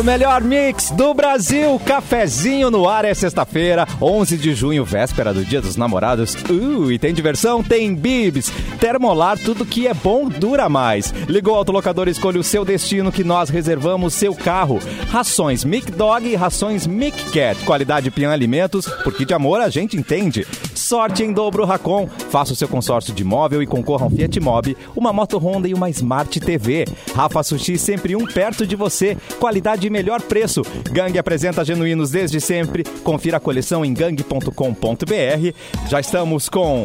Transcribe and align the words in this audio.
O 0.00 0.02
melhor 0.02 0.40
mix 0.40 0.90
do 0.90 1.12
Brasil, 1.12 1.78
cafezinho 1.84 2.70
no 2.70 2.88
ar 2.88 3.04
é 3.04 3.12
sexta-feira, 3.12 3.86
11 4.00 4.38
de 4.38 4.54
junho, 4.54 4.82
véspera 4.82 5.34
do 5.34 5.44
Dia 5.44 5.60
dos 5.60 5.76
Namorados. 5.76 6.34
Uh, 6.48 6.90
e 6.90 6.98
tem 6.98 7.12
diversão? 7.12 7.62
Tem 7.62 7.94
bibs. 7.94 8.50
Termolar, 8.80 9.38
tudo 9.38 9.66
que 9.66 9.86
é 9.86 9.92
bom 9.92 10.26
dura 10.26 10.70
mais. 10.70 11.12
Ligou 11.28 11.52
o 11.52 11.56
autolocador, 11.58 12.08
escolha 12.08 12.40
o 12.40 12.42
seu 12.42 12.64
destino 12.64 13.12
que 13.12 13.22
nós 13.22 13.50
reservamos 13.50 14.14
seu 14.14 14.34
carro. 14.34 14.78
Rações 15.10 15.64
Mic 15.64 15.92
Dog 15.92 16.26
e 16.26 16.34
rações 16.34 16.86
Mic 16.86 17.30
Cat. 17.30 17.62
Qualidade 17.66 18.10
Pian 18.10 18.32
Alimentos, 18.32 18.86
porque 19.04 19.26
de 19.26 19.34
amor 19.34 19.60
a 19.60 19.68
gente 19.68 19.98
entende. 19.98 20.46
Sorte 20.80 21.22
em 21.22 21.32
dobro 21.32 21.64
Racon. 21.64 22.08
Faça 22.30 22.54
o 22.54 22.56
seu 22.56 22.66
consórcio 22.66 23.12
de 23.12 23.22
imóvel 23.22 23.62
e 23.62 23.66
concorra 23.66 24.04
a 24.04 24.08
um 24.08 24.10
Fiat 24.10 24.40
Mobi, 24.40 24.76
uma 24.96 25.12
moto 25.12 25.38
Honda 25.38 25.68
e 25.68 25.74
uma 25.74 25.90
Smart 25.90 26.40
TV. 26.40 26.86
Rafa 27.14 27.42
Sushi, 27.42 27.78
sempre 27.78 28.16
um 28.16 28.24
perto 28.24 28.66
de 28.66 28.74
você. 28.74 29.16
Qualidade 29.38 29.86
e 29.86 29.90
melhor 29.90 30.22
preço. 30.22 30.62
Gang 30.90 31.16
apresenta 31.18 31.64
genuínos 31.64 32.10
desde 32.10 32.40
sempre. 32.40 32.82
Confira 33.04 33.36
a 33.36 33.40
coleção 33.40 33.84
em 33.84 33.92
gang.com.br. 33.92 35.54
Já 35.88 36.00
estamos 36.00 36.48
com 36.48 36.84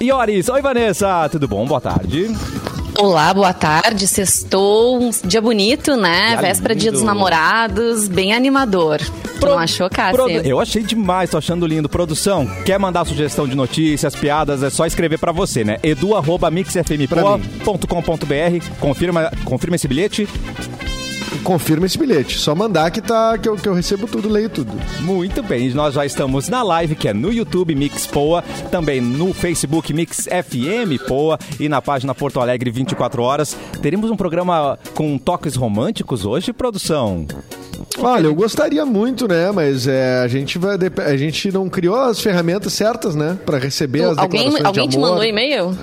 Ioris. 0.00 0.48
Oi, 0.48 0.60
Vanessa. 0.60 1.28
Tudo 1.30 1.46
bom? 1.46 1.64
Boa 1.64 1.80
tarde. 1.80 2.28
Olá, 3.00 3.32
boa 3.32 3.52
tarde. 3.52 4.08
Sextou, 4.08 5.00
um 5.00 5.10
dia 5.24 5.40
bonito, 5.40 5.94
né? 5.96 6.30
Dia 6.30 6.40
Véspera 6.40 6.74
lindo. 6.74 6.82
dia 6.82 6.90
dos 6.92 7.02
namorados, 7.04 8.08
bem 8.08 8.32
animador. 8.32 8.98
Pro- 9.38 9.50
não 9.50 9.58
achou, 9.58 9.88
Cássia? 9.88 10.14
Produ- 10.16 10.40
Eu 10.44 10.58
achei 10.58 10.82
demais, 10.82 11.30
tô 11.30 11.38
achando 11.38 11.64
lindo. 11.64 11.88
Produção, 11.88 12.44
quer 12.64 12.76
mandar 12.78 13.04
sugestão 13.04 13.46
de 13.46 13.54
notícias, 13.54 14.16
piadas, 14.16 14.64
é 14.64 14.70
só 14.70 14.84
escrever 14.84 15.16
pra 15.18 15.30
você, 15.30 15.62
né? 15.64 15.76
edu.mixfmpoa.com.br 15.82 18.66
Confirma, 18.80 19.30
confirma 19.44 19.76
esse 19.76 19.86
bilhete. 19.86 20.26
Confirma 21.44 21.86
esse 21.86 21.96
bilhete. 21.98 22.38
Só 22.38 22.54
mandar 22.54 22.90
que, 22.90 23.00
tá, 23.00 23.36
que, 23.38 23.48
eu, 23.48 23.56
que 23.56 23.68
eu 23.68 23.74
recebo 23.74 24.06
tudo, 24.06 24.28
leio 24.28 24.48
tudo. 24.50 24.72
Muito 25.00 25.42
bem, 25.42 25.70
nós 25.70 25.94
já 25.94 26.04
estamos 26.04 26.48
na 26.48 26.62
live, 26.62 26.94
que 26.94 27.08
é 27.08 27.14
no 27.14 27.32
YouTube 27.32 27.74
Mix 27.74 28.06
Poa, 28.06 28.42
também 28.70 29.00
no 29.00 29.32
Facebook 29.32 29.92
Mix 29.94 30.24
FM 30.26 31.00
Poa 31.06 31.38
e 31.58 31.68
na 31.68 31.80
página 31.80 32.14
Porto 32.14 32.40
Alegre 32.40 32.70
24 32.70 33.22
horas. 33.22 33.56
Teremos 33.80 34.10
um 34.10 34.16
programa 34.16 34.78
com 34.94 35.16
toques 35.18 35.54
românticos 35.56 36.24
hoje, 36.24 36.52
produção. 36.52 37.26
Olha, 38.00 38.26
eu 38.26 38.34
gostaria 38.34 38.84
muito, 38.84 39.26
né? 39.28 39.50
Mas 39.52 39.86
é, 39.86 40.18
a 40.20 40.28
gente 40.28 40.58
vai. 40.58 40.76
dep- 40.76 40.98
A 41.00 41.16
gente 41.16 41.50
não 41.52 41.68
criou 41.68 41.96
as 41.96 42.20
ferramentas 42.20 42.72
certas, 42.72 43.14
né? 43.14 43.38
Pra 43.46 43.58
receber 43.58 44.02
as 44.04 44.18
alguém 44.18 44.40
declarações 44.50 44.66
alguém 44.66 44.84
de 44.88 44.90
te 44.90 44.96
amor. 44.96 45.08
mandou 45.10 45.24
e-mail? 45.24 45.78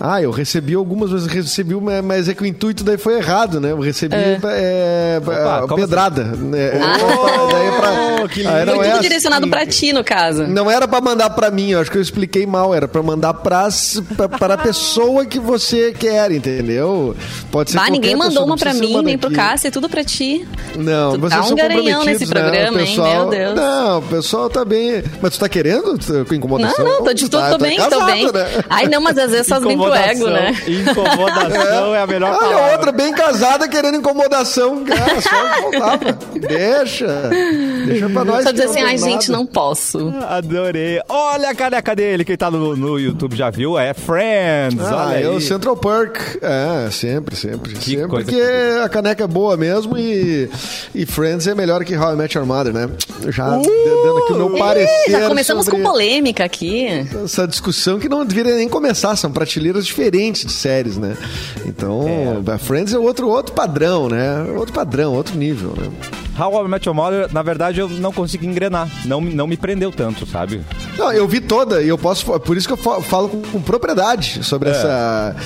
Ah, 0.00 0.20
eu 0.20 0.30
recebi 0.30 0.74
algumas 0.74 1.10
vezes, 1.10 1.26
recebi 1.26 1.74
uma, 1.74 2.02
mas 2.02 2.28
é 2.28 2.34
que 2.34 2.42
o 2.42 2.46
intuito 2.46 2.84
daí 2.84 2.98
foi 2.98 3.16
errado, 3.16 3.60
né? 3.60 3.70
Eu 3.72 3.80
recebi 3.80 4.14
é, 4.14 4.36
Opa, 4.36 4.52
é, 4.52 5.20
como 5.66 5.76
pedrada. 5.76 6.24
né? 6.24 6.72
Ah. 6.82 6.96
Daí 7.50 7.66
é 7.66 7.70
pra, 8.18 8.28
que 8.28 8.40
lindo. 8.40 8.50
Foi 8.50 8.60
é 8.60 8.64
tudo 8.66 8.90
assim. 8.90 9.00
direcionado 9.00 9.48
pra 9.48 9.64
ti, 9.66 9.92
no 9.92 10.04
caso. 10.04 10.46
Não 10.46 10.70
era 10.70 10.86
pra 10.86 11.00
mandar 11.00 11.30
pra 11.30 11.50
mim, 11.50 11.70
eu 11.70 11.80
acho 11.80 11.90
que 11.90 11.96
eu 11.96 12.02
expliquei 12.02 12.44
mal. 12.46 12.74
Era 12.74 12.86
pra 12.88 13.02
mandar 13.02 13.32
pras, 13.34 14.02
pra, 14.16 14.28
para 14.28 14.54
a 14.54 14.58
pessoa 14.58 15.24
que 15.24 15.38
você 15.38 15.92
quer, 15.92 16.30
entendeu? 16.32 17.16
Pode 17.50 17.70
ser 17.70 17.76
Bah, 17.78 17.88
ninguém 17.88 18.14
mandou 18.14 18.28
pessoa, 18.30 18.46
uma 18.46 18.56
pra 18.56 18.74
mim, 18.74 19.02
nem 19.02 19.16
pro. 19.16 19.30
Cássio, 19.30 19.68
é 19.68 19.70
tudo 19.70 19.88
pra 19.88 20.02
ti. 20.04 20.46
Não, 20.76 21.12
Tu 21.12 21.20
vocês 21.20 21.40
tá 21.40 21.44
um 21.44 21.48
são 21.48 21.56
garanhão 21.56 22.04
nesse 22.04 22.24
né? 22.26 22.32
programa, 22.32 22.80
hein? 22.80 22.86
pessoal... 22.86 23.28
Meu 23.28 23.30
Deus. 23.30 23.54
Não, 23.54 23.98
o 23.98 24.02
pessoal 24.02 24.50
tá 24.50 24.64
bem... 24.64 25.02
Mas 25.20 25.32
tu 25.34 25.40
tá 25.40 25.48
querendo 25.48 25.98
Tu- 25.98 26.24
com 26.26 26.34
incomodação? 26.34 26.84
Não, 26.84 26.92
não, 26.98 27.04
tô 27.04 27.12
de 27.12 27.24
Tu 27.24 27.30
tudo, 27.30 27.40
tá, 27.40 27.48
tô 27.50 27.64
é 27.64 27.68
bem, 27.68 27.76
tô 27.90 28.04
bem. 28.06 28.24
Né? 28.32 28.64
Ai, 28.70 28.86
não, 28.86 29.00
mas 29.00 29.16
às 29.18 29.30
vezes 29.30 29.48
faz 29.48 29.62
bem 29.62 29.76
pro 29.90 29.94
ego, 29.94 30.28
né? 30.28 30.54
Incomodação 30.66 31.94
é, 31.94 32.00
a 32.02 32.06
melhor 32.06 32.32
Ah, 32.32 32.36
e 32.36 32.38
palavra. 32.40 32.66
a 32.68 32.72
outra 32.72 32.92
bem 32.92 33.12
casada 33.12 33.68
querendo 33.68 33.96
incomodação. 33.96 34.84
Ah, 34.90 35.20
só 35.20 35.30
que 35.30 35.62
faltava. 35.62 36.18
Deixa. 36.38 37.30
Deixa 37.86 38.08
pra 38.08 38.24
nós. 38.24 38.42
Só 38.44 38.50
que 38.50 38.54
dizer 38.56 38.68
assim, 38.68 38.80
ai, 38.80 38.98
gente, 38.98 39.30
não 39.30 39.46
posso. 39.46 40.12
Adorei. 40.28 41.00
Olha 41.08 41.50
a 41.50 41.54
caneca 41.54 41.94
dele, 41.94 42.24
quem 42.24 42.36
tá 42.36 42.50
no, 42.50 42.76
no 42.76 42.98
YouTube 42.98 43.36
já 43.36 43.50
viu, 43.50 43.78
é 43.78 43.92
Friends. 43.94 44.80
Ah, 44.80 45.08
Olha 45.10 45.18
é 45.24 45.28
o. 45.28 45.40
Central 45.40 45.76
Perk. 45.76 46.38
É, 46.42 46.90
sempre, 46.90 47.36
sempre. 47.36 47.74
Que 47.74 47.90
sempre 47.92 48.08
coisa 48.08 48.24
porque 48.30 48.42
a 48.82 48.88
caneca 48.88 49.24
é 49.24 49.26
boa 49.26 49.56
mesmo 49.56 49.96
e, 49.96 50.48
e 50.94 51.06
Friends 51.06 51.46
é 51.46 51.54
melhor 51.54 51.84
que 51.84 51.96
How 51.96 52.14
I 52.14 52.16
Met 52.16 52.36
Your 52.36 52.46
Mother, 52.46 52.72
né? 52.72 52.88
Já 53.28 53.48
dando 53.50 54.18
aqui 54.18 54.32
o 54.32 54.36
meu 54.36 54.50
parecer. 54.56 55.10
Já 55.10 55.28
começamos 55.28 55.68
com 55.68 55.82
polêmica 55.82 56.44
aqui. 56.44 56.86
Essa 57.24 57.46
discussão 57.46 57.98
que 57.98 58.08
não 58.08 58.24
deveria 58.24 58.56
nem 58.56 58.68
começar, 58.68 59.14
são 59.16 59.30
prateleiras 59.30 59.75
diferentes 59.84 60.44
de 60.44 60.52
séries, 60.52 60.96
né? 60.96 61.16
Então, 61.66 62.06
a 62.46 62.58
Friends 62.58 62.94
é 62.94 62.98
outro, 62.98 63.28
outro 63.28 63.54
padrão, 63.54 64.08
né? 64.08 64.42
Outro 64.56 64.72
padrão, 64.72 65.12
outro 65.12 65.36
nível, 65.36 65.74
né? 65.76 65.90
How 66.38 66.64
I 66.64 66.68
Met 66.68 66.86
Your 66.88 66.94
Mother, 66.94 67.28
na 67.32 67.42
verdade, 67.42 67.80
eu 67.80 67.88
não 67.88 68.12
consigo 68.12 68.44
engrenar. 68.44 68.88
Não, 69.04 69.20
me- 69.20 69.34
não 69.34 69.46
me 69.46 69.56
prendeu 69.56 69.90
tanto, 69.90 70.26
sabe? 70.26 70.60
Não, 70.98 71.12
eu 71.12 71.26
vi 71.26 71.40
toda 71.40 71.82
e 71.82 71.88
eu 71.88 71.96
posso. 71.98 72.38
Por 72.40 72.56
isso 72.56 72.66
que 72.66 72.72
eu 72.74 72.76
fa- 72.76 73.00
falo 73.00 73.28
com, 73.28 73.42
com 73.42 73.60
propriedade 73.62 74.44
sobre 74.44 74.68
É. 74.68 74.72
essa, 74.72 75.36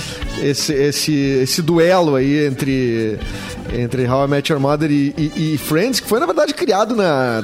esse, 0.41 0.73
esse, 0.73 1.13
esse 1.43 1.61
duelo 1.61 2.15
aí 2.15 2.45
entre, 2.45 3.17
entre 3.73 4.05
How 4.07 4.25
I 4.25 4.27
Met 4.29 4.51
Your 4.51 4.61
Mother 4.61 4.91
e, 4.91 5.13
e- 5.17 5.53
e 5.53 5.57
Friends, 5.57 5.99
que 5.99 6.07
foi, 6.07 6.19
na 6.19 6.25
verdade, 6.25 6.53
criado 6.53 6.95
na, 6.95 7.41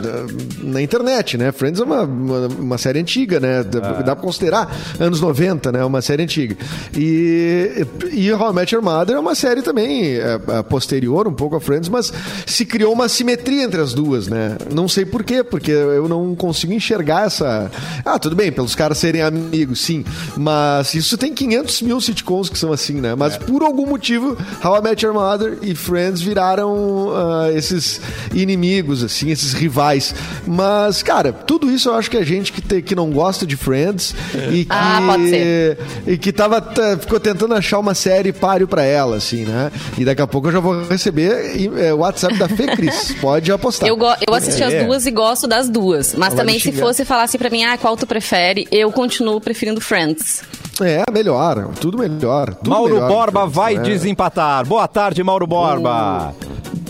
na 0.62 0.82
internet, 0.82 1.38
né? 1.38 1.52
Friends 1.52 1.80
é 1.80 1.84
uma, 1.84 2.02
uma, 2.04 2.48
uma 2.48 2.78
série 2.78 3.00
antiga, 3.00 3.40
né? 3.40 3.64
Dá, 3.64 3.80
dá 4.02 4.16
pra 4.16 4.24
considerar 4.24 4.70
anos 5.00 5.22
90, 5.22 5.72
né? 5.72 5.86
Uma 5.86 6.02
série 6.02 6.24
antiga. 6.24 6.56
E, 6.96 7.86
e 8.12 8.32
How 8.34 8.52
I 8.52 8.54
Met 8.56 8.76
Your 8.76 8.84
Mother 8.84 9.16
é 9.16 9.20
uma 9.20 9.36
série 9.36 9.62
também 9.62 10.16
é, 10.16 10.40
é, 10.48 10.64
posterior 10.64 11.28
um 11.28 11.34
pouco 11.34 11.56
a 11.56 11.62
Friends, 11.62 11.88
mas 11.90 12.12
se 12.46 12.66
criou 12.66 12.92
uma 12.94 13.08
simetria 13.08 13.37
entre 13.46 13.82
as 13.82 13.94
duas, 13.94 14.28
né? 14.28 14.58
Não 14.74 14.88
sei 14.88 15.06
por 15.06 15.24
quê, 15.24 15.44
porque 15.44 15.72
eu 15.72 16.08
não 16.08 16.36
consigo 16.36 16.74
enxergar 16.74 17.26
essa. 17.28 17.70
Ah, 18.06 18.18
tudo 18.20 18.36
bem, 18.36 18.52
pelos 18.52 18.76
caras 18.76 18.98
serem 18.98 19.22
amigos, 19.22 19.80
sim. 19.82 20.04
Mas 20.36 20.94
isso 20.94 21.18
tem 21.18 21.34
500 21.34 21.82
mil 21.82 22.00
sitcoms 22.02 22.50
que 22.50 22.58
são 22.58 22.72
assim, 22.72 22.96
né? 23.02 23.16
Mas 23.16 23.38
por 23.38 23.64
algum 23.64 23.86
motivo, 23.86 24.38
How 24.64 24.78
I 24.78 24.82
Met 24.82 25.06
Your 25.06 25.14
Mother 25.14 25.58
e 25.62 25.76
Friends 25.76 26.22
viraram 26.22 27.12
ah, 27.16 27.52
esses 27.54 28.00
inimigos, 28.34 29.04
assim, 29.04 29.30
esses 29.32 29.54
rivais. 29.54 30.14
Mas, 30.46 31.02
cara, 31.04 31.32
tudo 31.34 31.70
isso 31.72 31.90
eu 31.90 31.96
acho 31.96 32.10
que 32.10 32.18
é 32.18 32.24
gente 32.24 32.52
que, 32.52 32.62
te- 32.62 32.82
que 32.82 32.96
não 32.96 33.10
gosta 33.12 33.46
de 33.46 33.56
Friends 33.56 34.14
e 34.52 34.66
que. 34.66 34.72
Ah, 34.72 35.02
pode 35.06 35.30
ser. 35.30 35.78
E 36.06 36.18
que 36.18 36.32
tava, 36.32 36.64
ficou 37.00 37.20
tentando 37.20 37.54
achar 37.54 37.80
uma 37.80 37.94
série 37.94 38.32
páreo 38.32 38.68
pra 38.68 38.84
ela, 38.84 39.18
assim, 39.18 39.46
né? 39.46 39.72
E 39.98 40.06
daqui 40.06 40.22
a 40.22 40.28
pouco 40.28 40.48
eu 40.48 40.52
já 40.52 40.60
vou 40.60 40.84
receber 40.88 41.32
é, 41.78 41.94
o 41.94 41.98
WhatsApp 41.98 42.38
da 42.38 42.48
Fê 42.48 42.68
Cris. 42.68 43.16
Pode 43.28 43.52
apostar. 43.52 43.90
Eu, 43.90 43.98
eu 44.26 44.34
assisti 44.34 44.64
É. 44.64 44.68
as 44.68 44.86
duas 44.86 45.06
e 45.06 45.12
gosto 45.12 45.48
das 45.48 45.68
duas. 45.68 46.16
Mas 46.16 46.30
Ela 46.30 46.38
também, 46.38 46.58
se 46.60 46.72
fosse 46.72 47.04
falar 47.04 47.24
assim 47.24 47.38
pra 47.38 47.50
mim, 47.50 47.66
ah, 47.66 47.78
qual 47.78 47.98
tu 47.98 48.08
prefere, 48.08 48.66
eu 48.72 48.90
continuo 48.90 49.42
preferindo 49.42 49.82
Friends. 49.82 50.44
É, 50.82 51.04
melhor. 51.12 51.68
Tudo 51.82 51.98
melhor. 51.98 52.54
Tudo 52.56 52.70
Mauro 52.70 52.94
melhor, 52.94 53.10
Borba 53.10 53.40
Friends, 53.42 53.56
vai 53.56 53.74
né? 53.76 53.82
desempatar. 53.84 54.66
Boa 54.66 54.88
tarde, 54.88 55.22
Mauro 55.24 55.46
Borba. 55.46 56.34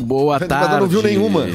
Boa 0.01 0.39
tarde. 0.39 0.79
não 0.79 0.87
viu 0.87 1.01
nenhuma. 1.01 1.41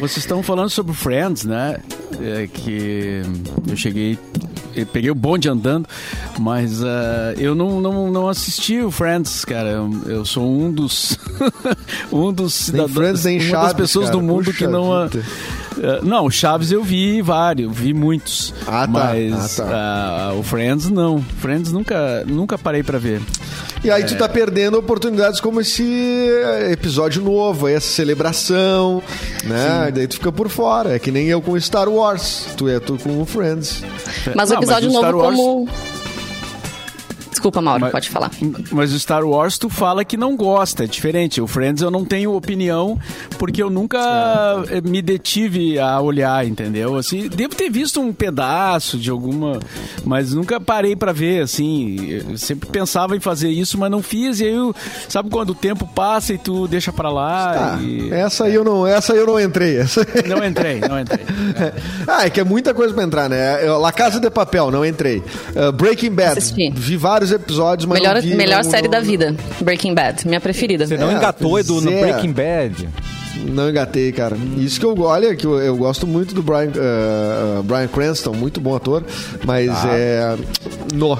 Vocês 0.00 0.18
estão 0.18 0.42
falando 0.42 0.68
sobre 0.68 0.92
Friends, 0.92 1.44
né? 1.44 1.78
É 2.20 2.46
que 2.46 3.22
eu 3.68 3.76
cheguei, 3.76 4.18
eu 4.76 4.86
peguei 4.86 5.10
o 5.10 5.14
bonde 5.14 5.48
andando, 5.48 5.88
mas 6.38 6.82
ah, 6.84 7.34
eu 7.36 7.54
não, 7.54 7.80
não, 7.80 8.10
não 8.10 8.28
assisti 8.28 8.78
o 8.80 8.90
Friends, 8.90 9.44
cara. 9.44 9.68
Eu, 9.70 9.90
eu 10.06 10.24
sou 10.24 10.46
um 10.48 10.70
dos 10.70 11.18
um 12.12 12.32
dos 12.32 12.54
cidadãos, 12.54 12.92
Friends, 12.92 13.24
uma 13.24 13.38
das 13.38 13.42
Chaves, 13.48 13.72
pessoas 13.74 14.06
cara. 14.06 14.18
do 14.18 14.22
mundo 14.24 14.44
Puxa 14.46 14.58
que 14.58 14.66
não 14.66 14.92
a- 14.92 15.06
vida. 15.06 15.24
Ah, 15.78 16.00
não, 16.02 16.30
Chaves 16.30 16.72
eu 16.72 16.82
vi 16.82 17.20
vários, 17.20 17.74
vi 17.76 17.92
muitos. 17.92 18.54
Ah, 18.66 18.82
tá. 18.82 18.86
Mas 18.88 19.60
Ah, 19.60 19.62
tá. 19.64 19.70
ah, 20.30 20.34
o 20.38 20.42
Friends 20.42 20.88
não. 20.90 21.20
Friends 21.40 21.70
nunca, 21.72 22.24
nunca 22.26 22.56
parei 22.56 22.82
pra 22.82 22.98
ver. 22.98 23.20
E 23.84 23.90
aí 23.90 24.04
tu 24.04 24.16
tá 24.16 24.28
perdendo 24.28 24.78
oportunidades 24.78 25.38
como 25.40 25.60
esse 25.60 25.84
eh, 25.84 26.72
episódio 26.72 27.22
novo, 27.22 27.68
essa 27.68 27.86
celebração, 27.86 29.00
né? 29.44 29.92
Daí 29.94 30.08
tu 30.08 30.14
fica 30.14 30.32
por 30.32 30.48
fora. 30.48 30.96
É 30.96 30.98
que 30.98 31.12
nem 31.12 31.26
eu 31.28 31.40
com 31.40 31.58
Star 31.60 31.88
Wars. 31.88 32.46
Tu 32.56 32.68
é 32.68 32.80
tu 32.80 32.98
com 32.98 33.20
o 33.22 33.24
Friends. 33.24 33.82
Mas 34.34 34.50
Não, 34.50 34.56
o 34.56 34.60
episódio 34.60 34.88
o 34.88 34.92
novo 34.92 35.04
Star 35.06 35.16
Wars- 35.16 35.36
como... 35.36 35.68
Desculpa, 37.36 37.60
Mauro, 37.60 37.82
Mas- 37.82 37.92
pode 37.92 38.08
falar. 38.08 38.30
Mas 38.72 38.94
o 38.94 38.98
Star 38.98 39.22
Wars 39.22 39.58
tu 39.58 39.68
fala 39.68 40.06
que 40.06 40.16
não 40.16 40.34
gosta, 40.34 40.84
é 40.84 40.86
diferente. 40.86 41.38
O 41.38 41.46
Friends 41.46 41.82
eu 41.82 41.90
não 41.90 42.02
tenho 42.02 42.32
opinião 42.34 42.98
porque 43.38 43.62
eu 43.62 43.68
nunca 43.68 43.98
eh, 44.70 44.80
me 44.80 45.02
detive 45.02 45.78
a 45.78 46.00
olhar, 46.00 46.46
entendeu? 46.46 46.96
Assim, 46.96 47.28
devo 47.28 47.54
ter 47.54 47.68
visto 47.68 48.00
um 48.00 48.10
pedaço 48.10 48.96
de 48.96 49.10
alguma, 49.10 49.60
mas 50.02 50.32
nunca 50.32 50.58
parei 50.58 50.96
pra 50.96 51.12
ver, 51.12 51.42
assim. 51.42 52.22
Eu 52.30 52.38
sempre 52.38 52.70
pensava 52.70 53.14
em 53.14 53.20
fazer 53.20 53.50
isso, 53.50 53.76
mas 53.76 53.90
não 53.90 54.02
fiz. 54.02 54.40
E 54.40 54.44
aí, 54.44 54.54
eu- 54.54 54.74
sabe 55.06 55.28
quando 55.28 55.50
o 55.50 55.54
tempo 55.54 55.86
passa 55.86 56.32
e 56.32 56.38
tu 56.38 56.66
deixa 56.66 56.90
pra 56.90 57.10
lá? 57.10 57.52
Tá, 57.52 57.78
e... 57.82 58.10
essa 58.14 58.44
aí 58.44 58.54
eu 58.54 58.64
não, 58.64 58.86
essa 58.86 59.12
aí 59.12 59.18
eu 59.18 59.26
não 59.26 59.38
entrei. 59.38 59.76
Essa... 59.76 60.06
Não 60.26 60.42
entrei, 60.42 60.80
não 60.80 60.98
entrei. 60.98 61.20
ah, 62.08 62.24
é 62.24 62.30
que 62.30 62.40
é 62.40 62.44
muita 62.44 62.72
coisa 62.72 62.94
pra 62.94 63.04
entrar, 63.04 63.28
né? 63.28 63.60
La 63.78 63.92
Casa 63.92 64.18
de 64.18 64.30
Papel, 64.30 64.70
não 64.70 64.86
entrei. 64.86 65.22
Uh, 65.54 65.70
Breaking 65.70 66.12
Bad, 66.14 66.38
Assisti. 66.38 66.70
vi 66.74 66.96
vários 66.96 67.25
vários 67.30 67.32
episódios, 67.32 67.86
mas 67.86 67.98
Melhor, 68.00 68.14
não 68.14 68.22
vi, 68.22 68.34
melhor 68.34 68.62
não- 68.64 68.70
série 68.70 68.84
não- 68.84 68.90
da 68.90 69.00
vida. 69.00 69.34
Breaking 69.60 69.94
Bad. 69.94 70.26
Minha 70.26 70.40
preferida. 70.40 70.86
Você 70.86 70.96
não 70.96 71.10
É, 71.10 71.14
engatou, 71.14 71.58
Edu, 71.58 71.80
no 71.80 71.90
é. 71.90 72.00
Breaking 72.00 72.32
Bad? 72.32 72.88
Não 73.44 73.68
engatei, 73.70 74.10
cara. 74.12 74.36
Isso 74.56 74.78
que 74.80 74.86
eu 74.86 74.98
olha, 75.00 75.34
que 75.36 75.46
eu, 75.46 75.58
eu 75.58 75.76
gosto 75.76 76.06
muito 76.06 76.34
do 76.34 76.42
Brian, 76.42 76.70
eh, 76.74 77.62
Brian 77.64 77.88
Cranston, 77.88 78.32
muito 78.32 78.60
bom 78.60 78.74
ator, 78.74 79.04
mas 79.44 79.68
Tá. 79.70 79.88
é. 79.92 80.36
No, 80.94 81.18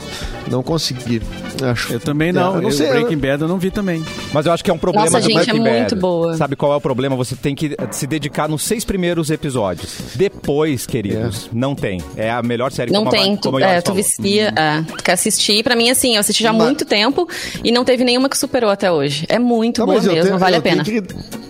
não 0.50 0.62
consegui. 0.62 1.20
Acho, 1.62 1.94
Eu 1.94 2.00
também 2.00 2.32
não. 2.32 2.54
É, 2.54 2.58
eu 2.58 2.62
não 2.62 2.70
sei. 2.70 2.88
Breaking 2.90 3.16
Bad 3.16 3.42
eu 3.42 3.48
não 3.48 3.58
vi 3.58 3.70
também. 3.70 4.04
Mas 4.32 4.44
eu 4.44 4.52
acho 4.52 4.62
que 4.62 4.70
é 4.70 4.74
um 4.74 4.78
problema 4.78 5.06
Nossa, 5.06 5.20
do 5.20 5.24
gente, 5.24 5.34
Breaking 5.34 5.60
é 5.60 5.64
Bad. 5.64 5.78
muito 5.78 5.96
boa. 5.96 6.36
Sabe 6.36 6.54
qual 6.54 6.72
é 6.72 6.76
o 6.76 6.80
problema? 6.80 7.16
Você 7.16 7.34
tem 7.34 7.54
que 7.54 7.74
se 7.92 8.06
dedicar 8.06 8.46
nos 8.48 8.62
seis 8.62 8.84
primeiros 8.84 9.30
episódios. 9.30 9.96
Depois, 10.14 10.84
queridos, 10.86 11.48
não 11.52 11.74
tem. 11.74 12.02
É 12.16 12.30
a 12.30 12.42
melhor 12.42 12.70
série 12.72 12.92
Não 12.92 13.04
como 13.04 13.16
a- 13.16 13.19
tem, 13.19 13.36
como 13.36 13.58
tu, 13.58 13.64
a 13.64 13.69
é, 13.69 13.80
tu 13.80 13.94
vicia, 13.94 14.52
é, 14.54 14.82
tu 14.82 15.02
quer 15.02 15.12
assistir. 15.12 15.62
Pra 15.64 15.74
mim, 15.74 15.88
assim, 15.88 16.14
eu 16.14 16.20
assisti 16.20 16.42
já 16.42 16.50
há 16.50 16.52
muito 16.52 16.84
tempo 16.84 17.26
e 17.64 17.72
não 17.72 17.84
teve 17.84 18.04
nenhuma 18.04 18.28
que 18.28 18.36
superou 18.36 18.69
até 18.70 18.92
hoje. 18.92 19.24
É 19.28 19.38
muito 19.38 19.78
Não, 19.78 19.86
boa 19.86 19.96
eu 19.98 20.02
mesmo, 20.02 20.22
tenho- 20.26 20.38
vale 20.38 20.56
eu 20.56 20.60
a 20.60 20.62
pena. 20.62 20.84
Que, 20.84 20.96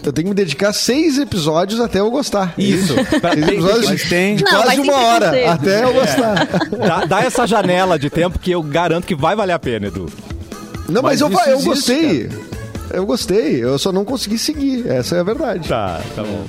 eu 0.05 0.13
tenho 0.13 0.25
que 0.27 0.29
me 0.31 0.35
dedicar 0.35 0.56
seis 0.73 1.19
episódios 1.19 1.81
até 1.81 2.01
eu 2.01 2.11
gostar. 2.11 2.55
Isso. 2.59 2.95
Pra- 3.21 3.33
Seis 3.33 3.47
tem- 3.47 3.55
episódios 3.59 3.87
mas 3.89 4.01
de, 4.01 4.09
tem- 4.09 4.37
de 4.37 4.45
Não, 4.45 4.63
quase 4.63 4.81
uma 4.81 4.95
hora, 4.97 5.53
até 5.53 5.85
eu 5.85 5.93
gostar. 5.93 6.49
Dá, 6.89 7.05
dá 7.07 7.21
essa 7.23 7.47
janela 7.47 7.99
de 7.99 8.09
tempo 8.11 8.39
que 8.39 8.51
eu 8.51 8.63
garanto 8.63 9.07
que 9.07 9.15
vai 9.15 9.35
valer 9.37 9.53
a 9.53 9.59
pena, 9.59 9.87
Edu. 9.89 10.07
Não, 10.89 11.03
mas, 11.03 11.21
Mas 11.21 11.21
eu, 11.21 11.29
isso 11.29 11.49
eu 11.49 11.55
existe, 11.55 11.69
gostei. 11.69 12.31
Eu 12.93 13.05
gostei, 13.05 13.65
eu 13.65 13.79
só 13.79 13.91
não 13.91 14.05
consegui 14.05 14.39
seguir, 14.39 14.87
essa 14.89 15.17
é 15.17 15.21
a 15.21 15.25
verdade. 15.25 15.69
Tá, 15.69 16.01
tá 16.15 16.23
bom. 16.23 16.45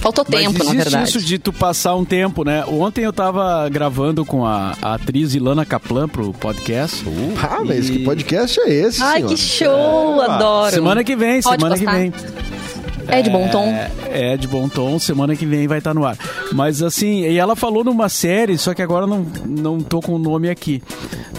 Faltou 0.00 0.24
tempo, 0.24 0.52
Mas 0.52 0.58
na 0.58 0.64
existe 0.74 0.76
verdade. 0.90 1.08
isso 1.08 1.20
de 1.20 1.38
tu 1.38 1.52
passar 1.52 1.94
um 1.94 2.04
tempo, 2.04 2.44
né? 2.44 2.64
Ontem 2.66 3.04
eu 3.04 3.12
tava 3.12 3.68
gravando 3.68 4.24
com 4.24 4.44
a, 4.44 4.74
a 4.82 4.94
atriz 4.94 5.34
Ilana 5.34 5.64
Kaplan 5.64 6.08
pro 6.08 6.32
podcast. 6.32 7.04
Ah, 7.42 7.62
mas 7.64 7.88
E- 7.88 7.92
que 7.92 7.98
podcast 8.04 8.60
é 8.60 8.68
esse, 8.72 9.02
Ai, 9.02 9.16
senhor? 9.18 9.28
que 9.30 9.36
show! 9.36 10.20
Adoro. 10.20 10.74
Semana 10.74 11.02
que 11.04 11.16
vem, 11.16 11.40
Pode 11.40 11.56
semana 11.60 11.76
postar. 11.76 11.90
que 11.92 11.98
vem. 11.98 12.12
É 13.08 13.22
de 13.22 13.30
bom 13.30 13.48
tom. 13.48 13.66
É, 13.68 14.32
é 14.32 14.36
de 14.36 14.46
bom 14.48 14.68
tom, 14.68 14.98
semana 14.98 15.34
que 15.36 15.46
vem 15.46 15.66
vai 15.66 15.78
estar 15.78 15.94
no 15.94 16.04
ar. 16.04 16.16
Mas 16.52 16.82
assim, 16.82 17.22
e 17.22 17.36
ela 17.38 17.54
falou 17.56 17.82
numa 17.84 18.08
série, 18.08 18.56
só 18.58 18.74
que 18.74 18.82
agora 18.82 19.06
não, 19.06 19.26
não 19.46 19.80
tô 19.80 20.00
com 20.00 20.12
o 20.14 20.18
nome 20.18 20.48
aqui. 20.48 20.82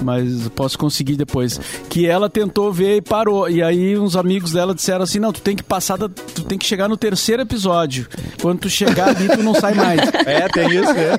Mas 0.02 0.48
posso 0.50 0.78
conseguir 0.78 1.16
depois. 1.16 1.60
Que 1.90 2.06
ela 2.08 2.30
tentou 2.30 2.72
ver 2.72 2.98
e 2.98 3.02
parou. 3.02 3.50
E 3.50 3.64
aí 3.64 3.98
uns 3.98 4.16
amigos 4.16 4.52
dela 4.52 4.76
disseram 4.76 5.04
assim: 5.04 5.20
não, 5.20 5.34
tu 5.34 5.42
tem 5.42 5.56
que 5.56 5.64
passar, 5.64 5.98
da- 5.98 6.08
tu 6.10 6.44
tem 6.44 6.58
que 6.58 6.66
chegar 6.66 6.88
no 6.88 6.96
terceiro 6.96 7.42
episódio. 7.42 8.08
Quando 8.42 8.60
tu 8.60 8.70
chegar 8.70 9.10
ali, 9.10 9.28
tu 9.28 9.42
não 9.44 9.54
sai 9.56 9.74
mais. 9.74 9.98
É, 10.28 10.48
tem 10.50 10.68
isso, 10.70 10.94
né? 10.94 11.18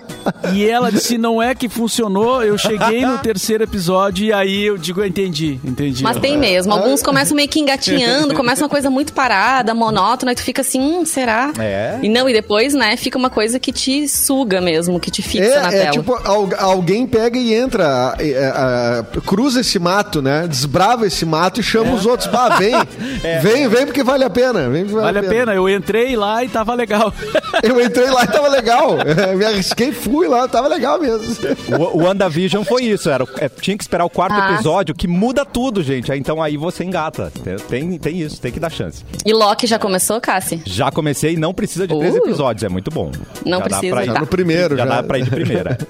E 0.55 0.65
ela 0.67 0.93
disse: 0.93 1.17
não 1.19 1.43
é 1.43 1.55
que 1.55 1.69
funcionou, 1.69 2.43
eu 2.43 2.57
cheguei 2.59 3.05
no 3.05 3.19
terceiro 3.19 3.65
episódio 3.65 4.25
e 4.27 4.33
aí 4.33 4.65
eu 4.65 4.77
digo, 4.77 5.01
eu 5.01 5.07
entendi, 5.07 5.59
entendi. 5.65 6.03
Mas 6.03 6.19
tem 6.19 6.37
mesmo. 6.39 6.73
Alguns 6.73 7.03
começam 7.03 7.35
meio 7.35 7.49
que 7.49 7.59
engatinhando, 7.59 8.35
começa 8.35 8.63
uma 8.63 8.69
coisa 8.69 8.91
muito 8.91 9.13
parada, 9.13 9.75
monótona, 9.75 10.35
tu 10.39 10.45
fica 10.45 10.63
assim, 10.63 10.81
hum, 10.81 11.05
será? 11.05 11.53
É. 11.59 11.99
E 12.03 12.09
não, 12.09 12.29
e 12.29 12.33
depois, 12.33 12.75
né, 12.75 12.97
fica 12.97 13.19
uma 13.19 13.31
coisa 13.31 13.59
que 13.59 13.73
te 13.73 14.09
suga 14.09 14.61
mesmo, 14.61 14.99
que 14.99 15.11
te 15.11 15.23
fixa 15.23 15.61
na 15.63 15.73
É, 15.73 15.77
é 15.77 15.81
tela. 15.81 15.91
tipo, 15.93 16.15
al- 16.15 16.49
alguém 16.59 17.07
pega 17.07 17.39
e 17.39 17.53
entra, 17.55 18.15
é, 18.19 18.31
é, 18.31 19.21
cruza 19.27 19.61
esse 19.61 19.79
mato, 19.79 20.21
né? 20.23 20.47
Desbrava 20.49 21.07
esse 21.07 21.25
mato 21.27 21.61
e 21.61 21.63
chama 21.63 21.93
os 21.93 22.07
outros. 22.07 22.29
Bah, 22.29 22.57
vem, 22.57 22.75
vem, 23.43 23.69
vem 23.69 23.87
porque 23.87 24.03
vale 24.03 24.25
a 24.25 24.31
pena. 24.31 24.69
Vem 24.69 24.85
porque 24.85 25.01
Vale 25.01 25.19
a 25.19 25.23
pena, 25.23 25.55
eu 25.55 25.69
entrei 25.69 26.17
lá 26.17 26.43
e 26.45 26.49
tava 26.49 26.75
legal. 26.75 27.13
Eu 27.63 27.81
entrei 27.81 28.09
lá 28.11 28.23
e 28.25 28.27
tava 28.29 28.47
legal. 28.49 28.97
É, 29.01 29.35
me 29.35 29.45
arrisquei, 29.45 29.91
fui 29.91 30.29
lá, 30.29 30.47
tava 30.47 30.69
legal 30.69 31.01
mesmo. 31.01 31.35
O, 31.79 31.99
o 31.99 32.05
WandaVision 32.05 32.63
foi 32.63 32.85
isso. 32.85 33.09
Era, 33.11 33.25
é, 33.39 33.49
tinha 33.49 33.77
que 33.77 33.83
esperar 33.83 34.05
o 34.05 34.11
quarto 34.11 34.35
Ah. 34.35 34.53
episódio, 34.53 34.95
que 34.95 35.09
muda 35.09 35.45
tudo, 35.45 35.83
gente. 35.83 36.13
Então 36.13 36.43
aí 36.43 36.57
você 36.57 36.85
engata. 36.85 37.33
Tem, 37.69 37.99
tem 37.99 38.21
isso, 38.21 38.41
tem 38.41 38.53
que 38.53 38.61
dar 38.61 38.71
chance. 38.71 39.03
E 39.25 39.33
Loki 39.33 39.67
já 39.67 39.79
começou, 39.79 40.21
Cassi? 40.29 40.61
Já 40.67 40.91
comecei, 40.91 41.39
não 41.39 41.55
precisa 41.55 41.87
de 41.89 41.99
três 41.99 42.15
Uh. 42.15 42.19
episódios, 42.19 42.63
é 42.63 42.69
muito 42.69 42.91
bom. 42.91 43.11
Não 43.47 43.61
Já 43.61 43.65
dá 43.65 43.71
precisa, 43.79 43.95
pra 43.95 44.05
ir- 44.05 44.13
tá. 44.13 44.21
No 44.21 44.27
primeiro, 44.27 44.77
já. 44.77 44.85
já. 44.87 44.97
dá 44.97 45.03
pra 45.03 45.19
ir 45.19 45.23
de 45.25 45.31
primeira. 45.31 45.79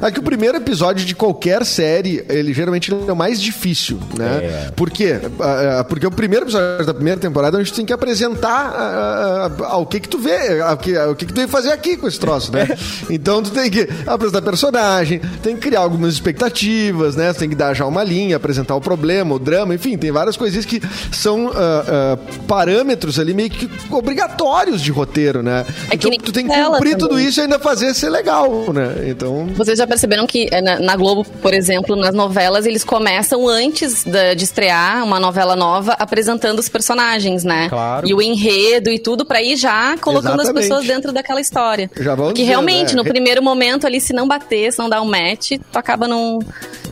É 0.00 0.12
que 0.12 0.20
o 0.20 0.22
primeiro 0.22 0.56
episódio 0.56 1.04
de 1.04 1.12
qualquer 1.12 1.64
série, 1.64 2.24
ele 2.28 2.54
geralmente 2.54 2.92
é 2.92 3.12
o 3.12 3.16
mais 3.16 3.42
difícil, 3.42 3.98
né? 4.16 4.66
É. 4.68 4.70
Por 4.70 4.88
quê? 4.90 5.18
Ah, 5.40 5.80
ah, 5.80 5.84
Porque 5.84 6.06
o 6.06 6.10
primeiro 6.12 6.44
episódio 6.44 6.86
da 6.86 6.94
primeira 6.94 7.18
temporada 7.18 7.58
a 7.58 7.60
gente 7.60 7.74
tem 7.74 7.84
que 7.84 7.92
apresentar 7.92 8.72
ah, 8.76 9.76
o 9.78 9.84
que 9.84 9.98
que 9.98 10.08
tu 10.08 10.16
vê, 10.18 10.62
o 10.62 10.76
que, 10.76 10.96
ah, 10.96 11.08
o 11.10 11.16
que 11.16 11.26
que 11.26 11.32
tu 11.32 11.36
veio 11.36 11.48
fazer 11.48 11.72
aqui 11.72 11.96
com 11.96 12.06
esse 12.06 12.20
troço, 12.20 12.52
né? 12.52 12.68
Então 13.10 13.42
tu 13.42 13.50
tem 13.50 13.68
que 13.68 13.88
apresentar 14.06 14.40
personagem, 14.42 15.20
tem 15.42 15.56
que 15.56 15.62
criar 15.62 15.80
algumas 15.80 16.12
expectativas, 16.14 17.16
né? 17.16 17.32
Tu 17.32 17.40
tem 17.40 17.48
que 17.48 17.56
dar 17.56 17.74
já 17.74 17.84
uma 17.84 18.04
linha, 18.04 18.36
apresentar 18.36 18.76
o 18.76 18.80
problema, 18.80 19.34
o 19.34 19.38
drama, 19.40 19.74
enfim, 19.74 19.98
tem 19.98 20.12
várias 20.12 20.36
coisinhas 20.36 20.64
que 20.64 20.80
são 21.10 21.50
ah, 21.52 21.84
ah, 22.16 22.18
parâmetros 22.46 23.18
ali 23.18 23.34
meio 23.38 23.50
que 23.50 23.70
obrigatórios 23.94 24.80
de 24.82 24.90
roteiro, 24.90 25.42
né? 25.44 25.64
É 25.90 25.96
que 25.96 26.08
então 26.08 26.24
tu 26.24 26.32
tem 26.32 26.46
que 26.48 26.52
cumprir 26.52 26.90
também. 26.92 26.96
tudo 26.98 27.20
isso 27.20 27.38
e 27.38 27.42
ainda 27.42 27.58
fazer 27.58 27.94
ser 27.94 28.10
legal, 28.10 28.72
né? 28.72 29.04
Então... 29.08 29.46
Vocês 29.54 29.78
já 29.78 29.86
perceberam 29.86 30.26
que 30.26 30.48
eh, 30.50 30.60
na, 30.60 30.80
na 30.80 30.96
Globo, 30.96 31.24
por 31.40 31.54
exemplo, 31.54 31.94
nas 31.94 32.12
novelas, 32.14 32.66
eles 32.66 32.82
começam 32.82 33.46
antes 33.46 34.02
da- 34.04 34.34
de 34.34 34.42
estrear 34.44 35.04
uma 35.04 35.20
novela 35.20 35.54
nova 35.54 35.92
apresentando 35.92 36.58
os 36.58 36.68
personagens, 36.68 37.44
né? 37.44 37.68
Claro. 37.68 38.08
E 38.08 38.12
o 38.12 38.20
enredo 38.20 38.90
e 38.90 38.98
tudo 38.98 39.24
pra 39.24 39.40
ir 39.40 39.54
já 39.56 39.96
colocando 39.98 40.40
Exatamente. 40.40 40.58
as 40.58 40.68
pessoas 40.68 40.86
dentro 40.86 41.12
daquela 41.12 41.40
história. 41.40 41.88
Já 41.96 42.14
vão 42.16 42.26
Porque 42.26 42.42
dizendo, 42.42 42.48
realmente, 42.50 42.92
é. 42.94 42.96
no 42.96 43.04
primeiro 43.04 43.40
momento 43.42 43.86
ali, 43.86 44.00
se 44.00 44.12
não 44.12 44.26
bater, 44.26 44.72
se 44.72 44.78
não 44.80 44.88
dar 44.88 45.00
um 45.00 45.04
match, 45.08 45.52
tu 45.70 45.78
acaba 45.78 46.08
não, 46.08 46.40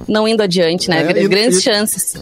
não 0.07 0.29
indo 0.29 0.43
adiante, 0.43 0.89
né? 0.89 1.05
É, 1.13 1.23
e- 1.23 1.29
Grandes 1.29 1.59
e- 1.59 1.63
chances. 1.63 2.15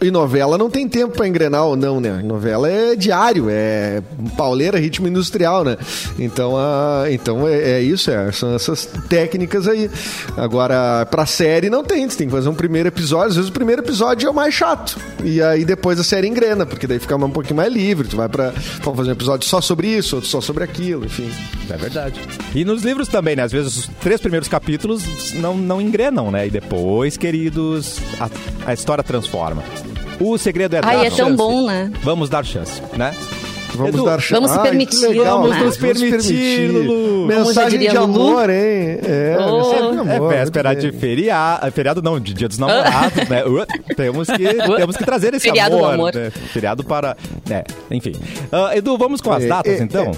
E 0.00 0.12
novela 0.12 0.56
não 0.56 0.70
tem 0.70 0.88
tempo 0.88 1.16
pra 1.16 1.26
engrenar 1.26 1.64
ou 1.64 1.74
não, 1.74 2.00
né? 2.00 2.22
Novela 2.22 2.70
é 2.70 2.94
diário, 2.94 3.46
é 3.50 4.00
pauleira, 4.36 4.78
ritmo 4.78 5.08
industrial, 5.08 5.64
né? 5.64 5.76
Então, 6.16 6.56
a, 6.56 7.06
então 7.10 7.48
é, 7.48 7.72
é 7.72 7.82
isso, 7.82 8.08
é, 8.08 8.30
são 8.30 8.54
essas 8.54 8.86
técnicas 9.08 9.66
aí. 9.66 9.90
Agora, 10.36 11.04
pra 11.06 11.26
série 11.26 11.68
não 11.68 11.82
tem, 11.82 12.08
você 12.08 12.16
tem 12.16 12.28
que 12.28 12.32
fazer 12.32 12.48
um 12.48 12.54
primeiro 12.54 12.88
episódio, 12.88 13.30
às 13.30 13.36
vezes 13.36 13.50
o 13.50 13.52
primeiro 13.52 13.82
episódio 13.82 14.28
é 14.28 14.30
o 14.30 14.34
mais 14.34 14.54
chato. 14.54 14.96
E 15.24 15.42
aí 15.42 15.64
depois 15.64 15.98
a 15.98 16.04
série 16.04 16.28
engrena, 16.28 16.64
porque 16.64 16.86
daí 16.86 17.00
fica 17.00 17.16
um 17.16 17.30
pouquinho 17.30 17.56
mais 17.56 17.72
livre, 17.72 18.06
tu 18.06 18.16
vai 18.16 18.28
pra, 18.28 18.52
pra 18.82 18.94
fazer 18.94 19.10
um 19.10 19.14
episódio 19.14 19.48
só 19.48 19.60
sobre 19.60 19.88
isso, 19.88 20.14
outro 20.14 20.30
só 20.30 20.40
sobre 20.40 20.62
aquilo, 20.62 21.06
enfim. 21.06 21.28
É 21.68 21.76
verdade. 21.76 22.20
E 22.54 22.64
nos 22.64 22.84
livros 22.84 23.08
também, 23.08 23.34
né? 23.34 23.42
Às 23.42 23.52
vezes 23.52 23.76
os 23.76 23.90
três 24.00 24.20
primeiros 24.20 24.48
capítulos 24.48 25.34
não, 25.34 25.56
não 25.56 25.80
engrenam, 25.80 26.30
né? 26.30 26.46
E 26.46 26.50
depois, 26.50 27.16
queridos, 27.16 27.98
a, 28.20 28.70
a 28.70 28.72
história 28.72 29.02
transforma. 29.02 29.62
O 30.20 30.36
segredo 30.38 30.74
é 30.76 30.80
Ai, 30.82 30.96
dar 30.96 31.04
é 31.06 31.10
tão 31.10 31.16
chance. 31.18 31.36
bom, 31.36 31.66
né? 31.66 31.90
Vamos 32.02 32.28
dar 32.28 32.44
chance, 32.44 32.82
né? 32.96 33.14
Vamos 33.74 33.94
Edu, 33.94 34.04
dar 34.06 34.18
chance. 34.20 34.32
vamos 34.32 34.50
se 34.50 34.56
Ai, 34.58 34.62
permitir, 34.64 35.06
legal, 35.06 35.40
vamos 35.42 35.56
né? 35.56 35.62
nos 35.62 35.76
permitir, 35.76 36.68
Lulu. 36.72 36.88
Como 36.88 37.30
já 37.30 37.38
Mensagem 37.44 37.70
diria 37.78 37.90
de 37.90 37.98
Lulu. 37.98 38.28
amor, 38.28 38.50
hein? 38.50 38.56
É, 39.04 39.36
Oh. 39.38 39.56
mensagem 39.58 39.90
de 40.04 40.10
É 40.10 40.16
amor. 40.16 40.28
véspera 40.30 40.68
muito 40.72 40.90
de 40.90 40.98
feriado, 40.98 41.72
feriado 41.72 42.02
não, 42.02 42.18
de 42.18 42.34
dia 42.34 42.48
dos 42.48 42.58
namorados, 42.58 43.28
né? 43.28 43.44
Uh, 43.46 43.94
temos, 43.94 44.26
que, 44.28 44.54
temos 44.76 44.96
que 44.96 45.04
trazer 45.04 45.34
esse 45.34 45.46
Feriado 45.46 45.76
do 45.76 45.84
amor, 45.84 45.94
amor. 45.94 46.14
né? 46.14 46.30
Feriado 46.30 46.82
para... 46.82 47.16
É, 47.48 47.62
enfim. 47.90 48.12
Ah, 48.50 48.76
Edu, 48.76 48.98
vamos 48.98 49.20
com 49.20 49.30
as 49.32 49.44
É, 49.44 49.48
datas, 49.48 49.80
é, 49.80 49.84
então? 49.84 50.10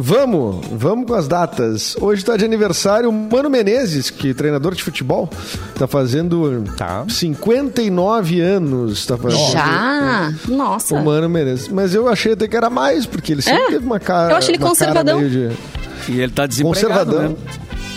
Vamos, 0.00 0.64
vamos 0.70 1.06
com 1.06 1.14
as 1.14 1.26
datas. 1.26 1.96
Hoje 2.00 2.22
está 2.22 2.36
de 2.36 2.44
aniversário 2.44 3.08
o 3.08 3.12
Mano 3.12 3.50
Menezes, 3.50 4.10
que 4.10 4.30
é 4.30 4.34
treinador 4.34 4.74
de 4.74 4.82
futebol, 4.84 5.28
está 5.74 5.88
fazendo 5.88 6.62
Tá. 6.76 7.04
59 7.08 8.40
anos. 8.40 9.04
Tá 9.06 9.16
fazendo. 9.18 9.50
Já? 9.50 10.32
Nossa. 10.46 10.94
O 10.94 11.04
Mano 11.04 11.28
Menezes. 11.28 11.66
Mas 11.68 11.94
eu 11.94 12.08
achei 12.08 12.32
até 12.34 12.46
que 12.46 12.56
era 12.56 12.70
mais, 12.70 13.06
porque 13.06 13.32
ele 13.32 13.42
sempre 13.42 13.62
É? 13.64 13.66
teve 13.70 13.84
uma 13.84 13.98
cara. 13.98 14.32
Eu 14.32 14.36
acho 14.36 14.50
ele 14.50 14.58
conservadão. 14.58 15.20
de- 15.20 15.50
E 16.08 16.20
ele 16.20 16.32
tá 16.32 16.46
desempregado, 16.46 17.10
Conservadão. 17.12 17.28
né? 17.30 17.36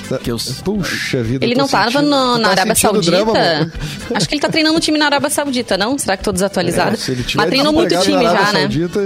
Tá- 0.09 0.17
Que 0.17 0.31
eu- 0.31 0.37
Puxa 0.65 1.21
vida. 1.23 1.45
Ele 1.45 1.55
não 1.55 1.67
tava 1.67 1.91
sentindo- 1.91 2.09
no- 2.09 2.33
tu 2.35 2.39
na 2.41 2.47
tá 2.47 2.51
Arábia 2.51 2.75
Saudita? 2.75 3.11
drama? 3.11 3.33
Acho 4.15 4.27
que 4.27 4.33
ele 4.35 4.41
tá 4.41 4.49
treinando 4.49 4.75
um 4.75 4.79
time 4.79 4.97
na 4.97 5.05
Arábia 5.05 5.29
Saudita, 5.29 5.77
não? 5.77 5.97
Será 5.97 6.17
que 6.17 6.23
tô 6.23 6.31
desatualizado? 6.33 6.95
É, 6.95 6.97
se 6.97 7.11
ele 7.11 7.23
tiver 7.23 7.41
Mas 7.43 7.49
treinou 7.49 7.71
muito 7.71 7.97
time 8.01 8.15
na 8.23 8.35
já, 8.35 8.51
né? 8.53 8.59
Saudita, 8.61 8.99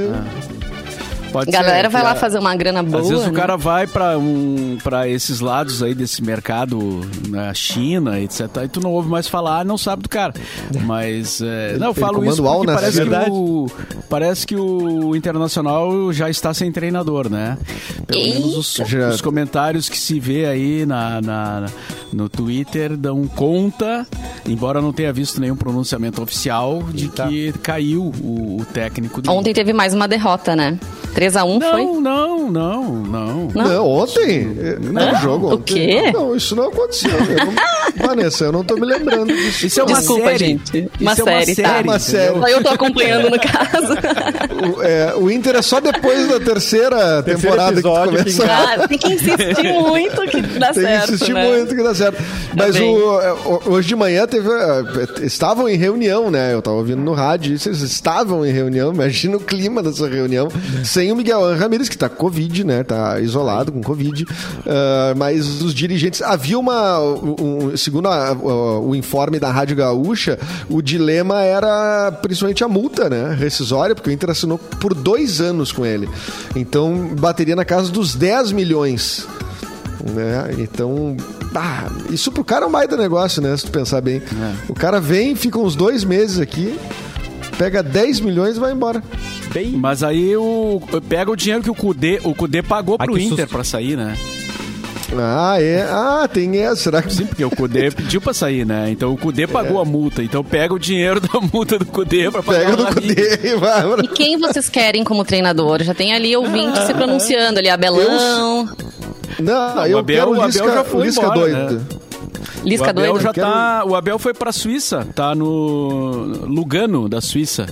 Pode 1.39 1.51
Galera 1.51 1.89
ser, 1.89 1.93
vai 1.93 2.03
lá 2.03 2.11
a- 2.11 2.15
fazer 2.15 2.39
uma 2.39 2.55
grana 2.55 2.81
boa. 2.83 3.01
Às 3.01 3.09
vezes 3.09 3.25
o 3.25 3.31
né? 3.31 3.35
cara 3.39 3.55
vai 3.57 3.87
pra, 3.87 4.17
um, 4.17 4.77
pra 4.83 5.07
esses 5.07 5.39
lados 5.39 5.81
aí 5.83 5.93
desse 5.93 6.21
mercado 6.23 7.01
na 7.29 7.53
China, 7.53 8.19
etc. 8.19 8.41
E 8.63 8.67
tu 8.67 8.79
não 8.81 8.91
ouve 8.91 9.09
mais 9.09 9.27
falar, 9.27 9.65
não 9.65 9.77
sabe 9.77 10.03
do 10.03 10.09
cara. 10.09 10.33
Mas, 10.85 11.41
é, 11.41 11.77
não, 11.77 11.87
eu 11.87 11.93
falo 11.93 12.23
isso 12.25 12.43
o 12.43 12.45
porque 12.51 12.67
Nassr. 12.67 12.79
parece 12.81 13.01
que, 13.25 13.29
o, 13.31 13.67
parece 14.09 14.47
que 14.47 14.55
o 14.55 15.15
Internacional 15.15 16.11
já 16.13 16.29
está 16.29 16.53
sem 16.53 16.71
treinador, 16.71 17.29
né? 17.29 17.57
Pelo 18.07 18.23
menos 18.23 18.55
os, 18.57 18.79
os 19.13 19.21
comentários 19.21 19.89
que 19.89 19.97
se 19.97 20.19
vê 20.19 20.45
aí 20.45 20.85
na, 20.85 21.21
na- 21.21 21.65
no 22.13 22.29
Twitter 22.29 22.95
dão 22.95 23.27
conta, 23.27 24.05
embora 24.47 24.81
não 24.81 24.93
tenha 24.93 25.11
visto 25.11 25.41
nenhum 25.41 25.55
pronunciamento 25.55 26.21
oficial, 26.21 26.81
de 26.93 27.05
Eita. 27.05 27.27
que 27.27 27.51
caiu 27.61 28.03
o, 28.21 28.57
o 28.61 28.65
técnico. 28.73 29.21
do- 29.21 29.31
Ontem 29.31 29.53
teve 29.53 29.73
mais 29.73 29.93
uma 29.93 30.07
derrota, 30.07 30.55
né? 30.55 30.77
3x1 31.15 31.61
foi? 31.71 31.83
Não, 31.83 32.01
não, 32.01 32.51
não, 32.51 32.83
não. 33.03 33.47
Não? 33.53 33.63
Não, 33.67 33.87
ontem. 33.87 34.45
No 34.45 35.15
jogo 35.21 35.47
O 35.47 35.53
ontem. 35.53 35.73
quê? 35.73 36.11
Não, 36.13 36.35
isso 36.35 36.55
não 36.55 36.65
aconteceu. 36.67 37.11
Eu 37.11 37.45
não- 37.45 37.53
Vanessa, 38.07 38.45
eu 38.45 38.51
não 38.51 38.63
tô 38.63 38.75
me 38.75 38.85
lembrando 38.85 39.33
disso. 39.33 39.65
Isso 39.67 39.79
é 39.79 39.83
uma 39.83 39.97
Desculpa, 39.99 40.25
série. 40.27 40.37
gente. 40.37 40.89
Uma 40.99 41.13
Isso 41.13 41.23
série, 41.23 41.51
é 41.51 41.55
tá. 41.55 41.69
uma 41.69 41.73
série. 41.75 41.87
Uma 41.87 41.99
série. 41.99 42.39
Só 42.39 42.47
eu 42.49 42.63
tô 42.63 42.69
acompanhando 42.69 43.29
no 43.29 43.39
caso. 43.39 43.93
O, 44.77 44.83
é, 44.83 45.15
o 45.15 45.31
Inter 45.31 45.55
é 45.55 45.61
só 45.61 45.79
depois 45.79 46.27
da 46.27 46.39
terceira, 46.39 47.23
temporada 47.23 47.73
que 47.73 47.79
episódio 47.87 48.11
que 48.25 48.33
começa. 48.35 48.45
Ah, 48.45 48.87
tem 48.87 48.97
que 48.97 49.13
insistir 49.13 49.73
muito 49.73 50.21
que 50.23 50.41
dá 50.41 50.73
Tem 50.73 50.83
certo. 50.83 51.05
que 51.07 51.13
insistir 51.13 51.33
né? 51.33 51.47
muito 51.47 51.75
que 51.75 51.83
dá 51.83 51.95
certo. 51.95 52.21
Mas 52.55 52.75
o, 52.75 53.21
é, 53.21 53.33
o- 53.33 53.61
hoje 53.67 53.87
de 53.87 53.95
manhã 53.95 54.27
teve. 54.27 54.49
é, 54.49 55.25
Estavam 55.25 55.67
em 55.69 55.77
reunião, 55.77 56.29
né? 56.29 56.53
Eu 56.53 56.61
tava 56.61 56.77
ouvindo 56.77 57.01
no 57.01 57.13
rádio 57.13 57.53
isso. 57.55 57.69
Eles 57.69 57.81
estavam 57.81 58.45
em 58.45 58.51
reunião. 58.51 58.93
Imagina 58.93 59.37
o 59.37 59.39
clima 59.39 59.81
dessa 59.81 60.07
reunião. 60.07 60.49
Sem 60.83 61.04
o 61.11 61.15
Miguel 61.15 61.57
Ramírez, 61.57 61.89
que 61.89 61.97
tá 61.97 62.07
com 62.09 62.15
Covid, 62.15 62.63
né? 62.63 62.83
Tá 62.83 63.19
isolado 63.19 63.71
com 63.71 63.81
Covid. 63.81 64.25
Ah, 64.65 65.13
mas 65.15 65.61
os 65.61 65.73
dirigentes. 65.73 66.21
Havia 66.21 66.57
uma. 66.59 66.99
um- 66.99 67.75
segundo 67.77 68.07
a- 68.07 68.33
o, 68.33 68.89
o 68.89 68.95
informe 68.95 69.39
da 69.39 69.51
Rádio 69.51 69.75
Gaúcha, 69.75 70.37
o 70.69 70.81
dilema 70.81 71.41
era 71.41 72.11
principalmente 72.21 72.63
a 72.63 72.67
multa, 72.67 73.09
né? 73.09 73.35
Rescisória, 73.37 73.93
porque 73.95 74.09
o 74.09 74.13
Inter 74.13 74.29
assinou 74.31 74.57
por 74.57 74.93
dois 74.93 75.41
anos 75.41 75.71
com 75.71 75.85
ele. 75.85 76.07
Então 76.55 77.09
bateria 77.19 77.55
na 77.55 77.65
casa 77.65 77.91
dos 77.91 78.15
10 78.15 78.51
milhões 78.51 79.27
né? 80.13 80.53
Então, 80.59 81.17
ah, 81.55 81.87
isso 82.11 82.31
pro 82.31 82.43
cara 82.43 82.65
é 82.65 82.67
um 82.67 82.71
baita 82.71 82.95
negócio, 82.95 83.41
né? 83.41 83.57
Se 83.57 83.65
tu 83.65 83.71
pensar 83.71 84.01
bem. 84.01 84.21
O 84.69 84.73
cara 84.75 84.99
vem, 85.01 85.35
fica 85.35 85.57
uns 85.57 85.75
dois 85.75 86.03
meses 86.03 86.39
aqui, 86.39 86.77
pega 87.57 87.81
10 87.83 88.19
milhões 88.21 88.57
e 88.57 88.59
vai 88.59 88.71
embora. 88.71 89.01
Bem... 89.53 89.71
Mas 89.71 90.03
aí 90.03 90.35
o 90.35 90.81
pega 91.07 91.31
o 91.31 91.35
dinheiro 91.35 91.63
que 91.63 91.71
o 91.71 91.75
Cudê, 91.75 92.19
o 92.23 92.33
Cudê 92.35 92.61
pagou 92.61 92.97
Ai, 92.99 93.05
pro 93.07 93.17
Inter 93.17 93.37
susto. 93.39 93.51
pra 93.51 93.63
sair, 93.63 93.95
né? 93.95 94.17
Ah, 95.17 95.61
é. 95.61 95.83
Ah, 95.89 96.27
tem 96.31 96.57
essa. 96.57 96.75
Será 96.83 97.01
que 97.01 97.13
Sim, 97.13 97.25
porque 97.27 97.45
o 97.45 97.49
Cudê 97.49 97.89
pediu 97.95 98.19
pra 98.19 98.33
sair, 98.33 98.65
né? 98.65 98.89
Então 98.89 99.13
o 99.13 99.17
Cudê 99.17 99.47
pagou 99.47 99.79
a 99.79 99.85
multa. 99.85 100.21
Então 100.23 100.43
pega 100.43 100.73
o 100.73 100.79
dinheiro 100.79 101.21
da 101.21 101.39
multa 101.53 101.77
do 101.79 101.85
Cudê 101.85 102.29
pra 102.29 102.41
pagar 102.43 102.59
pega 102.71 102.73
o 102.73 102.85
do. 102.85 102.93
Cudê 102.93 103.39
e 103.43 103.55
vai. 103.55 103.83
E 104.03 104.07
quem 104.09 104.37
vocês 104.37 104.67
querem 104.67 105.03
como 105.03 105.23
treinador? 105.23 105.83
Já 105.83 105.93
tem 105.93 106.13
ali 106.13 106.35
ouvinte 106.35 106.83
se 106.85 106.93
pronunciando 106.93 107.59
ali, 107.59 107.69
Abelão, 107.69 108.67
Não, 109.39 109.85
eu 109.87 109.99
Abel- 109.99 110.17
quero 110.17 110.31
o 110.31 110.33
o 110.33 110.33
Abel 110.41 110.47
Lisca, 110.47 110.65
já 110.73 110.83
foi 110.83 110.99
o 111.01 111.03
Lisca 111.05 111.21
embora, 111.21 111.39
doido. 111.39 111.73
né? 111.75 111.81
O 112.65 112.69
Lisca 112.69 112.89
Abel 112.89 113.11
doido. 113.13 113.23
já 113.23 113.31
Quero- 113.33 113.47
tá. 113.47 113.83
O 113.85 113.95
Abel 113.95 114.17
foi 114.19 114.33
pra 114.33 114.51
Suíça, 114.51 115.07
tá 115.15 115.35
no 115.35 116.45
Lugano 116.47 117.07
da 117.07 117.21
Suíça. 117.21 117.65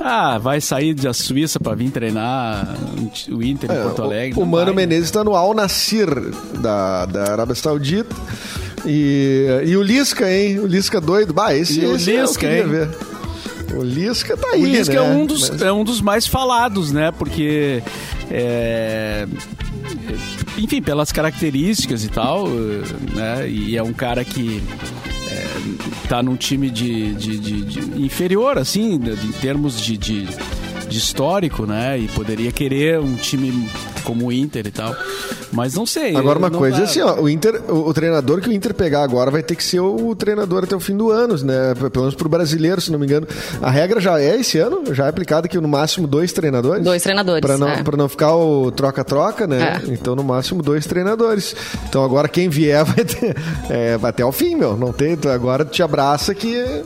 Ah, 0.00 0.38
vai 0.38 0.60
sair 0.60 0.94
da 0.94 1.12
Suíça 1.12 1.60
pra 1.60 1.74
vir 1.74 1.90
treinar 1.90 2.74
o 3.30 3.42
Inter 3.42 3.70
em 3.70 3.74
É, 3.74 3.82
Porto 3.82 4.02
Alegre. 4.02 4.38
O, 4.38 4.42
o 4.42 4.44
não 4.44 4.50
Mano 4.50 4.66
vai, 4.66 4.74
né? 4.74 4.80
Menezes 4.86 5.04
está 5.06 5.22
no 5.22 5.36
Al 5.36 5.54
Nassr 5.54 6.30
da, 6.60 7.06
da 7.06 7.32
Arábia 7.32 7.54
Saudita. 7.54 8.14
E, 8.86 9.46
e 9.66 9.76
o 9.76 9.82
Lisca, 9.82 10.30
hein? 10.32 10.58
O 10.58 10.66
Lisca 10.66 11.00
doido. 11.00 11.34
Bah, 11.34 11.54
esse, 11.54 11.80
E 11.80 11.86
o 11.86 11.96
esse 11.96 12.10
eu 12.12 12.22
Lisca, 12.22 12.40
queria 12.48 12.62
hein? 12.62 12.68
ver. 12.68 12.88
O 13.76 13.82
Lisca 13.84 14.36
tá 14.36 14.48
aí, 14.54 14.62
O 14.62 14.66
Lisca 14.66 14.94
né? 14.94 15.06
é, 15.06 15.12
um 15.16 15.26
dos, 15.26 15.50
Mas- 15.50 15.62
é 15.62 15.70
um 15.72 15.84
dos 15.84 16.00
mais 16.00 16.26
falados, 16.26 16.90
né? 16.90 17.12
Porque. 17.12 17.82
é, 18.30 19.26
enfim, 20.58 20.80
pelas 20.82 21.10
características 21.12 22.04
e 22.04 22.08
tal, 22.08 22.46
eh, 22.48 23.14
né? 23.14 23.48
E 23.48 23.76
é 23.76 23.82
um 23.82 23.92
cara 23.92 24.24
que 24.24 24.62
é, 25.30 25.46
tá 26.08 26.22
num 26.22 26.36
time 26.36 26.70
de, 26.70 27.14
de- 27.14 27.38
de- 27.38 27.62
de- 27.62 28.02
inferior, 28.02 28.58
assim, 28.58 28.94
em 28.94 29.32
termos 29.40 29.80
de, 29.80 29.96
de- 29.96 30.26
de 30.88 30.98
histórico, 30.98 31.66
né? 31.66 31.98
E 31.98 32.08
poderia 32.08 32.50
querer 32.52 32.98
um 33.00 33.14
time 33.16 33.68
como 34.02 34.26
o 34.26 34.32
Inter 34.32 34.66
e 34.66 34.70
tal. 34.70 34.94
Mas 35.52 35.74
não 35.74 35.84
sei. 35.84 36.14
Agora 36.16 36.38
uma 36.38 36.50
coisa 36.50 36.76
dá- 36.76 36.82
é 36.82 36.84
assim, 36.86 37.00
ó, 37.00 37.20
o, 37.20 37.28
Inter, 37.28 37.60
o, 37.68 37.88
o 37.88 37.94
treinador 37.94 38.40
que 38.40 38.48
o 38.48 38.52
Inter 38.52 38.72
pegar 38.74 39.02
agora 39.02 39.30
vai 39.30 39.42
ter 39.42 39.54
que 39.56 39.64
ser 39.64 39.80
o, 39.80 40.14
treinador 40.14 40.64
até 40.64 40.76
o 40.76 40.80
fim 40.80 40.96
do 40.96 41.10
ano, 41.10 41.36
né? 41.44 41.74
Pelo 41.74 42.04
menos 42.04 42.14
pro 42.14 42.28
brasileiro, 42.28 42.80
se 42.80 42.90
não 42.92 42.98
me 42.98 43.06
engano. 43.06 43.26
A 43.60 43.70
regra 43.70 44.00
já 44.00 44.20
é 44.20 44.38
esse 44.38 44.58
ano, 44.58 44.94
já 44.94 45.06
é 45.06 45.08
aplicada 45.08 45.48
que 45.48 45.58
no 45.58 45.68
máximo 45.68 46.06
dois 46.06 46.32
treinadores. 46.32 46.84
Dois 46.84 47.02
treinadores, 47.02 47.40
Pra 47.40 47.58
não, 47.58 47.68
é. 47.68 47.82
pra 47.82 47.96
não 47.96 48.08
ficar 48.08 48.34
o 48.36 48.70
troca-troca, 48.70 49.46
né? 49.46 49.80
É. 49.86 49.92
Então 49.92 50.14
no 50.14 50.22
máximo 50.22 50.62
dois 50.62 50.86
treinadores. 50.86 51.54
Então 51.88 52.04
agora 52.04 52.28
quem 52.28 52.48
vier 52.48 52.84
vai 52.86 53.04
ter. 53.04 53.36
É, 53.68 53.96
vai 53.98 54.10
até 54.10 54.24
o 54.24 54.30
fim, 54.32 54.54
meu. 54.54 54.76
Não 54.76 54.92
tem. 54.92 55.18
Agora 55.32 55.64
te 55.64 55.82
abraça 55.82 56.34
que. 56.34 56.82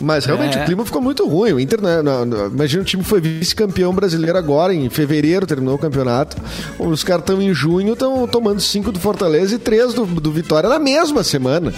Mas 0.00 0.24
realmente 0.26 0.58
É. 0.58 0.62
o 0.62 0.64
clima 0.66 0.84
ficou 0.84 1.00
muito 1.00 1.26
ruim. 1.26 1.52
O 1.52 1.60
Inter, 1.60 1.80
né, 1.80 2.02
não- 2.02 2.24
não- 2.24 2.46
imagina 2.48 2.82
o 2.82 2.84
time 2.84 3.02
foi 3.02 3.20
vice-campeão 3.20 3.94
brasileiro 3.94 4.36
agora, 4.36 4.74
em 4.74 4.88
fevereiro 4.90 5.46
terminou 5.46 5.74
o 5.74 5.78
campeonato. 5.78 6.36
Os 6.78 7.02
caras 7.02 7.22
estão 7.22 7.40
em 7.40 7.52
junho, 7.54 7.94
estão 7.94 8.26
tomando 8.26 8.60
cinco 8.60 8.92
do 8.92 8.98
Fortaleza 9.00 9.54
e 9.54 9.58
três 9.58 9.94
do, 9.94 10.04
do 10.06 10.30
Vitória 10.32 10.68
na 10.68 10.78
mesma 10.78 11.22
semana. 11.24 11.72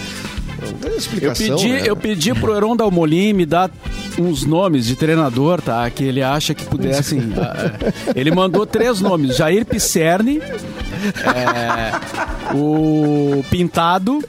Não 0.61 1.21
Eu 1.21 1.33
pedi, 1.33 1.69
né? 1.69 1.83
eu 1.85 1.95
pedi 1.95 2.33
pro 2.33 2.55
Heron 2.55 2.75
Dalmolin 2.75 3.33
me 3.33 3.45
dar 3.45 3.69
uns 4.17 4.45
nomes 4.45 4.85
de 4.85 4.95
treinador, 4.95 5.61
tá? 5.61 5.89
Que 5.89 6.03
ele 6.03 6.21
acha 6.21 6.53
que 6.53 6.65
pudessem. 6.65 7.33
ah, 7.37 7.71
ele 8.15 8.31
mandou 8.31 8.65
três 8.65 9.01
nomes: 9.01 9.37
Jair 9.37 9.65
Pisserni, 9.65 10.41
é, 10.41 12.53
o 12.55 13.43
Pintado 13.49 14.19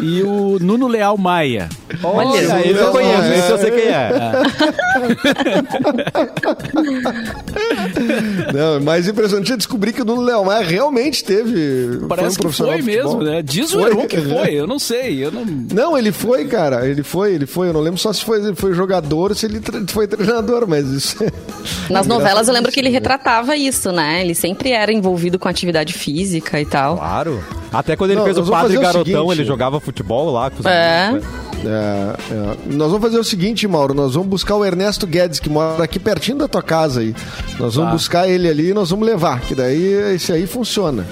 e 0.00 0.22
o 0.22 0.58
Nuno 0.60 0.86
Leal 0.86 1.16
Maia. 1.16 1.68
Olha, 2.02 2.28
Olha, 2.28 2.60
esse 2.68 2.78
eu 2.78 2.90
conheço, 2.92 3.32
esse 3.32 3.50
eu 3.50 3.58
sei 3.58 3.70
quem 3.70 3.88
é. 3.88 4.10
Não, 8.52 8.80
mais 8.80 9.08
impressionante 9.08 9.52
é 9.52 9.56
descobrir 9.56 9.92
que 9.92 10.02
o 10.02 10.04
Nuno 10.04 10.22
Leal 10.22 10.44
Maia 10.44 10.64
realmente 10.64 11.24
teve. 11.24 11.98
Parece 12.08 12.36
foi 12.36 12.46
um 12.46 12.50
que 12.50 12.56
foi 12.56 12.82
mesmo, 12.82 13.22
né? 13.22 13.42
Diz 13.42 13.72
o 13.74 13.80
Foi. 13.80 13.90
Heron 13.90 14.06
que 14.06 14.20
foi, 14.20 14.54
eu 14.54 14.66
não 14.66 14.78
sei. 14.78 15.24
Eu 15.24 15.32
não... 15.32 15.44
Não, 15.78 15.96
ele 15.96 16.10
foi, 16.10 16.44
cara. 16.46 16.86
Ele 16.86 17.02
foi, 17.02 17.34
ele 17.34 17.46
foi. 17.46 17.68
Eu 17.68 17.72
não 17.72 17.80
lembro 17.80 18.00
só 18.00 18.12
se 18.12 18.24
foi, 18.24 18.38
ele 18.44 18.54
foi 18.56 18.74
jogador 18.74 19.30
ou 19.30 19.34
se 19.36 19.46
ele 19.46 19.60
tre- 19.60 19.84
foi 19.88 20.06
treinador, 20.08 20.66
mas 20.66 20.86
isso. 20.88 21.22
é 21.22 21.30
Nas 21.88 22.06
novelas 22.06 22.48
eu 22.48 22.54
lembro 22.54 22.72
que 22.72 22.80
ele 22.80 22.88
retratava 22.88 23.56
isso, 23.56 23.92
né? 23.92 24.20
Ele 24.22 24.34
sempre 24.34 24.72
era 24.72 24.92
envolvido 24.92 25.38
com 25.38 25.48
atividade 25.48 25.92
física 25.92 26.60
e 26.60 26.66
tal. 26.66 26.96
Claro. 26.96 27.42
Até 27.72 27.94
quando 27.96 28.10
ele 28.10 28.18
Não, 28.18 28.24
fez 28.24 28.38
o 28.38 28.44
Padre 28.44 28.76
o 28.76 28.80
Garotão, 28.80 29.04
seguinte. 29.04 29.32
ele 29.32 29.44
jogava 29.44 29.78
futebol 29.78 30.32
lá 30.32 30.50
com 30.50 30.60
os 30.60 30.66
É. 30.66 31.06
amigos, 31.06 31.24
né? 31.28 31.30
É, 31.64 32.34
é. 32.34 32.74
Nós 32.74 32.90
vamos 32.90 33.02
fazer 33.06 33.18
o 33.18 33.24
seguinte, 33.24 33.66
Mauro. 33.68 33.94
Nós 33.94 34.14
vamos 34.14 34.28
buscar 34.28 34.56
o 34.56 34.64
Ernesto 34.64 35.06
Guedes, 35.06 35.38
que 35.38 35.48
mora 35.50 35.84
aqui 35.84 35.98
pertinho 35.98 36.38
da 36.38 36.48
tua 36.48 36.62
casa 36.62 37.00
aí. 37.00 37.14
Nós 37.58 37.74
vamos 37.74 37.90
Tá. 37.90 37.92
buscar 37.96 38.28
ele 38.28 38.48
ali 38.48 38.70
e 38.70 38.74
nós 38.74 38.90
vamos 38.90 39.06
levar, 39.06 39.40
que 39.42 39.54
daí 39.54 40.14
esse 40.14 40.32
aí 40.32 40.46
funciona. 40.46 41.06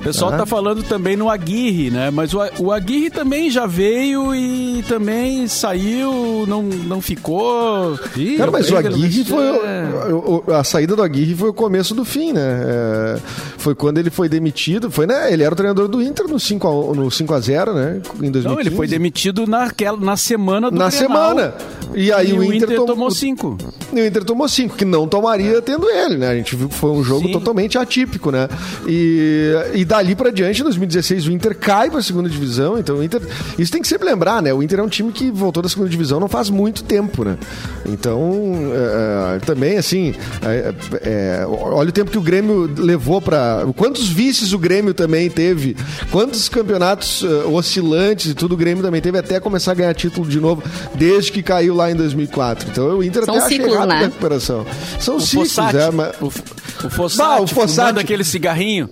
O 0.00 0.02
pessoal 0.02 0.32
Ah. 0.32 0.38
tá 0.38 0.46
falando 0.46 0.82
também 0.82 1.14
no 1.14 1.28
Aguirre, 1.28 1.90
né? 1.90 2.10
Mas 2.10 2.32
o, 2.32 2.38
o 2.58 2.72
Aguirre 2.72 3.10
também 3.10 3.50
já 3.50 3.66
veio 3.66 4.34
e 4.34 4.82
também 4.88 5.46
saiu, 5.46 6.44
não, 6.48 6.62
não 6.62 7.02
ficou. 7.02 7.98
Ih, 8.16 8.36
Cara, 8.38 8.50
mas 8.50 8.70
o 8.70 8.76
Aguirre, 8.78 9.24
foi. 9.24 9.44
é. 9.44 9.88
o- 10.12 10.42
a 10.54 10.64
saída 10.64 10.96
do 10.96 11.02
Aguirre 11.02 11.34
foi 11.34 11.50
o 11.50 11.52
começo 11.54 11.94
do 11.94 12.04
fim, 12.04 12.32
né? 12.32 12.40
É, 12.40 13.16
foi 13.58 13.74
quando 13.74 13.98
ele 13.98 14.08
foi 14.10 14.26
demitido. 14.28 14.90
Foi, 14.90 15.06
né? 15.06 15.30
Ele 15.32 15.42
era 15.42 15.52
o 15.52 15.56
treinador 15.56 15.86
do 15.86 16.02
Inter 16.02 16.26
no 16.26 16.40
5 16.40 16.66
a, 16.66 16.94
no 16.94 17.10
5 17.10 17.34
a 17.34 17.40
0 17.40 17.74
né? 17.74 18.00
Em 18.22 18.30
2015. 18.30 18.44
Não, 18.48 18.58
ele 18.60 18.70
foi 18.70 18.86
demitido 18.86 19.46
naquela, 19.46 19.98
na 19.98 20.16
semana 20.16 20.70
do 20.70 20.78
Na 20.78 20.88
Grenal. 20.88 21.08
semana. 21.08 21.54
E 21.94 22.10
aí 22.12 22.30
E 22.30 22.32
o 22.32 22.42
Inter, 22.54 22.74
tom- 22.76 22.86
tomou 22.86 23.10
cinco. 23.10 23.58
E 23.92 24.00
o 24.00 24.06
Inter 24.06 24.24
tomou 24.24 24.48
cinco, 24.48 24.76
que 24.76 24.84
não 24.84 25.06
tomaria 25.08 25.60
tendo 25.60 25.88
ele, 25.90 26.16
né? 26.16 26.28
A 26.30 26.34
gente 26.36 26.54
viu 26.56 26.68
que 26.68 26.74
foi 26.74 26.90
um 26.90 27.02
jogo 27.02 27.26
Sim. 27.26 27.32
totalmente 27.32 27.76
atípico, 27.76 28.30
né? 28.30 28.48
E, 28.86 29.52
e 29.74 29.84
dali 29.90 30.14
pra 30.14 30.30
diante, 30.30 30.60
em 30.60 30.62
2016, 30.64 31.26
o 31.26 31.32
Inter 31.32 31.58
cai 31.58 31.90
pra 31.90 32.00
segunda 32.00 32.28
divisão. 32.28 32.78
Então 32.78 32.98
o 32.98 33.02
Inter. 33.02 33.20
Isso 33.58 33.72
tem 33.72 33.82
que 33.82 33.88
sempre 33.88 34.06
lembrar, 34.08 34.40
né? 34.40 34.54
O 34.54 34.62
Inter 34.62 34.78
é 34.78 34.82
um 34.84 34.88
time 34.88 35.10
que 35.10 35.32
voltou 35.32 35.60
da 35.64 35.68
segunda 35.68 35.90
divisão 35.90 36.20
não 36.20 36.28
faz 36.28 36.48
muito 36.48 36.84
tempo, 36.84 37.24
né? 37.24 37.36
Então, 37.84 38.52
é, 38.72 39.36
é, 39.36 39.38
também, 39.40 39.78
assim, 39.78 40.14
é, 40.42 40.72
é, 41.02 41.44
olha 41.46 41.88
o 41.88 41.92
tempo 41.92 42.08
que 42.08 42.18
o 42.18 42.22
Grêmio 42.22 42.70
levou 42.78 43.20
pra. 43.20 43.66
Quantos 43.76 44.08
vices 44.08 44.52
o 44.52 44.58
Grêmio 44.58 44.94
também 44.94 45.28
teve? 45.28 45.76
Quantos 46.12 46.48
campeonatos 46.48 47.24
é, 47.24 47.48
oscilantes 47.48 48.30
e 48.30 48.34
tudo 48.34 48.54
o 48.54 48.56
Grêmio 48.56 48.84
também 48.84 49.00
teve 49.00 49.18
até 49.18 49.40
começar 49.40 49.72
a 49.72 49.74
ganhar 49.74 49.94
título 49.94 50.28
de 50.28 50.38
novo, 50.38 50.62
desde 50.94 51.32
que 51.32 51.42
caiu 51.42 51.74
lá 51.74 51.90
em 51.90 51.96
2004. 51.96 52.68
Então 52.70 52.98
o 52.98 53.02
Inter 53.02 53.24
São 53.24 53.34
até 53.34 53.44
achei 53.44 53.56
ciclos, 53.56 53.74
rápido 53.74 53.88
né? 53.90 53.96
a 53.96 54.00
recuperação. 54.02 54.66
São 55.00 55.16
O 55.16 55.20
ciclos, 55.20 55.48
Fossati, 55.48 55.76
é, 55.76 55.90
mas... 55.90 56.14
o, 56.20 56.26
o 56.26 56.90
Fossati, 56.90 57.16
Bah, 57.18 57.40
o 57.42 57.46
Fossati. 57.48 57.98
aquele 57.98 58.22
cigarrinho. 58.22 58.88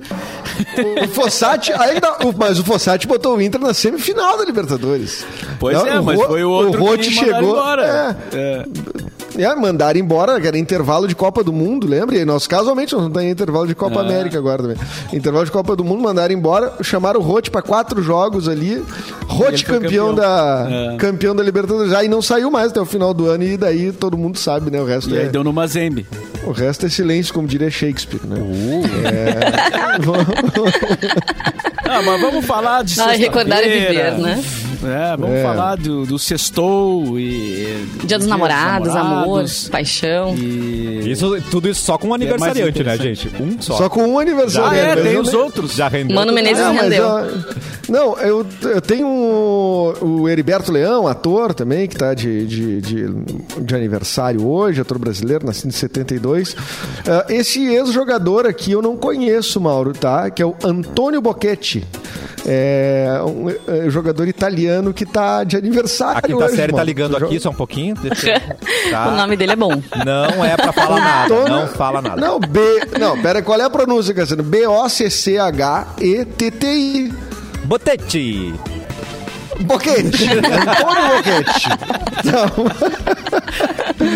O 1.04 1.08
Fossati, 1.08 1.72
ainda, 1.72 2.12
o- 2.24 2.34
mas 2.36 2.58
o 2.58 2.64
Fossati 2.64 3.06
botou 3.06 3.36
o 3.36 3.42
Inter 3.42 3.60
na 3.60 3.72
semifinal 3.74 4.36
da 4.38 4.44
Libertadores. 4.44 5.24
Pois 5.58 5.76
Não, 5.76 5.86
é, 5.86 6.00
mas 6.00 6.18
Ro- 6.18 6.26
foi 6.26 6.44
o 6.44 6.50
outro 6.50 6.80
Rote 6.80 7.08
que 7.08 7.14
chegou. 7.14 7.50
embora. 7.50 8.16
É, 8.32 8.36
é, 8.36 8.64
mandaram 9.60 9.98
embora, 10.00 10.40
que 10.40 10.46
era 10.46 10.58
intervalo 10.58 11.06
de 11.06 11.14
Copa 11.14 11.42
do 11.44 11.52
Mundo, 11.52 11.86
lembra? 11.86 12.16
E 12.16 12.24
nós, 12.24 12.46
casualmente, 12.46 12.92
nós 12.94 13.02
não 13.04 13.10
tem 13.10 13.30
intervalo 13.30 13.66
de 13.66 13.74
Copa 13.74 13.96
É. 14.00 14.02
América 14.02 14.38
agora 14.38 14.62
também. 14.62 14.76
Intervalo 15.12 15.44
de 15.44 15.50
Copa 15.50 15.74
do 15.76 15.84
Mundo, 15.84 16.02
mandaram 16.02 16.34
embora, 16.34 16.72
chamaram 16.82 17.20
o 17.20 17.22
Rote 17.22 17.50
pra 17.50 17.62
quatro 17.62 18.02
jogos 18.02 18.48
ali. 18.48 18.82
Rote 19.26 19.64
campeão, 19.64 20.08
campeão. 20.08 20.14
da 20.14 20.66
É. 20.70 20.96
campeão 20.96 21.34
da 21.36 21.42
Libertadores. 21.42 21.92
Aí 21.92 22.08
não 22.08 22.20
saiu 22.22 22.50
mais 22.50 22.70
até 22.70 22.80
o 22.80 22.86
final 22.86 23.12
do 23.14 23.26
ano, 23.26 23.44
e 23.44 23.56
daí 23.56 23.92
todo 23.92 24.16
mundo 24.18 24.38
sabe, 24.38 24.70
né? 24.70 24.80
O 24.80 24.84
resto 24.84 25.10
E 25.10 25.16
é. 25.18 25.22
aí 25.22 25.28
deu 25.28 25.44
no 25.44 25.52
Mazembe. 25.52 26.06
O 26.44 26.52
resto 26.52 26.86
é 26.86 26.88
silêncio, 26.88 27.32
como 27.34 27.46
diria 27.46 27.70
Shakespeare, 27.70 28.20
né? 28.24 28.36
Ah, 31.90 32.02
mas 32.02 32.20
vamos 32.20 32.44
falar 32.44 32.84
de 32.84 33.00
Ai, 33.00 33.16
recordar 33.16 33.60
é 33.60 33.62
sexta-feira. 33.64 34.10
viver, 34.14 34.22
né? 34.22 34.44
É, 34.84 35.16
vamos 35.16 35.36
É. 35.36 35.42
falar 35.42 35.76
do, 35.76 36.06
do 36.06 36.18
sextou 36.18 37.18
e... 37.18 37.84
Dia 38.04 38.18
dos 38.18 38.26
namorados, 38.28 38.88
amor, 38.94 39.18
namorados, 39.20 39.68
paixão. 39.68 40.34
E... 40.36 41.10
Isso, 41.10 41.40
tudo 41.50 41.68
isso 41.68 41.82
só 41.84 41.98
com 41.98 42.08
um 42.08 42.14
aniversariante, 42.14 42.82
né, 42.84 42.94
interessante. 42.94 43.28
gente? 43.30 43.42
Um 43.42 43.60
só. 43.60 43.76
Só 43.76 43.88
com 43.88 44.06
um 44.06 44.18
aniversário. 44.18 44.70
Ah, 44.70 44.76
é, 44.76 44.96
tem 44.96 45.12
eu 45.14 45.20
os 45.22 45.34
outros. 45.34 45.74
Já 45.74 45.88
rendeu. 45.88 46.14
Mano 46.14 46.32
Menezes 46.32 46.62
Ah, 46.62 46.72
mas 46.72 46.82
rendeu. 46.84 47.04
eu- 47.04 47.68
não, 47.88 48.18
eu, 48.18 48.46
eu 48.62 48.80
tenho 48.82 49.06
o, 49.08 49.94
o 50.20 50.28
Heriberto 50.28 50.70
Leão, 50.70 51.06
ator 51.08 51.54
também, 51.54 51.88
que 51.88 51.94
está 51.94 52.12
de, 52.12 52.46
de, 52.46 52.80
de, 52.82 53.06
de 53.62 53.74
aniversário 53.74 54.46
hoje, 54.46 54.80
ator 54.80 54.98
brasileiro, 54.98 55.46
nascido 55.46 55.68
em 55.68 55.72
72. 55.72 56.54
Ah, 57.06 57.24
esse 57.30 57.64
ex-jogador 57.66 58.46
aqui 58.46 58.72
eu 58.72 58.82
não 58.82 58.96
conheço, 58.96 59.60
Mauro, 59.60 59.92
tá? 59.92 60.28
Que 60.30 60.42
é 60.42 60.46
o 60.46 60.54
Antônio 60.62 61.20
Bocchetti. 61.22 61.84
É 62.46 63.20
um 63.24 63.48
é, 63.50 63.90
jogador 63.90 64.28
italiano 64.28 64.92
que 64.94 65.02
está 65.04 65.42
de 65.44 65.56
aniversário 65.56 66.18
A 66.18 66.22
quinta 66.22 66.44
hoje, 66.44 66.56
série 66.56 66.72
tá 66.72 66.76
Mauro. 66.78 66.86
ligando 66.86 67.16
aqui 67.16 67.38
só 67.40 67.50
um 67.50 67.54
pouquinho. 67.54 67.94
Eu- 68.04 68.10
tá. 68.90 69.08
O 69.08 69.16
nome 69.16 69.36
dele 69.36 69.52
é 69.52 69.56
bom. 69.56 69.80
Não 70.04 70.44
é 70.44 70.56
pra 70.56 70.72
falar 70.72 71.00
nada. 71.00 71.34
Antônio- 71.34 71.48
Não 71.60 71.66
fala 71.68 72.02
nada. 72.02 72.20
Não, 72.20 72.38
B. 72.40 72.60
Não, 72.98 73.16
pera, 73.20 73.42
qual 73.42 73.60
é 73.60 73.64
a 73.64 73.70
pronúncia, 73.70 74.12
Cassiano? 74.14 74.42
B-O-C-C-H-E-T-T-I. 74.42 77.12
Botetti. 77.64 78.54
Boquete. 79.60 80.24
Antônio 80.28 81.16
Boquete. 81.16 81.68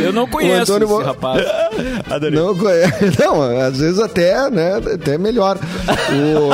Eu 0.04 0.12
não 0.12 0.26
conheço 0.26 0.72
Antônio 0.74 0.86
esse 0.86 0.94
Bo- 0.96 1.02
rapaz. 1.02 1.44
Adorei. 2.10 2.38
Não, 2.38 2.56
conhe- 2.56 2.82
não, 3.18 3.60
às 3.60 3.78
vezes 3.78 3.98
até, 3.98 4.48
né, 4.50 4.76
até 4.94 5.18
melhor. 5.18 5.58
O, 6.10 6.50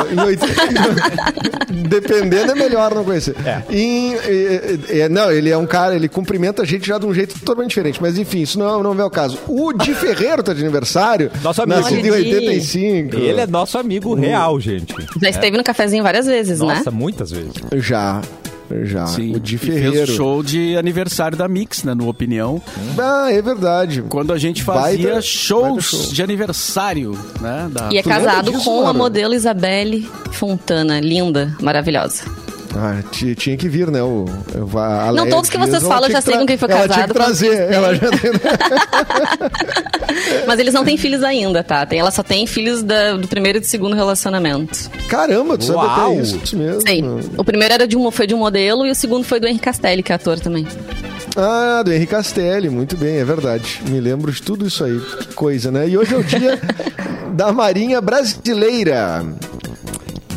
Dependendo 1.89 2.53
é 2.53 2.55
melhor 2.55 2.95
não 2.95 3.05
conhecer. 3.05 3.35
É. 3.45 3.63
Em, 3.71 4.15
é, 4.15 4.79
é, 5.01 5.09
não, 5.09 5.31
ele 5.31 5.51
é 5.51 5.57
um 5.57 5.67
cara, 5.67 5.95
ele 5.95 6.09
cumprimenta 6.09 6.63
a 6.63 6.65
gente 6.67 6.87
já 6.87 6.99
de 6.99 7.07
um 7.07 7.15
jeito 7.15 7.39
totalmente 7.39 7.71
diferente. 7.71 8.01
Mas 8.01 8.19
enfim, 8.19 8.41
isso 8.41 8.59
não, 8.59 8.83
não 8.83 8.99
é 9.01 9.05
o 9.05 9.11
caso. 9.11 9.39
O 9.47 9.73
Di 9.73 9.95
Ferreiro 9.95 10.43
tá 10.43 10.53
de 10.53 10.61
aniversário. 10.63 11.31
Nosso 11.43 11.63
amigo. 11.63 11.81
Nascido 11.81 12.07
em 12.07 12.11
Olha, 12.11 12.23
Di. 12.25 12.35
85. 12.35 13.17
Ele 13.17 13.41
é 13.41 13.47
nosso 13.47 13.79
amigo 13.79 14.15
real, 14.15 14.59
gente. 14.61 14.95
Já 15.21 15.29
esteve 15.31 15.57
no 15.57 15.65
cafezinho 15.65 16.03
várias 16.03 16.27
vezes, 16.27 16.61
né? 16.61 16.75
Nossa, 16.75 16.91
muitas 16.91 17.31
vezes. 17.31 17.53
Já. 17.77 18.21
Já. 18.85 19.07
Sim, 19.07 19.35
o 19.35 19.41
Di 19.41 19.55
e 19.55 19.59
Ferreiro. 19.59 19.93
fez 19.93 20.11
o 20.11 20.13
show 20.15 20.43
de 20.43 20.77
aniversário 20.77 21.37
da 21.39 21.49
Mix, 21.49 21.85
né, 21.85 21.95
no 21.95 22.09
Opinião. 22.09 22.61
Ah, 22.99 23.29
é 23.33 23.41
verdade. 23.41 24.03
Quando 24.09 24.33
a 24.33 24.39
gente 24.39 24.63
fazia 24.63 25.09
Baita- 25.09 25.23
shows 25.23 25.63
baita 25.63 25.81
show. 25.83 26.13
de 26.13 26.23
aniversário, 26.23 27.19
né? 27.41 27.69
Da... 27.73 27.89
E 27.93 27.99
é 27.99 28.03
casado 28.03 28.51
disso, 28.53 28.65
com 28.65 28.87
a 28.87 28.93
modelo 28.93 29.35
Isabelle 29.35 30.09
Fontana, 30.33 31.01
linda, 31.01 31.57
maravilhosa. 31.61 32.25
Ah, 32.77 33.03
ti- 33.11 33.35
tinha 33.35 33.57
que 33.57 33.69
vir, 33.69 33.91
né? 33.91 34.03
O, 34.03 34.27
a 34.77 35.07
Não, 35.07 35.25
Leia 35.25 35.31
todos 35.31 35.49
que 35.49 35.57
Dias, 35.57 35.71
vocês 35.71 35.83
falam, 35.83 36.09
tinha 36.09 36.21
já 36.21 36.23
tra- 36.23 36.39
com 36.39 36.47
quem 36.47 36.59
foi 36.59 36.71
Ela 36.71 36.81
tinha 36.83 36.89
casado, 36.89 37.09
que 37.09 37.15
trazer. 37.15 37.73
Ela 37.73 37.95
já 37.95 38.11
tem... 38.11 38.31
Mas 40.47 40.59
eles 40.61 40.75
não 40.75 40.85
têm 40.85 40.97
filhos 40.97 41.23
ainda, 41.23 41.63
tá? 41.65 41.85
Tem, 41.87 41.99
ela 41.99 42.11
só 42.11 42.23
tem 42.23 42.47
filhos 42.47 42.83
da- 42.83 43.17
do 43.17 43.27
primeiro 43.29 43.59
e 43.59 43.61
do 43.61 43.67
segundo 43.67 43.95
relacionamento. 43.97 44.91
Caramba, 45.09 45.57
tu 45.57 45.65
sabe 45.65 45.79
Uau! 45.79 46.13
até 46.13 46.21
isso, 46.21 46.37
isso 46.43 46.57
mesmo. 46.57 46.83
Sei. 46.83 47.03
O 47.37 47.45
primeiro 47.45 47.75
era 47.75 47.87
de 47.87 47.97
um, 47.97 48.11
foi 48.11 48.27
de 48.27 48.35
um 48.35 48.39
modelo 48.39 48.87
e 48.87 48.91
o 48.91 48.95
segundo 48.95 49.25
foi 49.25 49.41
do 49.41 49.47
Henrique 49.47 49.65
Castelli, 49.65 50.03
que 50.03 50.13
é 50.13 50.15
ator 50.15 50.39
também. 50.39 50.67
Ah, 51.37 51.83
do 51.85 51.93
Henrique 51.93 52.11
Castelli, 52.13 52.69
muito 52.69 52.97
bem, 52.97 53.17
é 53.19 53.25
verdade. 53.25 53.81
Me 53.89 54.01
lembro 54.01 54.31
de 54.33 54.43
tudo 54.43 54.67
isso 54.67 54.85
aí. 54.85 54.99
Que 55.01 55.35
coisa, 55.35 55.71
né? 55.71 55.89
E 55.89 55.97
hoje 55.97 56.15
é 56.15 56.19
o 56.19 56.25
dia 56.25 56.59
da 57.35 57.53
Marinha 57.53 58.01
Brasileira. 58.01 59.25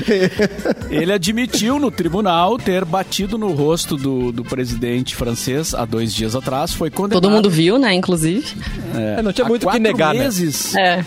Ele 0.91 1.13
admitiu 1.13 1.79
no 1.79 1.91
tribunal 1.91 2.59
ter 2.59 2.85
batido 2.85 3.37
no 3.37 3.53
rosto 3.53 3.97
do, 3.97 4.33
do 4.33 4.45
presidente 4.45 5.15
francês 5.15 5.75
há 5.75 5.85
dois 5.85 6.15
dias 6.15 6.35
atrás. 6.35 6.73
Foi 6.73 6.91
condenado. 6.91 7.23
Todo 7.23 7.31
mundo 7.31 7.51
viu, 7.51 7.79
né, 7.79 7.93
inclusive. 7.93 8.57
é, 8.95 9.19
É, 9.19 9.23
não 9.23 9.33
tinha 9.33 9.47
muito 9.47 9.67
o 9.69 9.71
que 9.71 9.79
negar, 9.79 10.15
né? 10.15 10.21
meses, 10.21 10.75
É. 10.75 11.05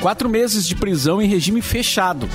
Quatro 0.00 0.28
meses 0.28 0.66
de 0.66 0.74
prisão 0.74 1.22
em 1.22 1.26
regime 1.26 1.62
fechado. 1.62 2.28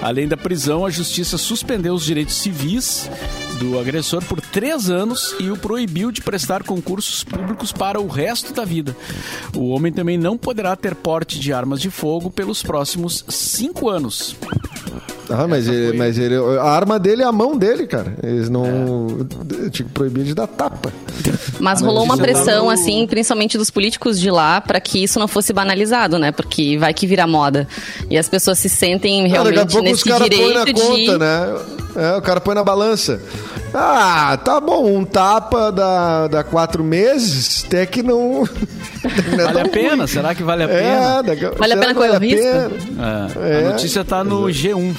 Além 0.00 0.28
da 0.28 0.36
prisão, 0.36 0.86
a 0.86 0.90
justiça 0.90 1.36
suspendeu 1.36 1.94
os 1.94 2.04
direitos 2.04 2.36
civis 2.36 3.10
do 3.58 3.78
agressor 3.78 4.24
por 4.24 4.40
três 4.40 4.88
anos 4.88 5.34
e 5.40 5.50
o 5.50 5.56
proibiu 5.56 6.12
de 6.12 6.22
prestar 6.22 6.62
concursos 6.62 7.24
públicos 7.24 7.72
para 7.72 8.00
o 8.00 8.06
resto 8.06 8.52
da 8.52 8.64
vida. 8.64 8.96
O 9.56 9.70
homem 9.70 9.92
também 9.92 10.16
não 10.16 10.38
poderá 10.38 10.76
ter 10.76 10.94
porte 10.94 11.40
de 11.40 11.52
armas 11.52 11.80
de 11.80 11.90
fogo 11.90 12.30
pelos 12.30 12.62
próximos 12.62 13.24
cinco 13.28 13.88
anos. 13.88 14.36
Ah, 15.30 15.46
mas, 15.46 15.68
ele, 15.68 15.96
mas 15.96 16.18
ele, 16.18 16.34
a 16.36 16.62
arma 16.64 16.98
dele 16.98 17.22
é 17.22 17.26
a 17.26 17.32
mão 17.32 17.56
dele, 17.56 17.86
cara. 17.86 18.14
Eles 18.22 18.48
não. 18.48 19.26
Tinha 19.70 19.86
que 19.86 19.92
proibir 19.92 20.24
de 20.24 20.34
dar 20.34 20.46
tapa. 20.46 20.92
Mas 21.60 21.80
rolou 21.82 22.04
uma 22.04 22.14
isso 22.14 22.22
tá 22.24 22.32
pressão, 22.32 22.64
no- 22.64 22.70
assim, 22.70 23.06
principalmente 23.06 23.58
dos 23.58 23.70
políticos 23.70 24.18
de 24.18 24.30
lá, 24.30 24.60
pra 24.60 24.80
que 24.80 25.02
isso 25.04 25.18
não 25.18 25.28
fosse 25.28 25.52
banalizado, 25.52 26.18
né? 26.18 26.32
Porque 26.32 26.78
vai 26.78 26.94
que 26.94 27.06
vira 27.06 27.26
moda. 27.26 27.68
E 28.08 28.16
as 28.16 28.28
pessoas 28.28 28.58
se 28.58 28.68
sentem 28.68 29.24
Ah, 29.26 29.28
realmente 29.28 29.54
daqui 29.56 29.68
a 29.68 29.72
pouco 29.72 29.84
os 29.86 29.90
nesse 29.92 30.04
caras 30.08 30.28
põem 30.28 30.30
direito 30.30 30.54
na 30.58 30.64
de. 30.64 30.72
conta, 30.72 31.18
né? 31.18 31.56
É, 31.96 32.16
o 32.16 32.22
cara 32.22 32.40
põe 32.40 32.54
na 32.54 32.64
balança. 32.64 33.20
Ah, 33.74 34.38
tá 34.42 34.58
bom, 34.60 34.96
um 34.96 35.04
tapa 35.04 35.70
da, 35.70 36.26
da 36.28 36.42
quatro 36.42 36.82
meses, 36.82 37.64
até 37.66 37.84
que 37.84 38.02
não. 38.02 38.44
não 39.36 39.40
é 39.40 39.52
Vale 39.52 39.60
a 39.60 39.68
pena? 39.68 39.96
ruim. 39.96 40.06
Será 40.06 40.34
que 40.34 40.42
vale 40.42 40.62
a 40.62 40.66
É, 40.66 40.80
pena? 40.80 41.22
daqui, 41.22 41.58
Vale 41.58 41.72
a 41.74 41.76
pena 41.76 41.94
correr 41.94 42.08
o 42.08 42.12
vale 42.12 42.26
risco? 42.28 42.42
pena? 42.42 43.28
É, 43.44 43.52
É, 43.62 43.66
a 43.66 43.70
notícia 43.72 44.04
tá 44.04 44.24
no 44.24 44.44
G1. 44.44 44.94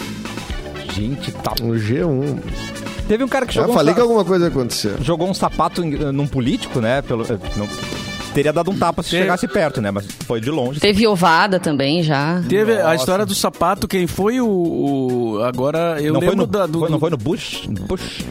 Gente, 0.94 1.32
tá. 1.32 1.54
O 1.62 1.72
G1. 1.74 2.40
Teve 3.08 3.24
um 3.24 3.28
cara 3.28 3.46
que 3.46 3.54
Já 3.54 3.62
jogou, 3.62 3.76
falei 3.76 3.92
um, 3.92 3.96
que 3.96 4.02
alguma 4.02 4.26
coisa 4.26 4.46
ia 4.46 4.50
acontecer. 4.52 4.96
jogou 5.02 5.30
um 5.30 5.34
sapato 5.34 5.84
em- 5.84 6.12
num 6.12 6.28
político, 6.28 6.80
né? 6.80 7.02
Pelo, 7.02 7.24
eh, 7.24 7.38
não- 7.58 7.68
teria 8.34 8.54
dado 8.54 8.70
um 8.70 8.78
tapa 8.78 9.02
se 9.02 9.10
Teve. 9.12 9.24
chegasse 9.24 9.48
perto, 9.48 9.82
né? 9.82 9.90
Mas 9.92 10.06
foi 10.26 10.40
de 10.40 10.52
longe. 10.52 10.80
Teve 10.80 11.08
ovada 11.08 11.60
também 11.60 12.04
já. 12.04 12.42
Teve 12.48 12.74
a 12.74 12.84
Nossa. 12.84 12.96
história 12.96 13.26
do 13.26 13.34
sapato, 13.34 13.88
quem 13.88 14.06
foi 14.06 14.40
o. 14.40 14.48
o- 14.48 15.44
agora 15.44 15.98
eu 16.02 16.14
não, 16.14 16.20
foi 16.22 16.30
lembro 16.30 16.46
no, 16.46 16.52
da, 16.52 16.66
do, 16.68 16.80
foi- 16.82 16.90
não 16.90 17.00
foi 17.00 17.10
no 17.10 17.18
Bush? 17.18 17.68
Bush? 17.88 18.26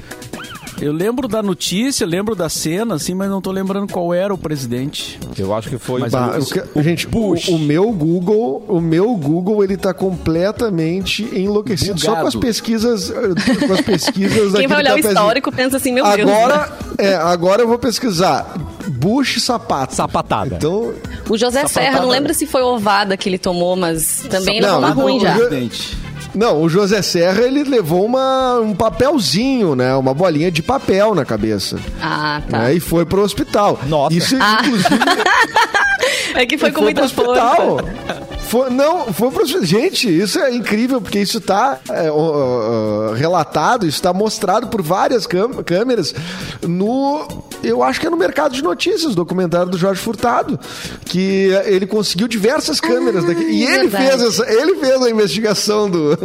Eu 0.80 0.92
lembro 0.92 1.26
da 1.26 1.42
notícia, 1.42 2.06
lembro 2.06 2.34
da 2.36 2.48
cena, 2.48 2.94
assim, 2.94 3.14
mas 3.14 3.28
não 3.28 3.40
tô 3.40 3.50
lembrando 3.50 3.92
qual 3.92 4.14
era 4.14 4.32
o 4.32 4.38
presidente. 4.38 5.18
Eu 5.36 5.52
acho 5.54 5.68
que 5.68 5.76
foi. 5.78 6.00
Mas 6.02 6.12
Bah, 6.12 6.32
eu- 6.34 6.40
eu 6.40 6.46
que- 6.46 6.82
gente, 6.82 7.06
o, 7.06 7.10
Bush. 7.10 7.48
o 7.48 7.58
meu 7.58 7.90
Google, 7.90 8.64
o 8.68 8.80
meu 8.80 9.14
Google, 9.16 9.64
ele 9.64 9.76
tá 9.76 9.92
completamente 9.92 11.22
enlouquecido 11.32 12.00
só 12.00 12.12
com 12.16 12.26
as 12.28 12.34
Bugado. 12.34 12.40
pesquisas, 12.40 13.10
eh, 13.10 13.66
com 13.66 13.72
as 13.72 13.80
pesquisas 13.80 14.52
Quem 14.58 14.66
vai 14.68 14.78
olhar 14.78 14.94
o 14.94 14.98
histórico 14.98 15.50
pensa 15.50 15.76
assim, 15.78 15.92
meu 15.92 16.04
Deus. 16.04 16.30
Agora, 16.30 16.72
é, 16.96 17.14
agora 17.14 17.62
eu 17.62 17.68
vou 17.68 17.78
pesquisar 17.78 18.54
Bush 18.88 19.40
sapato. 19.42 19.94
Sapatada. 19.94 20.56
Então, 20.56 20.92
O 21.28 21.36
José 21.36 21.66
Serra, 21.66 22.00
não 22.00 22.08
lembro 22.08 22.32
se 22.32 22.46
foi 22.46 22.62
ovada 22.62 23.16
que 23.16 23.28
ele 23.28 23.38
tomou, 23.38 23.76
mas 23.76 24.24
também 24.30 24.60
Não, 24.60 24.78
uma 24.78 24.94
não, 24.94 25.02
ruim 25.02 25.16
o 25.18 25.20
já. 25.20 25.34
Presidente. 25.34 25.98
Não, 26.38 26.62
o 26.62 26.68
José 26.68 27.02
Serra, 27.02 27.42
ele 27.42 27.64
levou 27.64 28.04
uma, 28.06 28.60
um 28.60 28.72
papelzinho, 28.72 29.74
né? 29.74 29.92
Uma 29.96 30.14
bolinha 30.14 30.52
de 30.52 30.62
papel 30.62 31.12
na 31.12 31.24
cabeça. 31.24 31.80
Ah, 32.00 32.40
tá. 32.48 32.58
né, 32.58 32.74
E 32.74 32.80
foi 32.80 33.04
pro 33.04 33.22
hospital. 33.22 33.80
Nossa. 33.88 34.14
Isso, 34.14 34.36
Ah. 34.40 34.60
inclusive, 34.62 34.88
É 36.34 36.46
que 36.46 36.56
foi 36.56 36.68
com 36.70 36.74
pro 36.74 36.82
muita 36.84 37.04
hospital. 37.04 37.56
força. 37.56 38.28
Foi, 38.48 38.70
não, 38.70 39.12
foi 39.12 39.30
pro 39.32 39.42
hospital. 39.42 39.64
Gente, 39.64 40.08
isso 40.08 40.38
é 40.38 40.54
incrível, 40.54 41.00
porque 41.00 41.18
isso 41.18 41.40
tá 41.40 41.78
é, 41.90 42.08
ó, 42.10 43.10
ó, 43.10 43.12
relatado, 43.14 43.84
isso 43.86 44.00
tá 44.00 44.12
mostrado 44.12 44.68
por 44.68 44.80
várias 44.80 45.26
câmeras 45.26 46.14
no. 46.62 47.26
Eu 47.62 47.82
acho 47.82 48.00
que 48.00 48.06
é 48.06 48.10
no 48.10 48.16
mercado 48.16 48.52
de 48.54 48.62
notícias, 48.62 49.14
documentário 49.14 49.70
do 49.70 49.76
Jorge 49.76 50.00
Furtado. 50.00 50.58
Que 51.04 51.50
ele 51.64 51.86
conseguiu 51.86 52.28
diversas 52.28 52.80
câmeras 52.80 53.24
daqui. 53.24 53.42
E 53.42 53.64
ele 53.64 53.88
verdade. 53.88 54.06
fez, 54.18 54.22
essa, 54.22 54.50
ele 54.52 54.76
fez 54.76 55.02
a 55.02 55.10
investigação 55.10 55.90
do, 55.90 56.16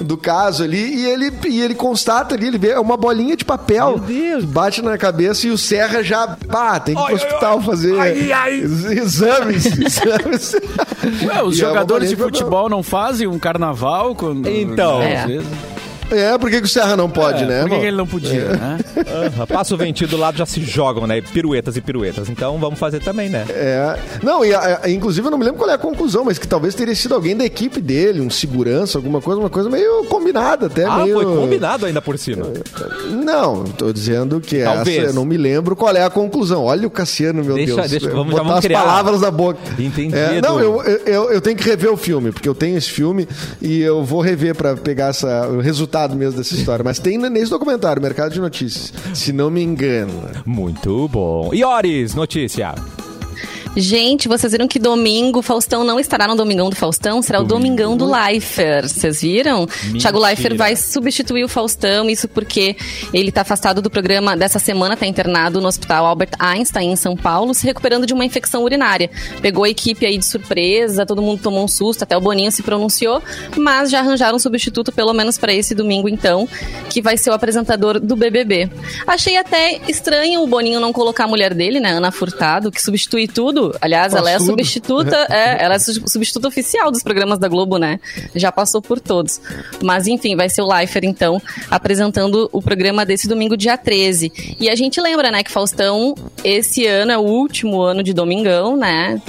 do 0.00 0.16
caso 0.16 0.62
ali 0.64 0.96
e 0.96 1.06
ele, 1.06 1.32
e 1.48 1.60
ele 1.62 1.74
constata 1.74 2.34
ali, 2.34 2.46
ele 2.48 2.58
vê 2.58 2.70
é 2.70 2.80
uma 2.80 2.96
bolinha 2.96 3.36
de 3.36 3.44
papel. 3.44 3.98
Meu 3.98 3.98
Deus. 4.00 4.44
Bate 4.44 4.82
na 4.82 4.98
cabeça 4.98 5.46
e 5.46 5.50
o 5.50 5.58
Serra 5.58 6.02
já. 6.02 6.36
Pá, 6.48 6.80
tem 6.80 6.94
que 6.94 7.00
ir 7.00 7.04
pro 7.06 7.14
hospital 7.14 7.60
fazer 7.62 7.94
ex- 7.94 8.84
exames. 8.86 9.66
exames. 9.78 10.54
Ué, 11.24 11.42
os 11.42 11.56
E 11.56 11.62
é 11.62 11.66
jogadores 11.66 11.86
bolinha 12.12 12.16
de 12.16 12.16
futebol 12.16 12.68
não 12.68 12.82
fazem 12.82 13.26
um 13.26 13.38
carnaval? 13.38 14.14
Quando, 14.14 14.48
Então. 14.48 14.98
né, 14.98 15.38
É. 15.38 15.79
É, 16.10 16.36
por 16.38 16.50
que, 16.50 16.58
que 16.60 16.66
o 16.66 16.68
Serra 16.68 16.96
não 16.96 17.08
pode, 17.08 17.44
É, 17.44 17.46
né? 17.46 17.60
Por 17.62 17.70
que, 17.70 17.78
que 17.80 17.86
ele 17.86 17.96
não 17.96 18.06
podia, 18.06 18.48
né? 18.50 18.78
Aham, 19.36 19.46
Passa 19.46 19.74
o 19.74 19.78
ventinho 19.78 20.08
do 20.10 20.16
lado, 20.16 20.36
já 20.38 20.46
se 20.46 20.60
jogam, 20.62 21.06
né? 21.06 21.20
Piruetas 21.20 21.76
e 21.76 21.80
piruetas. 21.80 22.28
Então 22.28 22.58
vamos 22.58 22.78
fazer 22.78 23.00
também, 23.00 23.28
né? 23.28 23.44
É. 23.50 23.96
Não, 24.22 24.44
e 24.44 24.52
a- 24.54 24.80
a- 24.84 24.90
inclusive 24.90 25.26
eu 25.26 25.30
não 25.30 25.38
me 25.38 25.44
lembro 25.44 25.58
qual 25.58 25.70
é 25.70 25.74
a 25.74 25.78
conclusão, 25.78 26.24
mas 26.24 26.38
que 26.38 26.46
talvez 26.48 26.74
teria 26.74 26.94
sido 26.94 27.14
alguém 27.14 27.36
da 27.36 27.44
equipe 27.44 27.80
dele, 27.80 28.20
um 28.20 28.30
segurança, 28.30 28.98
alguma 28.98 29.20
coisa, 29.20 29.40
uma 29.40 29.50
coisa 29.50 29.68
meio 29.70 30.04
combinada 30.06 30.66
até. 30.66 30.84
Ah, 30.84 30.98
meio... 31.04 31.14
foi 31.14 31.24
combinado 31.24 31.86
ainda 31.86 32.00
por 32.02 32.18
cima. 32.18 32.46
Não, 33.24 33.64
tô 33.64 33.92
dizendo 33.92 34.40
que 34.40 34.62
Talvez. 34.62 34.98
essa, 34.98 35.06
eu 35.10 35.14
não 35.14 35.24
me 35.24 35.36
lembro 35.36 35.74
qual 35.76 35.94
é 35.94 36.02
a 36.04 36.10
conclusão. 36.10 36.64
Olha 36.64 36.86
o 36.86 36.90
Cassiano, 36.90 37.44
meu 37.44 37.54
Deixa- 37.54 37.76
Deus. 37.76 37.90
deixa- 37.90 38.10
vamos- 38.10 38.26
botar 38.32 38.36
já 38.36 38.42
vamos 38.42 38.58
as 38.58 38.64
criar. 38.64 38.80
palavras 38.82 39.20
na 39.20 39.30
boca. 39.30 39.58
Entendido. 39.78 40.16
É, 40.16 40.40
não, 40.40 40.58
eu, 40.60 40.82
eu, 40.82 40.98
eu- 41.06 41.30
eu 41.32 41.40
tenho 41.40 41.56
que 41.56 41.64
rever 41.64 41.90
o 41.92 41.96
filme, 41.96 42.32
porque 42.32 42.48
eu 42.48 42.54
tenho 42.54 42.76
esse 42.76 42.90
filme 42.90 43.28
e 43.60 43.80
eu 43.80 44.02
vou 44.04 44.20
rever 44.20 44.54
pra 44.54 44.76
pegar 44.76 45.08
essa, 45.08 45.46
o 45.48 45.60
resultado 45.60 45.99
mesmo 46.08 46.38
dessa 46.38 46.54
história. 46.54 46.84
Mas 46.84 46.98
tem 46.98 47.18
nesse 47.18 47.50
documentário, 47.50 48.00
Mercado 48.00 48.32
de 48.32 48.40
Notícias, 48.40 48.92
se 49.14 49.32
não 49.32 49.50
me 49.50 49.62
engano. 49.62 50.12
Muito 50.44 51.08
bom. 51.08 51.52
Iores, 51.52 52.14
notícia. 52.14 52.74
Gente, 53.76 54.26
vocês 54.26 54.50
viram 54.50 54.66
que 54.66 54.80
domingo 54.80 55.42
Faustão 55.42 55.84
não 55.84 56.00
estará 56.00 56.26
no 56.26 56.34
Domingão 56.34 56.68
do 56.68 56.74
Faustão, 56.74 57.22
será 57.22 57.40
o 57.40 57.44
Domingão 57.44 57.96
do 57.96 58.04
Leifert. 58.04 58.88
Vocês 58.88 59.22
viram? 59.22 59.64
Thiago 59.96 60.18
Leifert 60.18 60.56
vai 60.56 60.74
substituir 60.74 61.44
o 61.44 61.48
Faustão, 61.48 62.10
isso 62.10 62.26
porque 62.26 62.76
ele 63.14 63.28
está 63.28 63.42
afastado 63.42 63.80
do 63.80 63.88
programa 63.88 64.36
dessa 64.36 64.58
semana, 64.58 64.94
está 64.94 65.06
internado 65.06 65.60
no 65.60 65.68
Hospital 65.68 66.04
Albert 66.04 66.32
Einstein, 66.38 66.90
em 66.90 66.96
São 66.96 67.16
Paulo, 67.16 67.54
se 67.54 67.64
recuperando 67.64 68.06
de 68.06 68.12
uma 68.12 68.24
infecção 68.24 68.64
urinária. 68.64 69.08
Pegou 69.40 69.62
a 69.62 69.68
equipe 69.68 70.04
aí 70.04 70.18
de 70.18 70.26
surpresa, 70.26 71.06
todo 71.06 71.22
mundo 71.22 71.40
tomou 71.40 71.64
um 71.64 71.68
susto, 71.68 72.02
até 72.02 72.16
o 72.16 72.20
Boninho 72.20 72.50
se 72.50 72.64
pronunciou, 72.64 73.22
mas 73.56 73.88
já 73.88 74.00
arranjaram 74.00 74.34
um 74.34 74.40
substituto, 74.40 74.90
pelo 74.90 75.12
menos 75.12 75.38
para 75.38 75.54
esse 75.54 75.76
domingo, 75.76 76.08
então, 76.08 76.48
que 76.88 77.00
vai 77.00 77.16
ser 77.16 77.30
o 77.30 77.34
apresentador 77.34 78.00
do 78.00 78.16
BBB. 78.16 78.68
Achei 79.06 79.36
até 79.36 79.80
estranho 79.88 80.42
o 80.42 80.46
Boninho 80.48 80.80
não 80.80 80.92
colocar 80.92 81.24
a 81.24 81.28
mulher 81.28 81.54
dele, 81.54 81.78
né, 81.78 81.92
Ana 81.92 82.10
Furtado, 82.10 82.72
que 82.72 82.82
substitui 82.82 83.28
tudo. 83.28 83.59
Aliás, 83.80 84.12
Faz 84.12 84.20
ela 84.22 84.30
é 84.30 84.34
a 84.34 84.38
tudo. 84.38 84.46
substituta, 84.48 85.16
é, 85.30 85.64
ela 85.64 85.74
é 85.74 85.76
a 85.76 85.80
su- 85.80 86.02
substituta 86.08 86.48
oficial 86.48 86.90
dos 86.90 87.02
programas 87.02 87.38
da 87.38 87.48
Globo, 87.48 87.76
né? 87.78 87.98
Já 88.34 88.50
passou 88.52 88.80
por 88.82 88.98
todos. 89.00 89.40
Mas 89.82 90.06
enfim, 90.06 90.36
vai 90.36 90.48
ser 90.48 90.62
o 90.62 90.66
Leifert, 90.72 91.04
então, 91.04 91.40
apresentando 91.70 92.48
o 92.52 92.60
programa 92.62 93.04
desse 93.06 93.26
domingo, 93.28 93.56
dia 93.56 93.76
13. 93.76 94.56
E 94.60 94.68
a 94.68 94.74
gente 94.74 95.00
lembra, 95.00 95.30
né, 95.30 95.42
que 95.42 95.50
Faustão, 95.50 96.14
esse 96.44 96.86
ano 96.86 97.12
é 97.12 97.18
o 97.18 97.22
último 97.22 97.80
ano 97.80 98.02
de 98.02 98.12
Domingão, 98.12 98.76
né? 98.76 99.20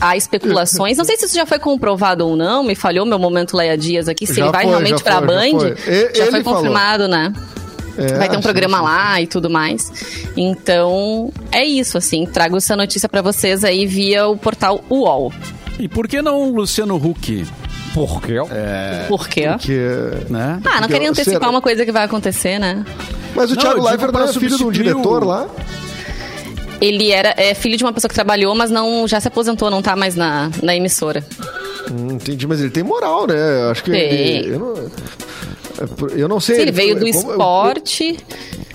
Há 0.00 0.14
especulações. 0.16 0.98
Não 0.98 1.04
sei 1.06 1.16
se 1.16 1.24
isso 1.24 1.34
já 1.34 1.46
foi 1.46 1.58
comprovado 1.58 2.26
ou 2.26 2.36
não, 2.36 2.62
me 2.62 2.74
falhou 2.74 3.06
meu 3.06 3.18
momento 3.18 3.56
Leia 3.56 3.78
Dias 3.78 4.08
aqui, 4.08 4.26
se 4.26 4.34
Já 4.34 4.42
ele 4.44 4.52
vai 4.52 4.62
foi, 4.62 4.70
realmente 4.70 4.98
já 4.98 5.04
pra 5.04 5.14
foi, 5.14 5.26
já 5.26 5.26
Band. 5.34 5.58
foi. 5.58 5.92
E- 5.94 6.14
Já 6.14 6.26
foi 6.26 6.42
confirmado, 6.42 7.08
né? 7.08 7.32
É, 7.98 8.14
Vai 8.18 8.28
ter 8.28 8.36
um 8.36 8.40
programa 8.42 8.80
lá 8.80 9.20
e 9.20 9.26
tudo 9.26 9.48
mais. 9.48 9.90
Então, 10.36 11.32
é 11.50 11.64
isso, 11.64 11.96
assim. 11.96 12.26
Trago 12.26 12.56
essa 12.56 12.76
notícia 12.76 13.08
pra 13.08 13.22
vocês 13.22 13.64
aí 13.64 13.86
via 13.86 14.26
o 14.28 14.36
portal 14.36 14.84
UOL. 14.90 15.32
E 15.78 15.88
por 15.88 16.06
que 16.08 16.20
não 16.22 16.50
o 16.50 16.54
Luciano 16.56 16.96
Huck? 16.96 17.46
Por 17.94 18.20
quê? 18.20 18.34
Por 19.08 19.26
quê? 19.28 19.46
Que... 19.58 19.80
Né? 20.30 20.60
Ah, 20.64 20.72
não 20.74 20.80
Porque 20.80 20.92
queria 20.94 21.10
antecipar 21.10 21.38
será- 21.40 21.50
uma 21.50 21.62
coisa 21.62 21.84
que 21.86 21.92
vai 21.92 22.04
acontecer, 22.04 22.58
né? 22.58 22.84
Mas 23.34 23.50
o 23.50 23.54
Não, 23.54 23.62
Thiago 23.62 23.82
Leifert 23.82 24.12
não 24.12 24.22
é 24.24 24.32
filho 24.32 24.56
de 24.56 24.64
um 24.64 24.70
diretor 24.70 25.24
lá? 25.24 25.46
Ele 26.80 27.10
era 27.10 27.32
é, 27.38 27.54
filho 27.54 27.76
de 27.76 27.84
uma 27.84 27.92
pessoa 27.92 28.08
que 28.08 28.14
trabalhou, 28.14 28.54
mas 28.54 28.70
não 28.70 29.08
já 29.08 29.18
se 29.18 29.28
aposentou, 29.28 29.70
não 29.70 29.80
tá 29.80 29.96
mais 29.96 30.14
na, 30.14 30.50
na 30.62 30.76
emissora. 30.76 31.24
Hum, 31.90 32.12
entendi, 32.12 32.46
mas 32.46 32.60
ele 32.60 32.68
tem 32.70 32.82
moral, 32.82 33.26
né? 33.26 33.70
Acho 33.70 33.82
que 33.82 33.90
ele... 33.92 34.52
Eu 34.54 34.58
não, 34.58 34.72
é 34.76 34.86
eu 36.16 36.28
não 36.28 36.40
sei. 36.40 36.60
ele 36.60 36.72
veio 36.72 36.94
do 36.94 37.06
como- 37.12 37.30
esporte. 37.32 38.18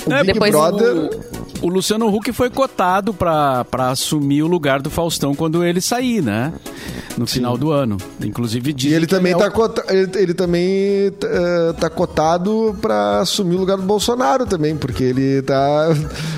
O, 0.05 0.09
o 0.09 0.13
Big 0.19 0.33
depois 0.33 0.51
Brother... 0.51 1.09
O 1.61 1.67
Luciano 1.69 2.07
Huck 2.07 2.31
foi 2.31 2.49
cotado 2.49 3.13
pra 3.13 3.63
pra 3.65 3.89
assumir 3.91 4.41
o 4.41 4.47
lugar 4.47 4.81
do 4.81 4.89
Faustão 4.89 5.35
quando 5.35 5.63
ele 5.63 5.79
sair, 5.79 6.19
né? 6.19 6.51
No 7.15 7.27
final 7.27 7.55
do 7.55 7.69
ano. 7.71 7.97
Inclusive 8.23 8.73
E 8.83 8.93
ele 8.93 9.05
que 9.05 9.13
também 9.13 9.33
é 9.33 9.37
tá, 9.37 9.47
o- 9.47 9.51
cota, 9.51 9.85
ele, 9.93 10.09
ele 10.15 10.33
também 10.33 11.11
eh, 11.23 11.73
tá 11.79 11.87
cotado 11.87 12.75
pra 12.81 13.19
assumir 13.19 13.57
o 13.57 13.59
lugar 13.59 13.77
do 13.77 13.83
Bolsonaro 13.83 14.47
também, 14.47 14.75
porque 14.75 15.03
ele 15.03 15.43
tá 15.43 15.89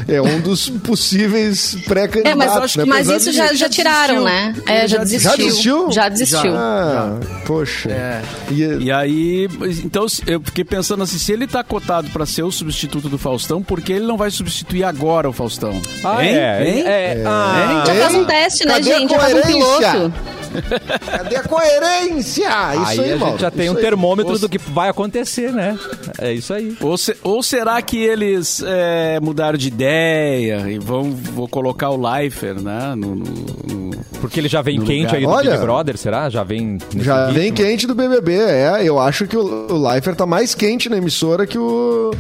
é 0.10 0.22
um 0.22 0.42
dos 0.42 0.68
possíveis 0.84 1.78
pré-candidatos. 1.88 2.32
É, 2.32 2.36
mas, 2.36 2.52
né? 2.58 2.62
acho 2.66 2.80
que- 2.80 2.86
mas 2.86 3.08
isso 3.08 3.32
já, 3.32 3.46
ele 3.48 3.56
já 3.56 3.64
já 3.64 3.70
tiraram, 3.70 4.24
né? 4.26 4.54
É, 4.66 4.80
Ele 4.80 4.88
já 4.90 4.98
já 4.98 5.04
desistiu. 5.04 5.30
Já 5.30 5.38
desistiu? 5.38 5.92
Já 5.92 6.10
desistiu. 6.10 6.54
Ah, 6.54 7.18
poxa. 7.46 7.90
É. 7.90 8.22
E, 8.52 8.62
E 8.84 8.92
aí, 8.92 9.48
então 9.86 10.06
eu 10.28 10.42
fiquei 10.42 10.66
pensando 10.66 11.02
assim, 11.04 11.18
se 11.18 11.32
ele 11.32 11.48
tá 11.48 11.64
cotado 11.64 12.10
pra 12.10 12.26
ser 12.26 12.44
o 12.44 12.52
substituto 12.52 13.08
do 13.08 13.18
Faustão, 13.18 13.53
por 13.62 13.82
que 13.82 13.94
ele 13.94 14.06
não 14.08 14.18
vai 14.18 14.32
substituir 14.32 14.84
agora 14.84 15.30
o 15.30 15.34
Faustão? 15.34 15.80
Ah, 16.04 16.24
Hein? 16.24 16.36
é. 16.38 16.64
Hein? 16.70 16.84
é, 16.86 17.24
ah, 17.26 17.84
Já 17.86 17.94
Hein? 17.94 18.02
faz 18.02 18.16
um 18.16 18.26
teste, 18.26 18.66
né, 18.66 18.74
Cadê 18.74 18.94
a 18.94 19.00
gente? 19.00 19.10
Já 19.12 19.20
faz 19.20 19.34
um 19.36 19.42
piloto. 19.42 20.14
cadê 21.10 21.36
a 21.36 21.44
coerência? 21.44 22.44
Isso 22.44 22.48
aí, 22.52 23.00
aí, 23.00 23.12
a 23.14 23.16
Mauro, 23.18 23.32
gente 23.32 23.42
já 23.42 23.50
tem 23.52 23.66
isso 23.66 23.74
um 23.74 23.78
aí. 23.78 23.84
termômetro 23.84 24.38
do 24.38 24.48
que 24.48 24.58
vai 24.60 24.88
acontecer, 24.90 25.52
né? 25.52 25.78
É 26.20 26.32
isso 26.32 26.54
aí. 26.54 26.78
Ou, 26.80 26.96
se- 26.98 27.18
ou 27.24 27.42
será 27.42 27.82
que 27.82 27.98
eles 27.98 28.62
é, 28.66 29.20
mudaram 29.20 29.58
de 29.58 29.68
ideia 29.68 30.70
e 30.70 30.78
vão 30.78 31.12
vou 31.12 31.48
colocar 31.48 31.90
o 31.90 31.98
Leifert, 32.00 32.60
né? 32.62 32.94
No, 32.96 33.16
no- 33.16 33.24
no- 33.26 33.92
Porque 34.22 34.40
ele 34.40 34.48
já 34.48 34.62
vem 34.62 34.80
quente 34.82 35.06
lugar. 35.06 35.16
aí 35.16 35.24
do 35.24 35.30
Olha, 35.30 35.52
Big 35.54 35.62
Brother, 35.64 35.98
será? 35.98 36.30
Já 36.30 36.44
vem 36.44 36.78
Já 36.98 37.26
ritmo? 37.28 37.40
vem 37.42 37.52
quente 37.52 37.88
do 37.88 37.96
BBB, 37.96 38.36
é. 38.36 38.82
Eu 38.84 39.00
acho 39.00 39.26
que 39.26 39.36
o, 39.36 39.68
o 39.72 39.88
Leifert 39.90 40.16
tá 40.16 40.26
mais 40.28 40.54
quente 40.54 40.88
na 40.88 40.98
emissora 40.98 41.48
que 41.48 41.58
o. 41.58 42.12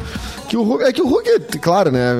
Que 0.53 0.57
o 0.57 0.61
Hulk. 0.61 0.83
É 0.83 0.93
que 0.93 1.01
o 1.01 1.07
Hulk, 1.07 1.57
claro, 1.57 1.91
né? 1.91 2.11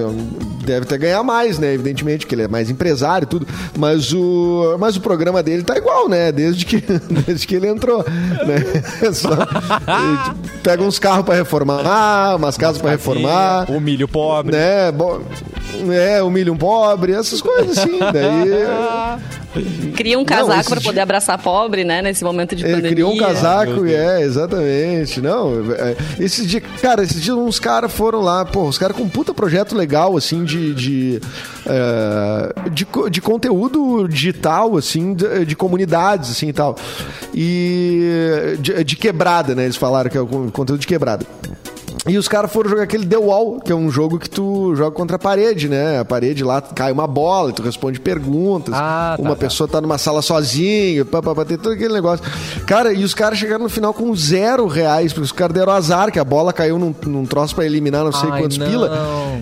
Deve 0.65 0.85
até 0.87 0.97
ganhar 0.97 1.21
mais, 1.21 1.59
né? 1.59 1.71
Evidentemente, 1.71 2.25
porque 2.25 2.33
ele 2.33 2.41
é 2.41 2.47
mais 2.47 2.67
empresário 2.67 3.25
e 3.25 3.29
tudo. 3.29 3.47
Mas 3.77 4.11
o, 4.11 4.75
mas 4.79 4.95
o 4.97 5.01
programa 5.01 5.43
dele 5.43 5.61
tá 5.61 5.77
igual, 5.77 6.09
né? 6.09 6.31
Desde 6.31 6.65
que, 6.65 6.77
desde 7.27 7.45
que 7.45 7.53
ele 7.53 7.67
entrou. 7.67 8.03
Né? 8.03 8.81
Só- 9.13 9.37
pega 10.63 10.81
uns 10.81 10.97
carros 10.97 11.23
pra 11.25 11.35
reformar, 11.35 12.35
umas 12.37 12.57
casas 12.57 12.81
pra 12.81 12.89
reformar. 12.89 13.69
O 13.69 13.79
milho 13.79 14.07
pobre. 14.07 14.53
Né? 14.57 14.91
Bo- 14.91 15.21
É, 15.91 16.21
humilha 16.21 16.51
um 16.53 16.57
pobre, 16.57 17.13
essas 17.13 17.41
coisas 17.41 17.77
assim. 17.77 17.97
Daí. 17.99 19.23
Cria 19.95 20.17
um 20.17 20.21
Não, 20.21 20.25
casaco 20.25 20.59
esse 20.61 20.69
pra 20.69 20.79
di- 20.79 20.85
poder 20.85 20.99
abraçar 21.01 21.37
pobre, 21.37 21.83
né? 21.83 22.01
Nesse 22.01 22.23
momento 22.23 22.55
de 22.55 22.63
pandemia. 22.63 22.89
criou 22.89 23.13
um 23.13 23.17
casaco 23.17 23.85
e 23.85 23.93
é, 23.93 24.21
exatamente. 24.21 25.21
Não, 25.21 25.51
é, 25.73 25.95
esse 26.19 26.43
dia, 26.47 26.59
cara, 26.81 27.03
esses 27.03 27.21
dias 27.21 27.37
uns 27.37 27.59
caras 27.59 27.91
foram 27.91 28.21
lá, 28.21 28.43
pô, 28.45 28.63
os 28.63 28.79
caras 28.79 28.97
com 28.97 29.03
um 29.03 29.09
puta 29.09 29.31
projeto 29.33 29.75
legal, 29.75 30.17
assim, 30.17 30.43
de. 30.43 30.73
de, 30.73 31.21
é, 31.67 32.69
de, 32.71 32.87
de 33.11 33.21
conteúdo 33.21 34.07
digital, 34.07 34.75
assim, 34.75 35.13
de, 35.13 35.45
de 35.45 35.55
comunidades, 35.55 36.31
assim 36.31 36.47
e 36.49 36.53
tal. 36.53 36.75
E. 37.33 38.57
De, 38.59 38.83
de 38.83 38.95
quebrada, 38.95 39.53
né? 39.53 39.65
Eles 39.65 39.75
falaram 39.77 40.09
que 40.09 40.17
é 40.17 40.21
o 40.21 40.25
con- 40.27 40.49
conteúdo 40.49 40.79
de 40.79 40.87
quebrada. 40.87 41.25
E 42.05 42.17
os 42.17 42.27
caras 42.27 42.51
foram 42.51 42.69
jogar 42.69 42.83
aquele 42.83 43.05
The 43.05 43.17
Wall, 43.17 43.61
que 43.61 43.71
é 43.71 43.75
um 43.75 43.89
jogo 43.89 44.19
que 44.19 44.29
tu 44.29 44.75
joga 44.75 44.91
contra 44.91 45.15
a 45.15 45.19
parede, 45.19 45.69
né? 45.69 45.99
A 45.99 46.05
parede 46.05 46.43
lá 46.43 46.61
cai 46.61 46.91
uma 46.91 47.07
bola 47.07 47.51
e 47.51 47.53
tu 47.53 47.61
responde 47.61 47.97
perguntas. 47.99 48.73
Ah, 48.73 49.13
tá, 49.15 49.21
uma 49.21 49.31
tá. 49.31 49.35
pessoa 49.37 49.69
tá 49.69 49.79
numa 49.79 49.97
sala 49.97 50.21
sozinho, 50.21 51.05
pá, 51.05 51.21
pá, 51.21 51.33
pá, 51.33 51.45
tem 51.45 51.57
todo 51.57 51.71
aquele 51.73 51.93
negócio. 51.93 52.25
Cara, 52.67 52.91
e 52.91 53.05
os 53.05 53.13
caras 53.13 53.39
chegaram 53.39 53.63
no 53.63 53.69
final 53.69 53.93
com 53.93 54.13
zero 54.15 54.67
reais, 54.67 55.13
porque 55.13 55.23
os 55.23 55.31
caras 55.31 55.53
deram 55.53 55.71
azar, 55.71 56.11
que 56.11 56.19
a 56.19 56.25
bola 56.25 56.51
caiu 56.51 56.77
num, 56.77 56.93
num 57.05 57.25
troço 57.25 57.55
pra 57.55 57.65
eliminar 57.65 58.03
não 58.03 58.11
sei 58.11 58.29
Ai, 58.29 58.41
quantos 58.41 58.57
não. 58.57 58.67
pila. 58.67 58.91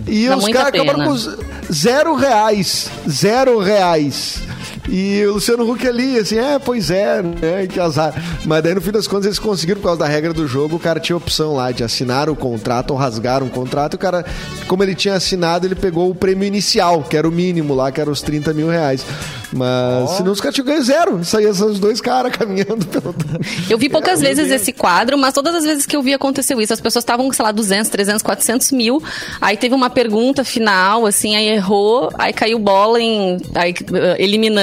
E 0.06 0.28
Dá 0.28 0.36
os 0.36 0.48
caras 0.48 0.68
acabaram 0.68 1.04
com 1.04 1.72
zero 1.72 2.14
reais. 2.14 2.88
Zero 3.08 3.58
reais. 3.58 4.40
E 4.88 5.24
o 5.26 5.34
Luciano 5.34 5.70
Huck 5.70 5.86
ali, 5.86 6.18
assim, 6.18 6.38
é, 6.38 6.58
pois 6.58 6.90
é, 6.90 7.22
né? 7.22 7.66
Que 7.68 7.78
azar. 7.78 8.14
Mas 8.44 8.62
daí, 8.62 8.74
no 8.74 8.80
fim 8.80 8.90
das 8.90 9.06
contas, 9.06 9.26
eles 9.26 9.38
conseguiram, 9.38 9.80
por 9.80 9.86
causa 9.88 10.00
da 10.00 10.06
regra 10.06 10.32
do 10.32 10.46
jogo, 10.46 10.76
o 10.76 10.80
cara 10.80 10.98
tinha 10.98 11.16
opção 11.16 11.54
lá 11.54 11.70
de 11.70 11.84
assinar 11.84 12.28
o 12.28 12.34
contrato 12.34 12.90
ou 12.90 12.96
rasgar 12.96 13.42
um 13.42 13.48
contrato. 13.48 13.94
E 13.94 13.96
o 13.96 13.98
cara, 13.98 14.24
como 14.66 14.82
ele 14.82 14.94
tinha 14.94 15.14
assinado, 15.14 15.66
ele 15.66 15.74
pegou 15.74 16.10
o 16.10 16.14
prêmio 16.14 16.46
inicial, 16.46 17.02
que 17.02 17.16
era 17.16 17.28
o 17.28 17.32
mínimo 17.32 17.74
lá, 17.74 17.92
que 17.92 18.00
era 18.00 18.10
os 18.10 18.22
30 18.22 18.52
mil 18.52 18.68
reais. 18.68 19.04
Mas 19.52 20.10
oh. 20.10 20.16
senão 20.16 20.32
os 20.32 20.40
caras 20.40 20.54
tinham 20.54 20.66
ganho 20.66 20.82
zero. 20.82 21.24
Saíam 21.24 21.50
os 21.50 21.78
dois 21.78 22.00
caras 22.00 22.32
caminhando 22.36 22.86
pelo. 22.86 23.14
Eu 23.68 23.78
vi 23.78 23.88
poucas 23.88 24.22
é, 24.22 24.26
vezes 24.26 24.50
esse 24.50 24.72
quadro, 24.72 25.18
mas 25.18 25.34
todas 25.34 25.54
as 25.54 25.64
vezes 25.64 25.86
que 25.86 25.94
eu 25.94 26.02
vi 26.02 26.14
aconteceu 26.14 26.60
isso. 26.60 26.72
As 26.72 26.80
pessoas 26.80 27.02
estavam, 27.02 27.30
sei 27.32 27.44
lá, 27.44 27.52
200, 27.52 27.90
300, 27.90 28.22
400 28.22 28.72
mil. 28.72 29.02
Aí 29.40 29.56
teve 29.56 29.74
uma 29.74 29.90
pergunta 29.90 30.44
final, 30.44 31.06
assim, 31.06 31.36
aí 31.36 31.48
errou, 31.48 32.10
aí 32.18 32.32
caiu 32.32 32.58
bola 32.58 33.00
em. 33.00 33.38
Aí, 33.54 33.74
eh, 33.94 34.16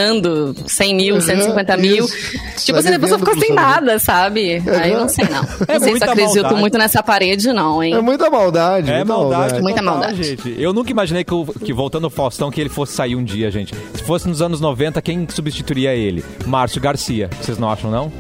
eliminando 0.10 0.56
100 0.68 0.96
mil, 0.96 1.16
uhum, 1.16 1.22
150 1.22 1.78
mil. 1.78 2.06
Isso. 2.06 2.66
Tipo 2.66 2.80
assim, 2.80 2.94
a 2.94 3.00
pessoa 3.00 3.20
ficou 3.20 3.38
sem 3.38 3.54
nada, 3.54 4.00
sabe? 4.00 4.52
É, 4.52 4.76
aí 4.78 4.92
eu 4.92 5.00
não 5.00 5.10
sei, 5.10 5.26
não. 5.26 5.44
É 5.68 5.74
não 5.74 5.80
sei 5.80 5.98
se 5.98 6.04
acredito 6.04 6.42
maldade. 6.42 6.60
muito 6.60 6.78
nessa 6.78 7.04
parede, 7.04 7.54
não, 7.54 7.84
hein? 7.84 7.94
É 7.94 8.02
muita 8.02 8.30
maldade. 8.30 8.90
É 8.90 8.98
muita 8.98 9.14
maldade. 9.14 9.40
maldade. 9.40 9.62
Muita 9.62 9.82
maldade. 9.82 10.24
Gente. 10.24 10.56
Eu 10.58 10.74
nunca 10.74 10.92
imaginei 10.92 11.24
que, 11.24 11.34
que, 11.64 11.74
voltando 11.74 12.06
ao 12.06 12.10
Faustão, 12.10 12.52
que 12.52 12.60
ele 12.60 12.70
fosse 12.70 12.94
sair 12.94 13.16
um 13.16 13.24
dia, 13.24 13.52
gente. 13.52 13.74
Se 13.94 14.04
fosse 14.04 14.28
nos 14.28 14.42
anos 14.42 14.60
90, 14.60 15.02
quem 15.02 15.28
substituiria 15.30 15.94
ele? 15.94 16.24
Márcio 16.46 16.82
Garcia. 16.82 17.30
Vocês 17.42 17.58
não 17.58 17.70
acham, 17.70 17.92
não? 17.92 18.12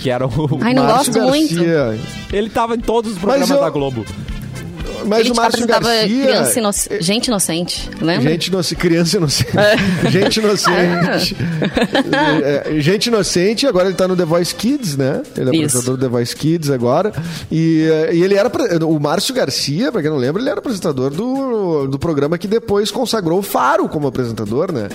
Que 0.00 0.10
era 0.10 0.26
o. 0.26 0.58
Ai, 0.60 0.74
não 0.74 0.84
Márcio 0.84 1.12
gosto 1.12 1.30
Garcia. 1.30 1.86
muito. 1.86 2.02
Ele 2.32 2.50
tava 2.50 2.74
em 2.74 2.80
todos 2.80 3.12
os 3.12 3.18
programas 3.18 3.50
eu... 3.50 3.60
da 3.60 3.70
Globo 3.70 4.04
mas 5.06 5.20
ele 5.20 5.30
o 5.30 5.36
Márcio 5.36 5.66
Garcia... 5.66 6.02
Criança 6.04 6.58
inoc... 6.58 6.76
Gente 7.00 7.26
inocente, 7.28 7.90
lembra? 8.00 8.30
Gente 8.30 8.46
inocente, 8.46 8.76
criança 8.80 9.16
inocente. 9.16 9.58
É. 9.58 9.78
Gente 10.10 10.40
inocente. 10.40 11.36
é, 12.42 12.80
gente 12.80 13.06
inocente, 13.06 13.66
agora 13.66 13.88
ele 13.88 13.96
tá 13.96 14.06
no 14.08 14.16
The 14.16 14.24
Voice 14.24 14.54
Kids, 14.54 14.96
né? 14.96 15.22
Ele 15.36 15.50
é 15.50 15.52
Isso. 15.52 15.78
apresentador 15.78 15.96
do 15.96 16.02
The 16.02 16.08
Voice 16.08 16.36
Kids 16.36 16.70
agora. 16.70 17.12
E, 17.50 17.88
eh, 17.90 18.14
e 18.14 18.22
ele 18.22 18.34
era... 18.34 18.50
O 18.86 18.98
Márcio 18.98 19.34
Garcia, 19.34 19.90
pra 19.92 20.00
quem 20.00 20.10
não 20.10 20.16
lembra, 20.16 20.40
ele 20.40 20.50
era 20.50 20.58
apresentador 20.58 21.10
do, 21.10 21.86
do 21.86 21.98
programa 21.98 22.38
que 22.38 22.46
depois 22.46 22.90
consagrou 22.90 23.38
o 23.38 23.42
Faro 23.42 23.88
como 23.88 24.06
apresentador, 24.06 24.72
né? 24.72 24.88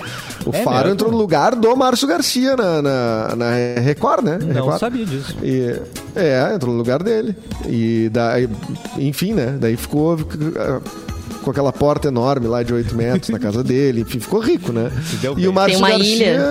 O 0.44 0.50
é 0.54 0.62
Faro 0.62 0.78
mesmo? 0.78 0.92
entrou 0.94 1.10
no 1.10 1.18
lugar 1.18 1.54
do 1.54 1.76
Márcio 1.76 2.06
Garcia 2.08 2.56
na, 2.56 2.82
na, 2.82 3.36
na 3.36 3.50
Record, 3.80 4.24
né? 4.24 4.38
Não 4.40 4.54
Record. 4.54 4.78
sabia 4.80 5.04
disso. 5.04 5.36
E, 5.42 5.78
é, 6.14 6.52
entrou 6.54 6.72
no 6.72 6.78
lugar 6.78 7.02
dele. 7.02 7.34
E 7.66 8.08
daí, 8.12 8.48
enfim, 8.96 9.32
né? 9.32 9.56
Daí 9.58 9.76
ficou 9.76 9.93
ficou 9.94 10.82
com 11.42 11.50
aquela 11.50 11.72
porta 11.72 12.08
enorme 12.08 12.46
lá 12.46 12.62
de 12.62 12.72
8 12.72 12.94
metros 12.94 13.28
na 13.28 13.38
casa 13.38 13.62
dele, 13.62 14.00
enfim, 14.00 14.18
ficou 14.18 14.40
rico, 14.40 14.72
né? 14.72 14.90
E 15.36 15.46
o 15.46 15.52
Márcio 15.52 15.80
Garcia. 15.80 16.04
Ilha. 16.04 16.44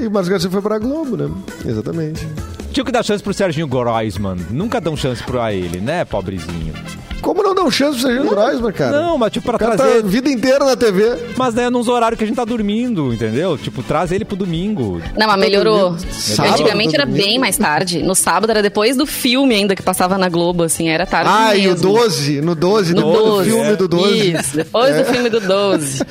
E 0.00 0.06
o 0.06 0.10
Márcio 0.10 0.32
Garcia 0.32 0.50
foi 0.50 0.62
pra 0.62 0.78
Globo, 0.78 1.16
né? 1.16 1.30
Exatamente. 1.64 2.26
Tinha 2.72 2.84
que 2.84 2.92
dar 2.92 3.02
chance 3.02 3.22
pro 3.22 3.34
Serginho 3.34 3.66
Groisman. 3.66 4.36
Nunca 4.50 4.80
dão 4.80 4.96
chance 4.96 5.22
pra 5.22 5.52
ele, 5.52 5.80
né, 5.80 6.04
pobrezinho? 6.04 6.72
Como 7.20 7.42
não 7.42 7.54
dão 7.54 7.70
chance 7.70 7.98
pro 7.98 8.08
Serginho 8.08 8.30
Groisman, 8.30 8.72
cara? 8.72 9.02
Não, 9.02 9.18
mas 9.18 9.32
tipo, 9.32 9.46
pra 9.46 9.58
tá 9.58 9.76
trazer. 9.76 10.02
Tá 10.02 10.06
a 10.06 10.10
vida 10.10 10.28
inteira 10.30 10.64
na 10.64 10.76
TV. 10.76 11.16
Mas 11.36 11.54
daí 11.54 11.66
é 11.66 11.70
nos 11.70 11.88
horários 11.88 12.18
que 12.18 12.24
a 12.24 12.26
gente 12.26 12.36
tá 12.36 12.44
dormindo, 12.44 13.12
entendeu? 13.12 13.58
Tipo, 13.58 13.82
traz 13.82 14.12
ele 14.12 14.24
pro 14.24 14.36
domingo. 14.36 15.00
Não, 15.16 15.26
mas 15.26 15.38
melhorou. 15.38 15.96
Sábado, 16.10 16.54
Antigamente 16.54 16.94
era 16.94 17.04
domingo. 17.04 17.24
bem 17.24 17.38
mais 17.38 17.56
tarde. 17.56 18.02
No 18.02 18.14
sábado 18.14 18.50
era 18.50 18.62
depois 18.62 18.96
do 18.96 19.06
filme 19.06 19.54
ainda 19.54 19.74
que 19.74 19.82
passava 19.82 20.16
na 20.16 20.28
Globo, 20.28 20.62
assim, 20.62 20.88
era 20.88 21.06
tarde. 21.06 21.30
Ah, 21.32 21.54
mesmo. 21.54 21.68
e 21.68 21.68
o 21.68 21.74
12, 21.74 22.40
no 22.40 22.54
12, 22.54 22.94
no, 22.94 23.00
no 23.00 23.12
12, 23.12 23.50
filme 23.50 23.72
é. 23.72 23.76
do 23.76 23.88
12. 23.88 24.32
Isso, 24.32 24.56
depois 24.56 24.94
é. 24.94 25.02
do 25.02 25.12
filme 25.12 25.28
do 25.28 25.40
12. 25.40 26.02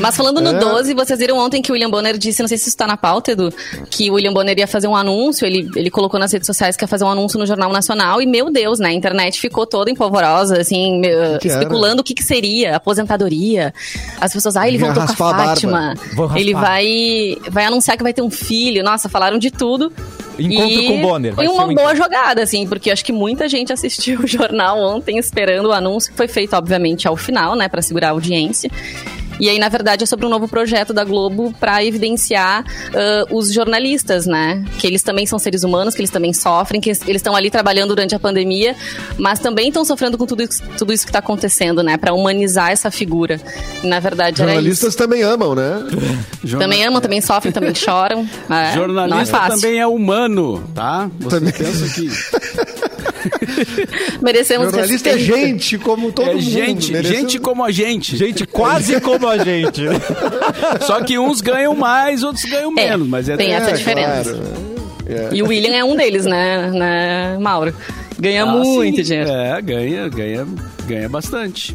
Mas 0.00 0.16
falando 0.16 0.40
no 0.40 0.50
é. 0.50 0.58
12, 0.58 0.94
vocês 0.94 1.18
viram 1.18 1.38
ontem 1.38 1.62
que 1.62 1.70
o 1.70 1.74
William 1.74 1.90
Bonner 1.90 2.16
disse, 2.18 2.42
não 2.42 2.48
sei 2.48 2.58
se 2.58 2.68
isso 2.68 2.76
tá 2.76 2.86
na 2.86 2.96
pauta, 2.96 3.32
Edu, 3.32 3.52
que 3.90 4.10
o 4.10 4.14
William 4.14 4.32
Bonner 4.32 4.58
ia 4.58 4.66
fazer 4.66 4.88
um 4.88 4.96
anúncio, 4.96 5.46
ele, 5.46 5.68
ele 5.76 5.90
colocou 5.90 6.18
nas 6.18 6.32
redes 6.32 6.46
sociais 6.46 6.76
que 6.76 6.84
ia 6.84 6.88
fazer 6.88 7.04
um 7.04 7.10
anúncio 7.10 7.38
no 7.38 7.46
Jornal 7.46 7.72
Nacional 7.72 8.20
e, 8.20 8.26
meu 8.26 8.50
Deus, 8.50 8.78
né, 8.78 8.88
a 8.88 8.92
internet 8.92 9.40
ficou 9.40 9.66
toda 9.66 9.90
empolvorosa, 9.90 10.39
assim, 10.42 11.02
que 11.40 11.48
especulando 11.48 12.00
o 12.00 12.04
que, 12.04 12.14
que 12.14 12.22
seria, 12.22 12.76
aposentadoria. 12.76 13.74
As 14.20 14.32
pessoas, 14.32 14.56
ah, 14.56 14.68
ele 14.68 14.78
voltou 14.78 15.04
com 15.04 15.12
a 15.12 15.16
Fátima. 15.16 15.94
A 16.32 16.38
ele 16.38 16.54
vai, 16.54 17.36
vai 17.50 17.64
anunciar 17.64 17.96
que 17.96 18.02
vai 18.02 18.12
ter 18.12 18.22
um 18.22 18.30
filho. 18.30 18.82
Nossa, 18.82 19.08
falaram 19.08 19.38
de 19.38 19.50
tudo. 19.50 19.92
Encontro 20.38 20.80
e 20.80 20.86
com 20.86 20.98
o 20.98 21.02
Bonner. 21.02 21.34
Foi 21.34 21.48
uma 21.48 21.64
um 21.64 21.74
boa 21.74 21.94
jogada, 21.94 22.42
assim, 22.42 22.66
porque 22.66 22.90
acho 22.90 23.04
que 23.04 23.12
muita 23.12 23.48
gente 23.48 23.72
assistiu 23.72 24.20
o 24.24 24.26
jornal 24.26 24.78
ontem 24.78 25.18
esperando 25.18 25.66
o 25.66 25.72
anúncio, 25.72 26.10
que 26.10 26.16
foi 26.16 26.28
feito, 26.28 26.54
obviamente, 26.54 27.06
ao 27.06 27.16
final, 27.16 27.54
né, 27.54 27.68
para 27.68 27.82
segurar 27.82 28.08
a 28.08 28.10
audiência. 28.12 28.70
E 29.40 29.48
aí, 29.48 29.58
na 29.58 29.68
verdade, 29.68 30.04
é 30.04 30.06
sobre 30.06 30.26
um 30.26 30.28
novo 30.28 30.46
projeto 30.46 30.92
da 30.92 31.02
Globo 31.02 31.54
para 31.58 31.82
evidenciar 31.82 32.62
uh, 32.62 33.36
os 33.36 33.52
jornalistas, 33.52 34.26
né? 34.26 34.62
Que 34.78 34.86
eles 34.86 35.02
também 35.02 35.24
são 35.24 35.38
seres 35.38 35.64
humanos, 35.64 35.94
que 35.94 36.00
eles 36.02 36.10
também 36.10 36.32
sofrem, 36.34 36.78
que 36.78 36.90
eles 36.90 37.02
estão 37.06 37.34
ali 37.34 37.50
trabalhando 37.50 37.88
durante 37.88 38.14
a 38.14 38.18
pandemia, 38.18 38.76
mas 39.18 39.38
também 39.38 39.68
estão 39.68 39.84
sofrendo 39.84 40.18
com 40.18 40.26
tudo 40.26 40.42
isso, 40.42 40.62
tudo 40.76 40.92
isso 40.92 41.04
que 41.04 41.10
está 41.10 41.20
acontecendo, 41.20 41.82
né? 41.82 41.96
Para 41.96 42.12
humanizar 42.12 42.70
essa 42.70 42.90
figura. 42.90 43.40
E, 43.82 43.86
na 43.86 43.98
verdade, 43.98 44.38
Jornalistas 44.38 44.94
também 44.94 45.22
amam, 45.22 45.54
né? 45.54 45.84
também 46.58 46.84
amam, 46.84 47.00
também 47.00 47.22
sofrem, 47.22 47.52
também 47.52 47.74
choram. 47.74 48.28
É, 48.50 48.74
Jornalista 48.74 49.36
é 49.36 49.48
também 49.48 49.78
é 49.78 49.86
humano, 49.86 50.62
tá? 50.74 51.08
Você 51.20 51.36
também. 51.36 51.52
pensa 51.52 51.88
que... 51.94 52.10
Merecemos 54.22 54.70
Jornalista 54.70 55.10
respeito. 55.10 55.38
é 55.38 55.48
gente 55.48 55.78
como 55.78 56.12
todo 56.12 56.30
é 56.30 56.34
mundo. 56.34 56.42
Gente, 56.42 56.92
Merecemos... 56.92 57.20
gente 57.20 57.38
como 57.38 57.64
a 57.64 57.70
gente. 57.70 58.16
Gente 58.16 58.46
quase 58.46 59.00
como 59.00 59.28
a 59.28 59.38
gente. 59.38 59.82
Só 60.86 61.00
que 61.02 61.18
uns 61.18 61.40
ganham 61.40 61.74
mais, 61.74 62.22
outros 62.22 62.44
ganham 62.44 62.70
é, 62.76 62.90
menos. 62.90 63.08
Mas 63.08 63.28
é 63.28 63.36
tem 63.36 63.52
essa 63.52 63.72
diferença. 63.72 64.32
Claro. 64.32 64.70
É. 65.06 65.28
E 65.32 65.42
o 65.42 65.48
William 65.48 65.74
é 65.74 65.84
um 65.84 65.96
deles, 65.96 66.24
né, 66.24 66.70
né 66.70 67.38
Mauro? 67.40 67.74
Ganha 68.18 68.44
ah, 68.44 68.46
muito 68.46 68.96
sim. 68.98 69.02
dinheiro. 69.02 69.30
É, 69.30 69.60
ganha, 69.60 70.08
ganha, 70.08 70.46
ganha 70.86 71.08
bastante. 71.08 71.74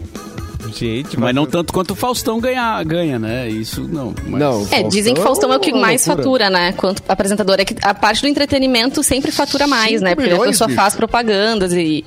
Gente, 0.75 1.17
mas, 1.17 1.25
mas 1.25 1.35
não 1.35 1.45
tanto 1.45 1.71
quanto 1.71 1.91
o 1.91 1.95
Faustão 1.95 2.39
ganha, 2.39 2.83
ganha 2.83 3.17
né? 3.17 3.47
Isso 3.49 3.81
não. 3.81 4.13
Mas... 4.27 4.39
não 4.41 4.67
é, 4.71 4.83
dizem 4.83 5.13
que 5.13 5.21
Faustão 5.21 5.51
é 5.53 5.57
o 5.57 5.59
que 5.59 5.71
mais 5.71 6.05
fatura, 6.05 6.49
né? 6.49 6.73
Quanto 6.73 7.01
apresentador. 7.07 7.57
É 7.59 7.65
que 7.65 7.75
a 7.81 7.93
parte 7.93 8.21
do 8.21 8.27
entretenimento 8.27 9.01
sempre 9.01 9.31
fatura 9.31 9.67
mais, 9.67 10.01
né? 10.01 10.15
Porque 10.15 10.31
a 10.31 10.39
pessoa 10.39 10.69
faz 10.69 10.95
propagandas 10.95 11.71
e 11.73 12.03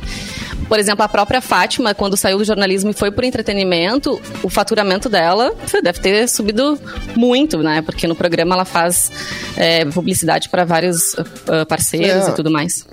por 0.68 0.78
exemplo, 0.78 1.04
a 1.04 1.09
própria 1.09 1.40
Fátima, 1.40 1.94
quando 1.94 2.16
saiu 2.16 2.38
do 2.38 2.44
jornalismo 2.44 2.90
e 2.90 2.92
foi 2.92 3.11
pro 3.11 3.24
entretenimento, 3.24 4.20
o 4.42 4.48
faturamento 4.48 5.09
dela 5.09 5.52
deve 5.83 6.00
ter 6.00 6.28
subido 6.28 6.78
muito, 7.16 7.59
né? 7.59 7.83
Porque 7.83 8.07
no 8.07 8.14
programa 8.14 8.54
ela 8.54 8.64
faz 8.64 9.11
é, 9.57 9.85
publicidade 9.87 10.48
para 10.48 10.64
vários 10.64 11.14
uh, 11.14 11.66
parceiros 11.66 12.28
é, 12.28 12.31
e 12.31 12.35
tudo 12.35 12.50
mais. 12.50 12.87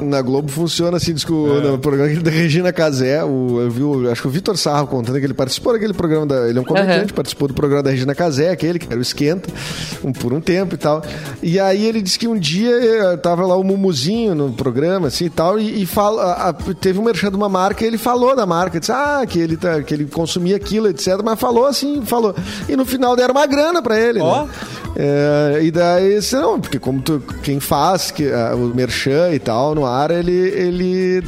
Na 0.00 0.20
Globo 0.20 0.50
funciona 0.50 0.96
assim, 0.96 1.14
diz 1.14 1.24
que 1.24 1.32
o, 1.32 1.58
é. 1.58 1.60
no 1.60 1.78
programa 1.78 2.12
da 2.20 2.30
Regina 2.30 2.72
Casé, 2.72 3.22
o, 3.22 3.60
eu 3.60 3.70
vi, 3.70 4.08
acho 4.10 4.22
que 4.22 4.28
o 4.28 4.30
Vitor 4.30 4.56
Sarro 4.56 4.86
contando 4.86 5.18
que 5.18 5.24
ele 5.24 5.34
participou 5.34 5.72
daquele 5.72 5.94
programa 5.94 6.26
da. 6.26 6.48
Ele 6.48 6.58
é 6.58 6.60
um 6.60 6.64
comediante, 6.64 7.12
uhum. 7.12 7.16
participou 7.16 7.48
do 7.48 7.54
programa 7.54 7.82
da 7.82 7.90
Regina 7.90 8.14
Casé, 8.14 8.50
aquele 8.50 8.78
que 8.78 8.86
era 8.86 8.98
o 8.98 9.02
Esquenta, 9.02 9.48
um, 10.02 10.12
por 10.12 10.32
um 10.32 10.40
tempo 10.40 10.74
e 10.74 10.78
tal. 10.78 11.02
E 11.42 11.60
aí 11.60 11.84
ele 11.84 12.02
disse 12.02 12.18
que 12.18 12.26
um 12.26 12.38
dia 12.38 12.70
eh, 12.70 13.16
tava 13.18 13.46
lá 13.46 13.56
o 13.56 13.62
Mumuzinho 13.62 14.34
no 14.34 14.52
programa, 14.52 15.08
assim 15.08 15.26
e 15.26 15.30
tal, 15.30 15.58
e, 15.58 15.82
e 15.82 15.86
fala, 15.86 16.22
a, 16.24 16.48
a, 16.48 16.52
teve 16.52 16.98
um 16.98 17.03
merchan 17.04 17.30
de 17.30 17.36
uma 17.36 17.48
marca, 17.48 17.84
ele 17.84 17.98
falou 17.98 18.34
da 18.34 18.46
marca, 18.46 18.80
disse 18.80 18.92
ah, 18.92 19.24
que 19.28 19.38
ele, 19.38 19.56
tá, 19.56 19.82
que 19.82 19.94
ele 19.94 20.06
consumia 20.06 20.56
aquilo, 20.56 20.88
etc. 20.88 21.20
Mas 21.24 21.38
falou 21.38 21.66
assim, 21.66 22.02
falou. 22.02 22.34
E 22.68 22.76
no 22.76 22.84
final 22.84 23.14
deram 23.14 23.34
uma 23.34 23.46
grana 23.46 23.82
pra 23.82 23.98
ele, 23.98 24.20
oh. 24.20 24.42
né? 24.42 24.48
É, 24.96 25.60
e 25.62 25.70
daí, 25.70 26.20
não, 26.32 26.60
porque 26.60 26.78
como 26.78 27.02
tu, 27.02 27.20
quem 27.42 27.58
faz 27.58 28.10
que, 28.10 28.26
uh, 28.26 28.56
o 28.56 28.74
merchan 28.74 29.32
e 29.32 29.38
tal 29.38 29.74
no 29.74 29.84
ar, 29.84 30.10
ele, 30.10 30.32
ele 30.32 31.20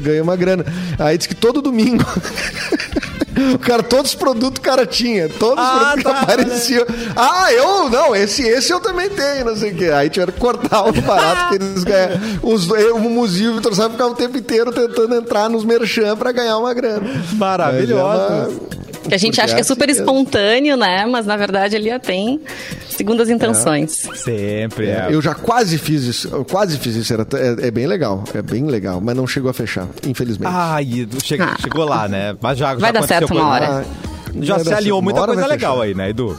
ganha 0.00 0.22
uma 0.22 0.36
grana. 0.36 0.64
Aí 0.98 1.18
diz 1.18 1.26
que 1.26 1.34
todo 1.34 1.60
domingo. 1.60 2.04
O 3.54 3.58
cara, 3.58 3.82
todos 3.82 4.12
os 4.12 4.14
produtos 4.14 4.58
o 4.58 4.62
cara 4.62 4.86
tinha. 4.86 5.28
Todos 5.28 5.62
os 5.62 5.70
ah, 5.70 5.78
produtos 5.78 6.12
tá, 6.12 6.20
apareciam. 6.20 6.86
Ah, 7.16 7.52
eu 7.52 7.88
não, 7.88 8.14
esse, 8.14 8.42
esse 8.42 8.72
eu 8.72 8.80
também 8.80 9.08
tenho, 9.08 9.44
não 9.44 9.56
sei 9.56 9.72
o 9.72 9.76
quê. 9.76 9.86
Aí 9.86 10.10
tiveram 10.10 10.32
que 10.32 10.40
cortar 10.40 10.86
o 10.86 10.92
barato 10.92 11.48
que 11.50 11.54
eles 11.56 11.84
ganham. 11.84 12.20
Os, 12.42 12.68
o 12.68 12.98
Musil 12.98 13.46
e 13.46 13.54
o 13.54 13.56
Vitor 13.56 13.74
Sá 13.74 13.88
ficavam 13.88 14.12
o 14.12 14.16
tempo 14.16 14.36
inteiro 14.36 14.72
tentando 14.72 15.14
entrar 15.14 15.48
nos 15.48 15.64
merchan 15.64 16.16
pra 16.16 16.32
ganhar 16.32 16.58
uma 16.58 16.74
grana. 16.74 17.02
Maravilhoso. 17.34 18.60
Que 19.08 19.14
a 19.14 19.18
gente 19.18 19.34
Porque 19.34 19.40
acha 19.40 19.54
que 19.54 19.60
é 19.60 19.64
super 19.64 19.88
espontâneo, 19.88 20.76
né? 20.76 21.06
Mas 21.06 21.26
na 21.26 21.36
verdade 21.36 21.76
ele 21.76 21.88
já 21.88 21.98
tem 21.98 22.40
segundas 22.88 23.30
intenções. 23.30 24.06
É. 24.06 24.14
Sempre, 24.14 24.86
é. 24.86 25.08
Eu 25.10 25.22
já 25.22 25.34
quase 25.34 25.78
fiz 25.78 26.04
isso. 26.04 26.28
Eu 26.28 26.44
quase 26.44 26.78
fiz 26.78 26.96
isso. 26.96 27.12
Era, 27.12 27.26
é, 27.34 27.68
é, 27.68 27.70
bem 27.70 27.86
legal. 27.86 28.24
É 28.34 28.42
bem 28.42 28.66
legal. 28.66 29.00
Mas 29.00 29.16
não 29.16 29.26
chegou 29.26 29.50
a 29.50 29.54
fechar, 29.54 29.88
infelizmente. 30.06 30.52
Ai, 30.52 31.08
chegou, 31.22 31.46
ah. 31.46 31.56
chegou 31.60 31.84
lá, 31.84 32.08
né? 32.08 32.36
Mas 32.40 32.58
já, 32.58 32.74
Vai 32.74 32.92
já 32.92 33.00
dar 33.00 33.06
certo 33.06 33.32
uma 33.32 33.48
hora. 33.48 33.84
Já 34.40 34.58
se 34.58 34.72
aliou 34.72 35.00
muita 35.00 35.24
coisa 35.24 35.46
legal 35.46 35.80
aí, 35.80 35.94
né, 35.94 36.10
Edu? 36.10 36.38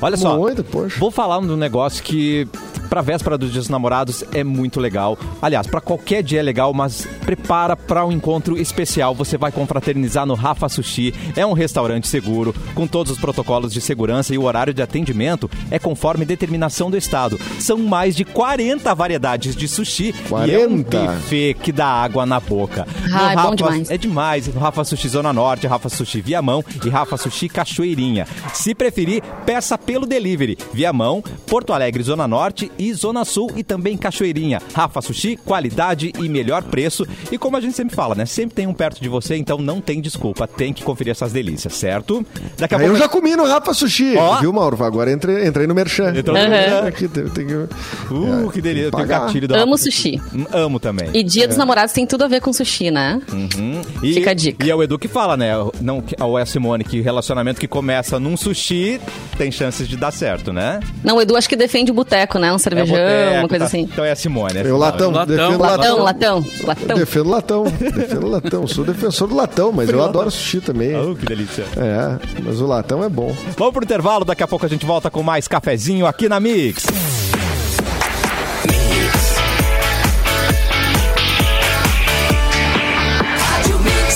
Olha 0.00 0.16
só, 0.16 0.38
Muito, 0.38 0.64
vou 0.98 1.10
falar 1.10 1.38
um 1.38 1.56
negócio 1.56 2.02
que 2.02 2.48
Pra 2.90 3.00
véspera 3.00 3.38
dos 3.38 3.52
Dias 3.52 3.64
dos 3.64 3.70
Namorados 3.70 4.24
é 4.34 4.42
muito 4.44 4.80
legal. 4.80 5.16
Aliás, 5.40 5.66
pra 5.66 5.80
qualquer 5.80 6.22
dia 6.22 6.40
é 6.40 6.42
legal, 6.42 6.74
mas 6.74 7.06
prepara 7.24 7.76
pra 7.76 8.04
um 8.04 8.10
encontro 8.12 8.58
especial. 8.58 9.14
Você 9.14 9.38
vai 9.38 9.52
confraternizar 9.52 10.26
no 10.26 10.34
Rafa 10.34 10.68
Sushi. 10.68 11.14
É 11.36 11.46
um 11.46 11.52
restaurante 11.52 12.08
seguro, 12.08 12.54
com 12.74 12.86
todos 12.86 13.12
os 13.12 13.18
protocolos 13.18 13.72
de 13.72 13.80
segurança 13.80 14.34
e 14.34 14.38
o 14.38 14.42
horário 14.42 14.74
de 14.74 14.82
atendimento 14.82 15.48
é 15.70 15.78
conforme 15.78 16.24
determinação 16.24 16.90
do 16.90 16.96
estado. 16.96 17.38
São 17.60 17.78
mais 17.78 18.16
de 18.16 18.24
40 18.24 18.92
variedades 18.94 19.54
de 19.54 19.68
sushi 19.68 20.12
e 20.46 20.50
é 20.50 20.66
um 20.66 20.82
40? 20.82 21.12
buffet 21.14 21.54
que 21.62 21.70
dá 21.72 21.86
água 21.86 22.26
na 22.26 22.40
boca. 22.40 22.86
No 23.04 23.08
bom 23.08 23.16
Rafa- 23.18 23.54
demais. 23.56 23.90
É 23.90 23.96
demais. 23.96 24.48
No 24.52 24.60
Rafa 24.60 24.82
Sushi 24.84 25.08
Zona 25.08 25.32
Norte, 25.32 25.66
Rafa 25.66 25.88
Sushi 25.88 26.20
Viamão 26.20 26.64
e 26.84 26.88
Rafa 26.88 27.16
Sushi 27.16 27.48
Cachoeirinha. 27.48 28.26
Se 28.52 28.74
preferir, 28.74 29.22
peça 29.46 29.78
pelo 29.78 30.06
delivery. 30.06 30.58
Viamão, 30.72 31.22
Porto 31.46 31.72
Alegre, 31.72 32.02
Zona 32.02 32.26
Norte 32.26 32.70
e 32.80 32.92
Zona 32.94 33.24
Sul 33.24 33.52
e 33.56 33.62
também 33.62 33.96
Cachoeirinha. 33.96 34.60
Rafa 34.74 35.00
Sushi, 35.02 35.36
qualidade 35.36 36.12
e 36.18 36.28
melhor 36.28 36.62
preço. 36.64 37.06
E 37.30 37.36
como 37.38 37.56
a 37.56 37.60
gente 37.60 37.76
sempre 37.76 37.94
fala, 37.94 38.14
né? 38.14 38.24
Sempre 38.26 38.54
tem 38.56 38.66
um 38.66 38.72
perto 38.74 39.00
de 39.00 39.08
você, 39.08 39.36
então 39.36 39.58
não 39.58 39.80
tem 39.80 40.00
desculpa. 40.00 40.48
Tem 40.48 40.72
que 40.72 40.82
conferir 40.82 41.10
essas 41.12 41.30
delícias, 41.32 41.74
certo? 41.74 42.24
Daqui 42.56 42.74
a 42.74 42.78
Aí 42.78 42.84
eu 42.84 42.90
pouco. 42.92 43.02
já 43.02 43.08
comi 43.08 43.36
no 43.36 43.44
Rafa 43.44 43.74
Sushi, 43.74 44.16
Ó. 44.16 44.40
viu, 44.40 44.52
Mauro? 44.52 44.82
Agora 44.82 45.12
entrei, 45.12 45.46
entrei 45.46 45.66
no 45.66 45.74
Merchan. 45.74 46.14
Entrou 46.16 46.36
no 46.36 46.42
Uhum. 46.42 46.48
merchan. 46.48 46.86
Aqui, 46.88 47.06
tem, 47.08 47.28
tem. 47.28 47.46
Uh, 47.46 48.48
É, 48.48 48.52
que 48.52 48.62
delícia. 48.62 48.90
Pagar. 48.90 49.20
gatilho 49.26 49.46
da 49.46 49.60
Amo 49.60 49.76
sushi. 49.76 50.20
Hum, 50.34 50.46
Amo 50.52 50.80
também. 50.80 51.10
E 51.12 51.22
Dia 51.22 51.46
dos 51.46 51.56
Namorados 51.58 51.92
tem 51.92 52.06
tudo 52.06 52.24
a 52.24 52.28
ver 52.28 52.40
com 52.40 52.52
sushi, 52.52 52.90
né? 52.90 53.20
Uhum. 53.30 53.82
E, 54.02 54.14
Fica 54.14 54.30
a 54.30 54.34
dica. 54.34 54.64
E 54.64 54.70
é 54.70 54.74
o 54.74 54.82
Edu 54.82 54.98
que 54.98 55.08
fala, 55.08 55.36
né? 55.36 55.50
Não, 55.80 56.02
ou 56.20 56.38
é 56.38 56.42
a 56.42 56.46
Simone, 56.46 56.82
que 56.84 57.00
relacionamento 57.00 57.60
que 57.60 57.68
começa 57.68 58.18
num 58.18 58.36
sushi 58.36 59.00
tem 59.36 59.50
chances 59.52 59.86
de 59.86 59.96
dar 59.96 60.10
certo, 60.12 60.52
né? 60.52 60.80
Não, 61.04 61.16
o 61.16 61.20
Edu 61.20 61.36
acho 61.36 61.48
que 61.48 61.56
defende 61.56 61.90
o 61.90 61.94
boteco, 61.94 62.38
né? 62.38 62.52
Um 62.52 62.58
cervejão, 62.76 62.96
É 62.96 63.24
boteco, 63.24 63.38
uma 63.40 63.48
coisa 63.48 63.64
tá? 63.64 63.68
assim. 63.68 63.80
Então 63.80 64.04
é 64.04 64.10
a 64.12 64.16
Simone. 64.16 64.56
é 64.58 64.60
a 64.60 64.64
Eu 64.64 64.76
latão, 64.76 65.10
Latão. 65.10 65.26
defendo 65.36 65.58
Latão, 65.60 65.98
latão. 66.02 66.44
latão. 66.64 66.96
defendo 66.96 67.28
latão, 67.30 67.64
defendo 67.64 68.26
latão. 68.28 68.66
Sou 68.66 68.84
defensor 68.84 69.28
do 69.28 69.34
latão, 69.36 69.72
mas 69.72 69.88
eu 69.88 70.02
adoro 70.02 70.30
sushi 70.30 70.60
também. 70.60 70.96
Oh, 70.96 71.14
que 71.14 71.26
delícia. 71.26 71.64
É, 71.76 72.18
mas 72.42 72.60
o 72.60 72.66
latão 72.66 73.02
é 73.04 73.08
bom. 73.08 73.34
Vamos 73.56 73.72
pro 73.74 73.84
intervalo, 73.84 74.24
daqui 74.24 74.42
a 74.42 74.48
pouco 74.48 74.64
a 74.66 74.68
gente 74.68 74.86
volta 74.86 75.10
com 75.10 75.22
mais 75.22 75.46
cafezinho 75.48 76.06
aqui 76.06 76.28
na 76.28 76.38
Mix. 76.40 76.84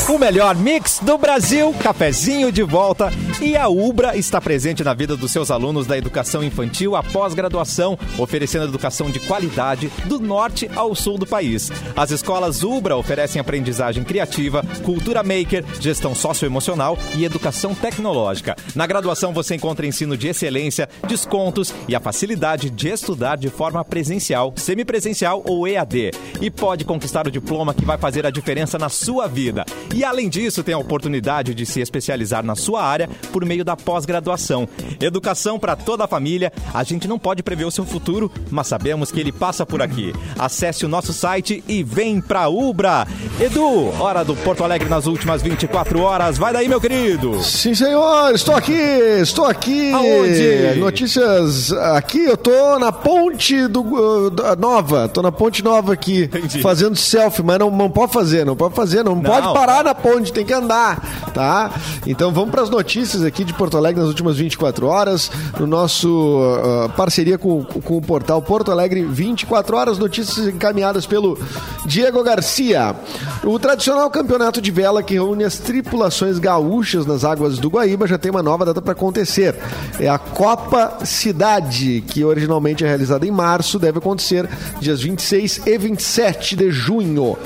O 0.09 0.19
melhor 0.19 0.55
mix 0.55 1.01
do 1.03 1.19
Brasil, 1.19 1.75
cafezinho 1.81 2.53
de 2.53 2.63
volta. 2.63 3.11
E 3.41 3.57
a 3.57 3.69
Ubra 3.69 4.17
está 4.17 4.41
presente 4.41 4.85
na 4.85 4.95
vida 4.95 5.17
dos 5.17 5.33
seus 5.33 5.51
alunos 5.51 5.87
da 5.87 5.99
educação 5.99 6.43
infantil 6.43 6.95
após 6.95 7.35
graduação, 7.35 7.99
oferecendo 8.17 8.65
educação 8.65 9.11
de 9.11 9.19
qualidade 9.21 9.91
do 10.07 10.21
norte 10.21 10.71
ao 10.75 10.95
sul 10.95 11.19
do 11.19 11.27
país. 11.27 11.71
As 11.97 12.11
escolas 12.11 12.63
Ubra 12.63 12.97
oferecem 12.97 13.41
aprendizagem 13.41 14.05
criativa, 14.05 14.65
cultura 14.85 15.23
maker, 15.23 15.65
gestão 15.81 16.15
socioemocional 16.15 16.97
e 17.17 17.25
educação 17.25 17.75
tecnológica. 17.75 18.57
Na 18.75 18.87
graduação 18.87 19.33
você 19.33 19.57
encontra 19.57 19.87
ensino 19.87 20.17
de 20.17 20.29
excelência, 20.29 20.89
descontos 21.07 21.75
e 21.89 21.95
a 21.95 22.01
facilidade 22.01 22.71
de 22.71 22.89
estudar 22.89 23.37
de 23.37 23.51
forma 23.51 23.85
presencial, 23.85 24.55
semipresencial 24.57 25.43
ou 25.47 25.67
EAD. 25.67 26.13
E 26.41 26.51
pode 26.51 26.85
conquistar 26.85 27.27
o 27.27 27.33
diploma 27.33 27.75
que 27.75 27.85
vai 27.85 27.99
fazer 27.99 28.25
a 28.25 28.31
diferença 28.31 28.79
na 28.79 28.89
sua 28.89 29.27
vida. 29.27 29.65
E 29.95 30.05
além 30.05 30.29
disso, 30.29 30.63
tem 30.63 30.75
a 30.75 30.79
oportunidade 30.79 31.55
de 31.55 31.67
se 31.67 31.81
especializar 31.81 32.45
na 32.45 32.55
sua 32.55 32.83
área 32.83 33.09
por 33.25 33.45
meio 33.45 33.65
da 33.65 33.77
pós-graduação. 33.77 34.69
Educação 35.01 35.59
para 35.59 35.77
toda 35.77 36.05
a 36.05 36.09
família. 36.09 36.53
A 36.73 36.83
gente 36.83 37.07
não 37.09 37.19
pode 37.19 37.43
prever 37.43 37.65
o 37.65 37.71
seu 37.71 37.85
futuro, 37.85 38.31
mas 38.51 38.67
sabemos 38.67 39.11
que 39.11 39.21
ele 39.21 39.33
passa 39.33 39.65
por 39.67 39.83
aqui. 39.83 40.13
Acesse 40.39 40.85
o 40.85 40.89
nosso 40.89 41.13
site 41.13 41.63
e 41.69 41.83
vem 41.83 42.21
pra 42.21 42.49
Ubra. 42.49 43.07
Edu, 43.41 43.93
hora 44.01 44.25
do 44.25 44.35
Porto 44.37 44.65
Alegre 44.65 44.89
nas 44.89 45.07
últimas 45.07 45.43
24 45.43 46.01
horas. 46.01 46.39
Vai 46.39 46.53
daí, 46.53 46.69
meu 46.69 46.81
querido. 46.81 47.43
Sim, 47.43 47.75
senhor, 47.75 48.35
estou 48.35 48.55
aqui, 48.55 48.73
estou 48.73 49.45
aqui. 49.45 49.93
Aonde? 49.93 50.79
Notícias 50.81 51.73
aqui, 51.73 52.25
eu 52.25 52.37
tô 52.37 52.79
na 52.79 52.93
ponte 52.93 53.67
do, 53.69 53.81
uh, 53.83 54.31
da 54.31 54.57
nova, 54.57 55.09
tô 55.09 55.23
na 55.23 55.31
ponte 55.33 55.63
nova 55.63 55.93
aqui, 55.93 56.25
Entendi. 56.25 56.61
fazendo 56.63 56.97
selfie, 56.97 57.43
mas 57.43 57.59
não, 57.59 57.71
não 57.71 57.91
pode 57.91 58.13
fazer, 58.13 58.45
não 58.45 58.57
pode 58.57 58.75
fazer, 58.75 59.03
não, 59.05 59.15
Não. 59.15 59.23
pode 59.23 59.53
parar 59.53 59.85
na 59.85 59.95
ponte, 59.95 60.33
tem 60.33 60.45
que 60.45 60.53
andar, 60.53 61.01
tá? 61.33 61.71
Então 62.07 62.33
vamos 62.33 62.51
para 62.51 62.63
as 62.63 62.71
notícias 62.71 63.14
aqui 63.23 63.45
de 63.45 63.53
Porto 63.53 63.77
Alegre 63.77 64.01
nas 64.01 64.09
últimas 64.09 64.37
24 64.37 64.87
horas, 64.87 65.31
no 65.59 65.67
nosso 65.67 66.09
uh, 66.09 66.89
parceria 66.97 67.39
com, 67.39 67.65
com 67.65 67.97
o 67.97 68.03
portal 68.03 68.41
Porto 68.43 68.73
Alegre 68.73 69.05
24 69.05 69.77
horas, 69.77 69.99
notícias 69.99 70.49
encaminhadas 70.49 71.07
pelo 71.07 71.39
Diego 71.85 72.23
Garcia. 72.23 72.97
O 73.45 73.59
tradicional 73.59 74.11
campeonato 74.11 74.61
de 74.61 74.71
vela 74.71 75.03
que 75.03 75.15
reúne 75.15 75.45
as 75.45 75.59
tripulações 75.59 76.39
gaúchas 76.39 77.07
nas 77.07 77.25
águas 77.25 77.59
do 77.59 77.69
Guaíba 77.69 78.07
já 78.07 78.19
tem 78.19 78.31
uma 78.31 78.43
nova 78.43 78.65
data 78.65 78.81
para 78.81 78.93
acontecer. 78.93 79.55
É 80.01 80.09
a 80.09 80.19
Copa 80.19 80.99
Cidade, 81.05 82.03
que 82.07 82.25
originalmente 82.25 82.85
é 82.85 82.87
realizada 82.87 83.27
em 83.27 83.31
março, 83.31 83.79
deve 83.79 83.99
acontecer 83.99 84.49
dias 84.81 85.01
26 85.01 85.67
e 85.67 85.79
27 85.79 86.57
de 86.57 86.71
junho. 86.71 87.37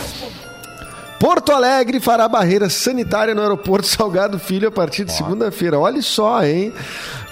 Porto 1.19 1.51
Alegre 1.53 1.99
fará 1.99 2.29
barreira 2.29 2.71
sanitária 2.71 3.35
no 3.35 3.43
aeroporto 3.43 3.89
Salgado 3.89 4.39
Filho 4.39 4.69
a 4.69 4.71
partir 4.71 5.05
de 5.05 5.13
segunda-feira. 5.13 5.79
Olha 5.79 6.01
só, 6.01 6.45
hein? 6.45 6.73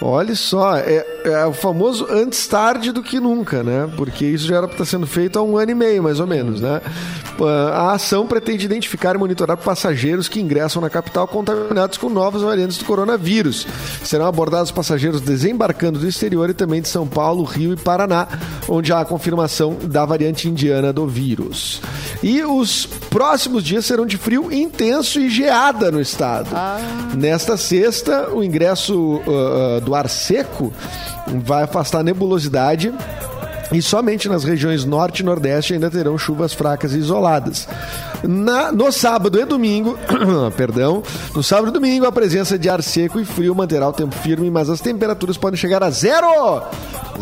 Olha 0.00 0.34
só, 0.34 0.76
é, 0.76 1.04
é 1.24 1.46
o 1.46 1.52
famoso 1.52 2.06
antes 2.10 2.46
tarde 2.46 2.92
do 2.92 3.02
que 3.02 3.18
nunca, 3.18 3.62
né? 3.62 3.88
Porque 3.96 4.26
isso 4.26 4.46
já 4.46 4.56
era 4.56 4.66
para 4.66 4.74
estar 4.74 4.84
sendo 4.84 5.06
feito 5.06 5.38
há 5.38 5.42
um 5.42 5.56
ano 5.56 5.70
e 5.70 5.74
meio, 5.74 6.02
mais 6.02 6.20
ou 6.20 6.26
menos, 6.26 6.60
né? 6.60 6.80
A 7.74 7.92
ação 7.92 8.26
pretende 8.26 8.64
identificar 8.64 9.14
e 9.14 9.18
monitorar 9.18 9.56
passageiros 9.56 10.28
que 10.28 10.40
ingressam 10.40 10.80
na 10.80 10.88
capital 10.88 11.28
contaminados 11.28 11.98
com 11.98 12.08
novas 12.08 12.42
variantes 12.42 12.78
do 12.78 12.84
coronavírus. 12.84 13.66
Serão 14.02 14.26
abordados 14.26 14.70
passageiros 14.70 15.20
desembarcando 15.20 15.98
do 15.98 16.08
exterior 16.08 16.48
e 16.48 16.54
também 16.54 16.80
de 16.80 16.88
São 16.88 17.06
Paulo, 17.06 17.44
Rio 17.44 17.74
e 17.74 17.76
Paraná, 17.76 18.26
onde 18.68 18.92
há 18.92 19.00
a 19.00 19.04
confirmação 19.04 19.76
da 19.82 20.04
variante 20.04 20.48
indiana 20.48 20.92
do 20.92 21.06
vírus. 21.06 21.82
E 22.22 22.42
os 22.42 22.86
próximos 22.86 23.62
dias 23.62 23.84
serão 23.84 24.06
de 24.06 24.16
frio 24.16 24.50
intenso 24.50 25.20
e 25.20 25.28
geada 25.28 25.90
no 25.90 26.00
estado. 26.00 26.48
Nesta 27.14 27.56
sexta, 27.56 28.30
o 28.30 28.42
ingresso 28.42 28.94
uh, 28.96 29.78
uh, 29.78 29.80
do 29.86 29.94
ar 29.94 30.08
seco 30.08 30.72
vai 31.44 31.62
afastar 31.62 32.00
a 32.00 32.02
nebulosidade 32.02 32.92
e 33.72 33.80
somente 33.80 34.28
nas 34.28 34.44
regiões 34.44 34.84
norte 34.84 35.20
e 35.20 35.24
nordeste 35.24 35.72
ainda 35.72 35.90
terão 35.90 36.18
chuvas 36.18 36.52
fracas 36.52 36.92
e 36.92 36.98
isoladas. 36.98 37.68
Na- 38.22 38.72
no 38.72 38.90
sábado 38.90 39.38
e 39.38 39.44
domingo, 39.44 39.98
perdão, 40.56 41.02
no 41.34 41.42
sábado 41.42 41.68
e 41.68 41.72
domingo 41.72 42.06
a 42.06 42.12
presença 42.12 42.58
de 42.58 42.68
ar 42.68 42.82
seco 42.82 43.20
e 43.20 43.24
frio 43.24 43.54
manterá 43.54 43.88
o 43.88 43.92
tempo 43.92 44.14
firme, 44.14 44.50
mas 44.50 44.68
as 44.70 44.80
temperaturas 44.80 45.36
podem 45.36 45.56
chegar 45.58 45.82
a 45.82 45.90
zero, 45.90 46.62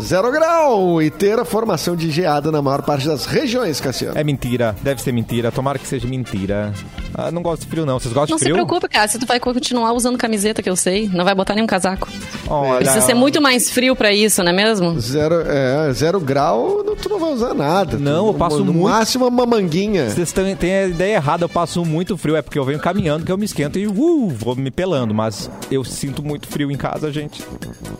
zero 0.01 0.31
grau 0.31 1.01
e 1.01 1.09
ter 1.09 1.39
a 1.39 1.45
formação 1.45 1.95
de 1.95 2.09
geada 2.11 2.51
na 2.51 2.61
maior 2.61 2.81
parte 2.81 3.07
das 3.07 3.25
regiões, 3.25 3.79
Cassiano. 3.79 4.17
É 4.17 4.23
mentira, 4.23 4.75
deve 4.81 5.01
ser 5.01 5.11
mentira. 5.11 5.51
Tomara 5.51 5.77
que 5.79 5.87
seja 5.87 6.07
mentira. 6.07 6.73
Ah, 7.17 7.31
não 7.31 7.41
gosto 7.41 7.61
de 7.63 7.67
frio, 7.69 7.85
não. 7.85 7.97
Vocês 7.99 8.13
gostam 8.13 8.33
Não 8.33 8.37
de 8.37 8.43
se 8.43 8.45
frio? 8.51 8.55
preocupe, 8.65 8.89
cara. 8.89 9.07
Se 9.07 9.17
tu 9.17 9.25
vai 9.25 9.39
continuar 9.39 9.93
usando 9.93 10.17
camiseta, 10.17 10.61
que 10.61 10.69
eu 10.69 10.75
sei, 10.75 11.09
não 11.13 11.23
vai 11.23 11.33
botar 11.33 11.55
nenhum 11.55 11.67
casaco. 11.67 12.09
Olha, 12.47 12.77
Precisa 12.77 13.01
ser 13.01 13.13
muito 13.13 13.41
mais 13.41 13.69
frio 13.71 13.95
pra 13.95 14.11
isso, 14.13 14.43
não 14.43 14.51
é 14.51 14.53
mesmo? 14.53 14.99
Zero, 14.99 15.35
é, 15.47 15.93
zero 15.93 16.19
grau, 16.19 16.83
não- 16.85 16.95
tu 16.95 17.07
não 17.09 17.17
vai 17.19 17.31
usar 17.33 17.53
nada. 17.53 17.97
Não, 17.97 18.25
Tu- 18.25 18.29
eu 18.29 18.33
passo 18.33 18.59
no 18.59 18.73
muito. 18.73 18.83
máximo 18.89 19.27
uma 19.27 19.45
manguinha. 19.45 20.09
Vocês 20.09 20.31
têm, 20.33 20.55
têm 20.57 20.75
a 20.83 20.84
ideia 20.87 21.15
errada, 21.15 21.43
eu 21.45 21.49
passo 21.49 21.83
muito 21.85 22.17
frio. 22.17 22.35
É 22.35 22.41
porque 22.41 22.57
eu 22.59 22.65
venho 22.65 22.79
caminhando 22.79 23.25
que 23.25 23.31
eu 23.31 23.37
me 23.37 23.45
esquento 23.45 23.77
e 23.79 23.87
uh, 23.87 24.27
vou 24.29 24.55
me 24.55 24.71
pelando. 24.71 25.13
Mas 25.13 25.49
eu 25.71 25.83
sinto 25.83 26.23
muito 26.23 26.47
frio 26.47 26.71
em 26.71 26.77
casa, 26.77 27.11
gente. 27.11 27.43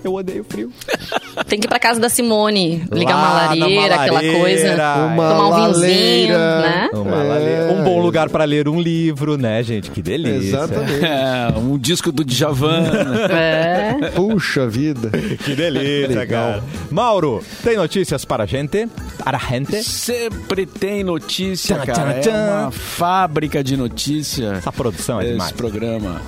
Eu 0.03 0.13
odeio 0.13 0.43
frio. 0.47 0.71
Tem 1.47 1.59
que 1.59 1.65
ir 1.67 1.69
pra 1.69 1.79
casa 1.79 1.99
da 1.99 2.07
Simone, 2.09 2.85
ligar 2.91 3.15
uma 3.17 3.33
lareira, 3.33 3.95
aquela 3.95 4.21
coisa. 4.21 4.73
Uma 4.75 5.29
Tomar 5.29 5.47
um 5.47 5.55
vinhozinho, 5.55 6.37
laleira. 6.37 6.61
né? 6.61 6.89
Uma 6.93 7.15
É. 7.39 7.71
Um 7.73 7.83
bom 7.83 8.01
lugar 8.01 8.29
pra 8.29 8.45
ler 8.45 8.67
um 8.69 8.79
livro, 8.79 9.37
né, 9.37 9.61
gente? 9.61 9.91
Que 9.91 10.01
delícia. 10.01 10.57
Exatamente. 10.57 11.05
É, 11.05 11.53
um 11.57 11.77
disco 11.77 12.11
do 12.11 12.23
Djavan. 12.23 12.85
É. 13.35 14.11
Puxa 14.15 14.67
vida. 14.67 15.09
Que 15.43 15.55
delícia, 15.55 16.07
Legal. 16.19 16.51
cara. 16.53 16.63
Mauro, 16.91 17.43
tem 17.63 17.75
notícias 17.75 18.23
para 18.25 18.43
a 18.43 18.45
gente? 18.45 18.87
Para 19.23 19.37
a 19.37 19.39
gente? 19.39 19.83
Sempre 19.83 20.65
tem 20.65 21.03
notícia, 21.03 21.75
Tchan, 21.77 21.85
cara. 21.85 22.13
tchan, 22.13 22.17
É 22.17 22.19
tchan. 22.21 22.31
uma 22.61 22.71
fábrica 22.75 23.63
de 23.63 23.75
notícia. 23.75 24.53
Essa 24.53 24.71
produção 24.71 25.19
é 25.19 25.23
esse 25.23 25.33
demais. 25.33 25.51
programa. 25.51 26.21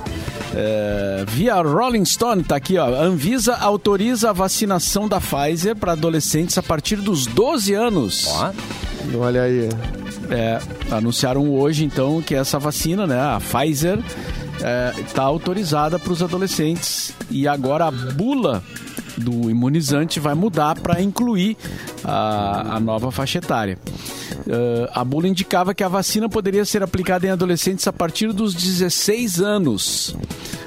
É, 0.54 1.24
via 1.28 1.60
Rolling 1.60 2.04
Stone, 2.04 2.42
tá 2.42 2.56
aqui, 2.56 2.78
ó. 2.78 2.86
Anvisa 2.86 3.54
autoriza 3.56 4.30
a 4.30 4.32
vacinação 4.32 5.06
da 5.08 5.20
Pfizer 5.20 5.76
para 5.76 5.92
adolescentes 5.92 6.56
a 6.58 6.62
partir 6.62 6.96
dos 6.96 7.26
12 7.26 7.74
anos. 7.74 8.26
Ó, 8.28 8.52
Olha 9.18 9.42
aí. 9.42 9.68
É, 10.30 10.60
anunciaram 10.90 11.50
hoje, 11.50 11.84
então, 11.84 12.20
que 12.20 12.34
essa 12.34 12.58
vacina, 12.58 13.06
né, 13.06 13.18
a 13.18 13.40
Pfizer, 13.40 13.98
está 14.98 15.22
autorizada 15.22 15.98
para 15.98 16.12
os 16.12 16.22
adolescentes. 16.22 17.14
E 17.30 17.46
agora 17.46 17.86
a 17.86 17.90
bula 17.90 18.62
do 19.16 19.50
imunizante 19.50 20.20
vai 20.20 20.34
mudar 20.34 20.78
para 20.80 21.00
incluir 21.02 21.56
a, 22.04 22.76
a 22.76 22.80
nova 22.80 23.10
faixa 23.10 23.38
etária. 23.38 23.78
Uh, 24.46 24.88
a 24.92 25.04
bula 25.04 25.28
indicava 25.28 25.74
que 25.74 25.82
a 25.82 25.88
vacina 25.88 26.28
poderia 26.28 26.64
ser 26.64 26.82
aplicada 26.82 27.26
em 27.26 27.30
adolescentes 27.30 27.86
a 27.86 27.92
partir 27.92 28.32
dos 28.32 28.54
16 28.54 29.40
anos. 29.40 30.16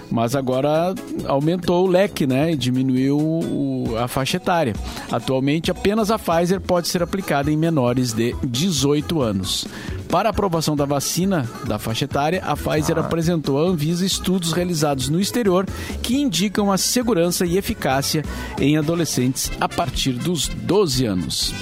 Mas 0.10 0.36
agora 0.36 0.94
aumentou 1.26 1.86
o 1.86 1.90
leque, 1.90 2.28
né? 2.28 2.52
E 2.52 2.58
diminuiu 2.58 3.18
o, 3.18 3.96
a 3.98 4.10
faixa 4.10 4.38
etária. 4.38 4.76
Atualmente, 5.10 5.72
apenas 5.72 6.12
a 6.12 6.20
Pfizer 6.20 6.60
pode 6.60 6.90
ser 6.90 7.02
aplicada 7.02 7.50
em 7.50 7.56
menores 7.56 8.12
de 8.12 8.36
18 8.44 9.22
anos. 9.22 9.66
Para 10.10 10.28
aprovação 10.28 10.76
da 10.76 10.84
vacina 10.84 11.50
da 11.66 11.80
faixa 11.80 12.04
etária, 12.04 12.44
a 12.44 12.58
Pfizer 12.58 12.98
ah. 12.98 13.02
apresentou 13.02 13.58
à 13.58 13.70
Anvisa 13.70 14.06
estudos 14.06 14.52
realizados 14.52 15.08
no 15.08 15.22
exterior 15.22 15.66
que 16.04 16.18
indicam 16.18 16.70
a 16.70 16.78
segurança 16.78 17.46
e 17.46 17.58
eficácia 17.58 18.22
em 18.60 18.78
adolescentes 18.78 19.50
a 19.62 19.70
partir 19.70 20.12
dos 20.12 20.50
12 20.50 21.06
anos. 21.06 21.54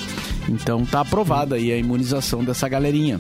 Então 0.50 0.86
tá 0.86 1.02
aprovada 1.02 1.56
aí 1.56 1.72
a 1.72 1.78
imunização 1.78 2.44
dessa 2.44 2.68
galerinha. 2.68 3.20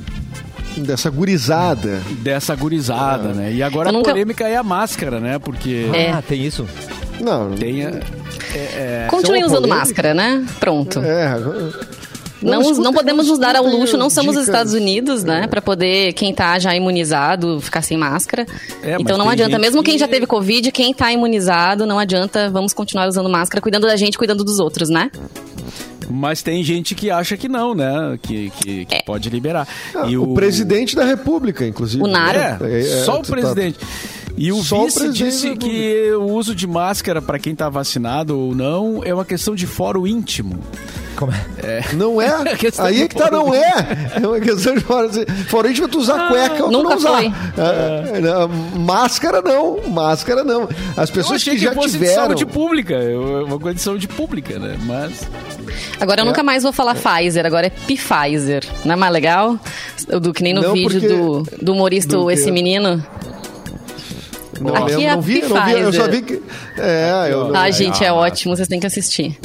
Dessa 0.77 1.09
gurizada. 1.09 2.01
Dessa 2.21 2.55
gurizada, 2.55 3.29
é. 3.29 3.33
né? 3.33 3.53
E 3.53 3.63
agora 3.63 3.91
nunca... 3.91 4.11
a 4.11 4.13
polêmica 4.13 4.47
é 4.47 4.55
a 4.55 4.63
máscara, 4.63 5.19
né? 5.19 5.39
Porque. 5.39 5.89
É. 5.93 6.11
Ah, 6.11 6.23
tem 6.25 6.45
isso? 6.45 6.67
Não. 7.19 7.51
Tem. 7.51 7.85
A... 7.85 7.89
É, 8.53 8.57
é... 8.57 9.07
Continuem 9.09 9.43
usando 9.43 9.67
máscara, 9.67 10.13
né? 10.13 10.45
Pronto. 10.59 10.99
É. 10.99 11.35
Não, 12.41 12.61
não, 12.61 12.71
não 12.75 12.93
podemos 12.93 13.27
nos 13.27 13.37
dar 13.37 13.55
ao 13.55 13.65
luxo, 13.65 13.97
não 13.97 14.09
somos 14.09 14.31
dicas. 14.31 14.43
os 14.43 14.47
Estados 14.47 14.73
Unidos, 14.73 15.23
né? 15.23 15.45
Para 15.47 15.61
poder 15.61 16.13
quem 16.13 16.33
tá 16.33 16.57
já 16.57 16.73
imunizado 16.73 17.59
ficar 17.59 17.81
sem 17.81 17.97
máscara. 17.97 18.45
É, 18.81 18.95
então 18.99 19.17
não 19.17 19.29
adianta, 19.29 19.59
mesmo 19.59 19.83
quem 19.83 19.97
já 19.97 20.07
teve 20.07 20.25
Covid, 20.25 20.71
quem 20.71 20.93
tá 20.93 21.11
imunizado, 21.11 21.85
não 21.85 21.99
adianta, 21.99 22.49
vamos 22.49 22.73
continuar 22.73 23.07
usando 23.07 23.29
máscara, 23.29 23.61
cuidando 23.61 23.87
da 23.87 23.95
gente, 23.97 24.17
cuidando 24.17 24.43
dos 24.43 24.59
outros, 24.59 24.89
né? 24.89 25.11
Mas 26.09 26.41
tem 26.41 26.63
gente 26.63 26.95
que 26.95 27.11
acha 27.11 27.37
que 27.37 27.47
não, 27.47 27.75
né? 27.75 28.17
Que, 28.21 28.49
que, 28.49 28.85
que 28.85 28.95
é. 28.95 29.01
pode 29.03 29.29
liberar. 29.29 29.67
Ah, 29.95 30.07
e 30.07 30.17
o, 30.17 30.23
o, 30.23 30.33
presidente 30.33 30.95
da 30.95 31.05
República, 31.05 31.65
inclusive. 31.65 32.03
O 32.03 32.07
Naro. 32.07 32.39
É, 32.39 32.57
é, 32.63 32.79
é 32.79 33.03
só 33.03 33.19
o 33.19 33.21
tá- 33.21 33.31
presidente. 33.31 33.77
E 34.39 34.53
o 34.53 34.63
Só 34.63 34.85
vice 34.85 35.07
o 35.07 35.11
disse 35.11 35.53
que 35.57 36.13
o 36.13 36.23
uso 36.31 36.55
de 36.55 36.65
máscara 36.65 37.21
para 37.21 37.37
quem 37.37 37.51
está 37.51 37.67
vacinado 37.67 38.39
ou 38.39 38.55
não 38.55 39.03
é 39.03 39.13
uma 39.13 39.25
questão 39.25 39.53
de 39.53 39.67
fórum 39.67 40.07
íntimo. 40.07 40.57
Como 41.17 41.33
é? 41.33 41.45
é. 41.61 41.83
Não 41.93 42.21
é? 42.21 42.27
é 42.47 42.81
Aí 42.81 43.01
é 43.01 43.07
que 43.09 43.15
tá, 43.15 43.29
não 43.29 43.53
é. 43.53 43.73
É 44.15 44.25
uma 44.25 44.39
questão 44.39 44.73
de 44.73 44.79
fórum, 44.79 45.09
fórum 45.49 45.69
íntimo 45.69 45.89
tu 45.89 45.99
usar 45.99 46.27
ah, 46.27 46.27
cueca 46.29 46.63
ou 46.63 46.71
nunca 46.71 46.89
não 46.91 46.95
usar. 46.95 47.21
É, 47.21 47.27
é. 47.27 48.79
máscara 48.79 49.41
não, 49.41 49.89
máscara 49.89 50.41
não. 50.45 50.69
As 50.95 51.11
pessoas 51.11 51.43
que, 51.43 51.51
que 51.51 51.57
já 51.57 51.73
fosse 51.73 51.91
tiveram... 51.91 52.13
de 52.13 52.15
saúde 52.15 52.45
pública, 52.45 52.97
uma 53.45 53.59
coisa 53.59 53.75
de 53.75 53.81
saúde 53.81 54.07
pública, 54.07 54.57
né? 54.57 54.77
Mas... 54.85 55.27
Agora 55.99 56.21
eu 56.21 56.25
nunca 56.25 56.43
mais 56.43 56.63
vou 56.63 56.71
falar 56.71 56.95
Pfizer, 56.95 57.45
agora 57.45 57.67
é 57.67 57.69
Pfizer. 57.69 58.63
Não 58.85 58.93
é 58.93 58.95
mais 58.95 59.11
legal? 59.11 59.59
Do 60.21 60.31
que 60.31 60.41
nem 60.41 60.53
no 60.53 60.61
não, 60.61 60.73
vídeo 60.73 61.01
do, 61.01 61.43
do 61.61 61.73
humorista 61.73 62.15
Esse 62.31 62.49
Menino. 62.49 63.03
Não, 64.59 64.75
Aqui 64.75 64.93
eu 64.93 65.01
é 65.01 65.15
não 65.15 65.21
vi, 65.21 65.41
não 65.41 65.65
vi, 65.65 65.71
eu 65.73 65.93
só 65.93 66.07
vi 66.07 66.21
que. 66.21 66.41
É, 66.77 67.29
eu, 67.31 67.55
ah, 67.55 67.69
gente, 67.71 68.03
é 68.03 68.11
ótimo, 68.11 68.55
vocês 68.55 68.67
têm 68.67 68.79
que 68.79 68.87
assistir. 68.87 69.37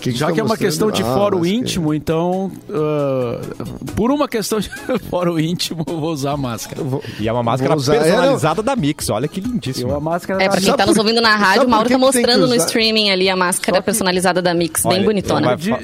Que 0.00 0.12
Já 0.12 0.30
que 0.30 0.38
é 0.38 0.42
uma 0.44 0.56
questão 0.56 0.90
de 0.90 1.02
ah, 1.02 1.06
fórum 1.06 1.44
íntimo, 1.44 1.90
que... 1.90 1.96
então, 1.96 2.52
uh, 2.68 3.74
por 3.96 4.12
uma 4.12 4.28
questão 4.28 4.60
de 4.60 4.70
fórum 5.10 5.38
íntimo, 5.38 5.84
eu 5.86 5.98
vou 5.98 6.12
usar 6.12 6.32
a 6.32 6.36
máscara. 6.36 6.82
Vou, 6.82 7.02
e 7.18 7.28
é 7.28 7.32
uma 7.32 7.42
máscara 7.42 7.74
personalizada 7.74 8.60
é, 8.60 8.64
da 8.64 8.76
Mix, 8.76 9.10
olha 9.10 9.26
que 9.26 9.40
lindíssima. 9.40 9.96
É, 9.96 10.00
máscara 10.00 10.42
é 10.42 10.48
pra 10.48 10.60
quem 10.60 10.72
tá 10.72 10.86
nos 10.86 10.96
ouvindo 10.96 11.20
na 11.20 11.34
rádio, 11.34 11.66
o 11.66 11.70
Mauro 11.70 11.88
tá 11.88 11.98
mostrando 11.98 12.46
no 12.46 12.54
streaming 12.54 13.10
ali 13.10 13.28
a 13.28 13.36
máscara 13.36 13.78
que... 13.78 13.84
personalizada 13.84 14.40
da 14.40 14.54
Mix, 14.54 14.84
olha, 14.84 14.96
bem 14.96 15.04
bonitona. 15.04 15.56
De... 15.56 15.74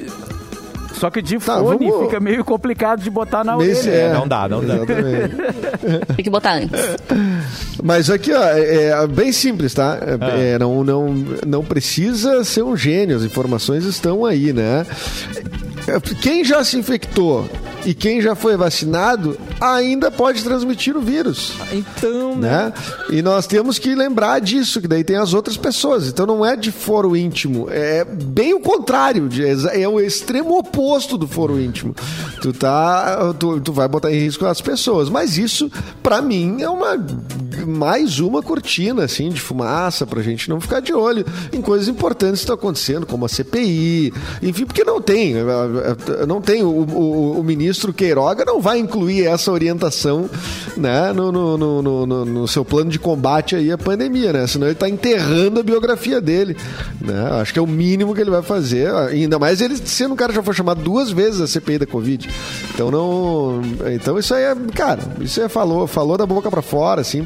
Só 0.95 1.09
que 1.09 1.21
de 1.21 1.37
tá, 1.37 1.59
fone 1.59 1.89
vamos... 1.89 2.05
fica 2.05 2.19
meio 2.19 2.43
complicado 2.43 3.01
de 3.01 3.09
botar 3.09 3.43
na 3.43 3.57
Nesse, 3.57 3.89
orelha. 3.89 4.01
É, 4.01 4.13
não 4.13 4.27
dá, 4.27 4.47
não 4.47 4.65
dá. 4.65 4.75
Tem 6.15 6.23
que 6.23 6.29
botar 6.29 6.55
antes. 6.55 6.71
Mas 7.83 8.09
aqui, 8.09 8.31
ó, 8.31 8.43
é, 8.43 8.87
é 8.87 9.07
bem 9.07 9.31
simples, 9.31 9.73
tá? 9.73 9.99
É, 10.01 10.53
é, 10.53 10.59
não, 10.59 10.83
não, 10.83 11.13
não 11.45 11.63
precisa 11.63 12.43
ser 12.43 12.63
um 12.63 12.75
gênio, 12.75 13.17
as 13.17 13.23
informações 13.23 13.83
estão 13.85 14.25
aí, 14.25 14.53
né? 14.53 14.85
Quem 16.21 16.43
já 16.43 16.63
se 16.63 16.77
infectou 16.77 17.47
e 17.85 17.93
quem 17.93 18.19
já 18.19 18.33
foi 18.33 18.57
vacinado 18.57 19.37
ainda 19.61 20.09
pode 20.09 20.43
transmitir 20.43 20.97
o 20.97 21.01
vírus. 21.01 21.53
Então, 21.71 22.35
né? 22.35 22.65
né? 22.65 22.73
E 23.11 23.21
nós 23.21 23.45
temos 23.45 23.77
que 23.77 23.93
lembrar 23.93 24.41
disso, 24.41 24.81
que 24.81 24.87
daí 24.87 25.03
tem 25.03 25.17
as 25.17 25.33
outras 25.33 25.55
pessoas. 25.55 26.07
Então 26.07 26.25
não 26.25 26.43
é 26.43 26.55
de 26.55 26.71
foro 26.71 27.15
íntimo, 27.15 27.67
é 27.69 28.03
bem 28.03 28.53
o 28.53 28.59
contrário, 28.59 29.29
é 29.71 29.87
o 29.87 29.99
extremo 29.99 30.57
oposto 30.57 31.17
do 31.17 31.27
foro 31.27 31.59
íntimo. 31.59 31.95
Tu 32.41 32.51
tá, 32.53 33.33
tu, 33.39 33.59
tu 33.61 33.71
vai 33.71 33.87
botar 33.87 34.11
em 34.11 34.19
risco 34.19 34.45
as 34.45 34.61
pessoas, 34.61 35.09
mas 35.09 35.37
isso 35.37 35.71
para 36.01 36.21
mim 36.21 36.61
é 36.61 36.69
uma 36.69 36.97
mais 37.65 38.19
uma 38.19 38.41
cortina 38.41 39.03
assim 39.03 39.29
de 39.29 39.41
fumaça 39.41 40.05
pra 40.05 40.21
gente 40.21 40.49
não 40.49 40.59
ficar 40.59 40.79
de 40.79 40.93
olho 40.93 41.25
em 41.51 41.61
coisas 41.61 41.87
importantes 41.87 42.39
que 42.39 42.43
estão 42.43 42.55
acontecendo, 42.55 43.05
como 43.05 43.25
a 43.25 43.29
CPI, 43.29 44.13
enfim, 44.41 44.65
porque 44.65 44.83
não 44.83 45.01
tem, 45.01 45.35
não 46.27 46.41
tem 46.41 46.63
o, 46.63 46.69
o, 46.69 47.39
o 47.39 47.43
ministro 47.43 47.93
Queiroga 47.93 48.45
não 48.45 48.61
vai 48.61 48.79
incluir 48.79 49.25
essa 49.25 49.51
orientação 49.51 50.29
né, 50.77 51.11
no, 51.13 51.31
no, 51.31 51.57
no, 51.57 52.05
no, 52.05 52.25
no 52.25 52.47
seu 52.47 52.65
plano 52.65 52.89
de 52.89 52.99
combate 52.99 53.55
aí 53.55 53.71
à 53.71 53.77
pandemia, 53.77 54.33
né? 54.33 54.47
Senão 54.47 54.67
ele 54.67 54.73
está 54.73 54.89
enterrando 54.89 55.59
a 55.59 55.63
biografia 55.63 56.19
dele. 56.19 56.55
Né? 56.99 57.27
Acho 57.41 57.53
que 57.53 57.59
é 57.59 57.61
o 57.61 57.67
mínimo 57.67 58.13
que 58.13 58.21
ele 58.21 58.29
vai 58.29 58.41
fazer. 58.41 58.93
Ainda 58.93 59.37
mais 59.39 59.61
ele 59.61 59.77
sendo 59.77 60.13
um 60.13 60.17
cara 60.17 60.31
que 60.31 60.37
já 60.37 60.43
foi 60.43 60.53
chamado 60.53 60.81
duas 60.81 61.11
vezes 61.11 61.41
a 61.41 61.47
CPI 61.47 61.79
da 61.79 61.85
Covid. 61.85 62.29
Então 62.73 62.91
não. 62.91 63.61
Então 63.93 64.17
isso 64.17 64.33
aí 64.33 64.43
é. 64.43 64.55
Cara, 64.73 65.01
isso 65.21 65.41
é 65.41 65.49
falou, 65.49 65.87
falou 65.87 66.17
da 66.17 66.25
boca 66.25 66.49
para 66.49 66.61
fora, 66.61 67.01
assim, 67.01 67.23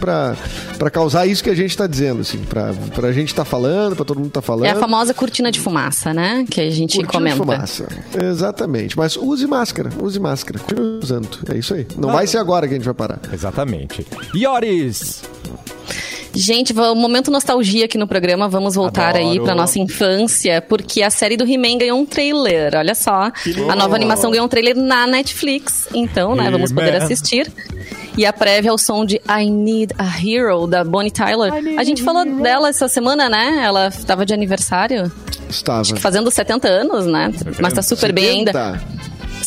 para 0.78 0.90
causar 0.90 1.26
isso 1.26 1.44
que 1.44 1.50
a 1.50 1.56
gente 1.56 1.72
está 1.72 1.88
dizendo, 1.88 2.22
assim, 2.22 2.40
pra, 2.40 2.74
pra 2.94 3.12
gente 3.12 3.30
estar 3.30 3.44
tá 3.44 3.50
falando, 3.50 3.96
para 3.96 4.06
todo 4.06 4.18
mundo 4.18 4.28
estar 4.30 4.42
tá 4.42 4.46
falando. 4.46 4.66
É 4.66 4.72
a 4.72 4.76
famosa 4.76 5.14
cortina 5.14 5.52
de 5.52 5.60
fumaça, 5.60 6.14
né? 6.14 6.46
Que 6.50 6.62
a 6.62 6.70
gente 6.70 6.98
cortina 6.98 7.36
comenta. 7.36 7.36
De 7.36 7.40
fumaça. 7.40 7.88
Exatamente. 8.22 8.98
Mas 8.98 9.16
use 9.16 9.46
máscara, 9.48 9.90
use 10.02 10.20
máscara. 10.20 10.60
Continue 10.60 11.00
usando. 11.02 11.30
É 11.52 11.58
isso 11.58 11.74
aí. 11.74 11.88
Não 11.98 12.10
ah. 12.10 12.14
vai 12.14 12.28
ser 12.28 12.38
agora 12.38 12.68
que 12.68 12.74
a 12.74 12.78
gente 12.78 12.86
vai 12.86 12.94
parar. 12.94 13.20
Exatamente. 13.32 14.06
Ioris! 14.36 15.24
Gente, 16.34 16.74
o 16.74 16.96
momento 16.96 17.32
nostalgia 17.32 17.86
aqui 17.86 17.98
no 17.98 18.08
programa. 18.08 18.48
Vamos 18.48 18.76
voltar 18.76 19.10
Adoro. 19.10 19.30
aí 19.30 19.40
pra 19.40 19.56
nossa 19.56 19.80
infância, 19.80 20.62
porque 20.62 21.02
a 21.02 21.10
série 21.10 21.36
do 21.36 21.44
He-Man 21.44 21.78
ganhou 21.78 22.00
um 22.00 22.06
trailer. 22.06 22.76
Olha 22.76 22.94
só. 22.94 23.32
A 23.70 23.76
nova 23.76 23.96
animação 23.96 24.30
ganhou 24.30 24.46
um 24.46 24.50
trailer 24.50 24.76
na 24.76 25.08
Netflix. 25.08 25.88
Então, 25.94 26.36
né, 26.36 26.50
vamos 26.52 26.72
poder 26.72 26.96
assistir. 26.96 27.52
E 28.20 28.26
a 28.26 28.34
prévia 28.34 28.68
é 28.68 28.74
o 28.74 28.78
som 28.78 29.06
de 29.06 29.16
I 29.30 29.50
Need 29.50 29.96
a 29.98 30.04
Hero, 30.04 30.68
da 30.68 30.84
Bonnie 30.84 31.10
Tyler. 31.10 31.54
A 31.78 31.86
gente 31.86 32.04
falou 32.04 32.26
dela 32.26 32.68
essa 32.68 32.90
semana, 32.90 33.30
né? 33.30 33.62
Ela 33.64 33.88
estava 33.88 34.26
de 34.26 34.34
aniversário. 34.34 35.10
Estava. 35.50 35.80
Acho 35.80 35.94
que 35.94 36.02
fazendo 36.02 36.30
70 36.30 36.68
anos, 36.68 37.06
né? 37.06 37.32
Mas 37.62 37.72
tá 37.72 37.82
super 37.82 38.08
70. 38.08 38.14
bem 38.14 38.40
ainda. 38.40 38.82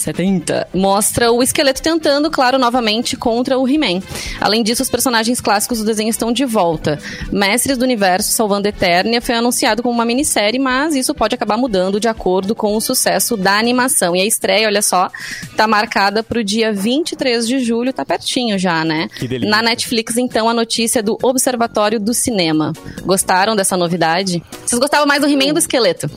70, 0.03 0.69
mostra 0.75 1.33
o 1.33 1.43
esqueleto 1.43 1.83
tentando, 1.83 2.31
claro, 2.31 2.59
novamente 2.59 3.17
contra 3.17 3.59
o 3.59 3.69
He-Man. 3.69 4.03
Além 4.41 4.63
disso, 4.63 4.83
os 4.83 4.91
personagens 4.91 5.41
clássicos 5.41 5.79
do 5.79 5.85
desenho 5.85 6.11
estão 6.11 6.33
de 6.33 6.45
volta. 6.45 6.99
Mestres 7.31 7.79
do 7.79 7.85
Universo 7.85 8.33
Salvando 8.33 8.69
Eternia 8.69 9.21
foi 9.21 9.35
anunciado 9.35 9.83
como 9.83 9.95
uma 9.95 10.05
minissérie, 10.05 10.59
mas 10.59 10.95
isso 10.95 11.15
pode 11.15 11.35
acabar 11.35 11.57
mudando 11.57 12.01
de 12.01 12.09
acordo 12.09 12.55
com 12.55 12.77
o 12.77 12.81
sucesso 12.81 13.37
da 13.37 13.59
animação. 13.59 14.15
E 14.17 14.21
a 14.21 14.27
estreia, 14.27 14.67
olha 14.67 14.83
só, 14.83 15.11
tá 15.57 15.67
marcada 15.67 16.23
para 16.23 16.39
o 16.39 16.45
dia 16.45 16.73
23 16.73 17.47
de 17.47 17.61
julho, 17.61 17.93
tá 17.93 18.05
pertinho 18.05 18.59
já, 18.59 18.85
né? 18.85 19.09
Que 19.17 19.29
delícia. 19.29 19.51
Na 19.51 19.63
Netflix, 19.63 20.17
então, 20.17 20.49
a 20.49 20.55
notícia 20.55 21.03
do 21.03 21.17
Observatório 21.23 22.01
do 22.01 22.13
Cinema. 22.13 22.73
Gostaram 23.05 23.55
dessa 23.55 23.77
novidade? 23.77 24.43
Vocês 24.65 24.79
gostavam 24.79 25.07
mais 25.07 25.21
do 25.21 25.29
He-Man 25.29 25.49
ou 25.49 25.53
do 25.55 25.59
esqueleto? 25.59 26.11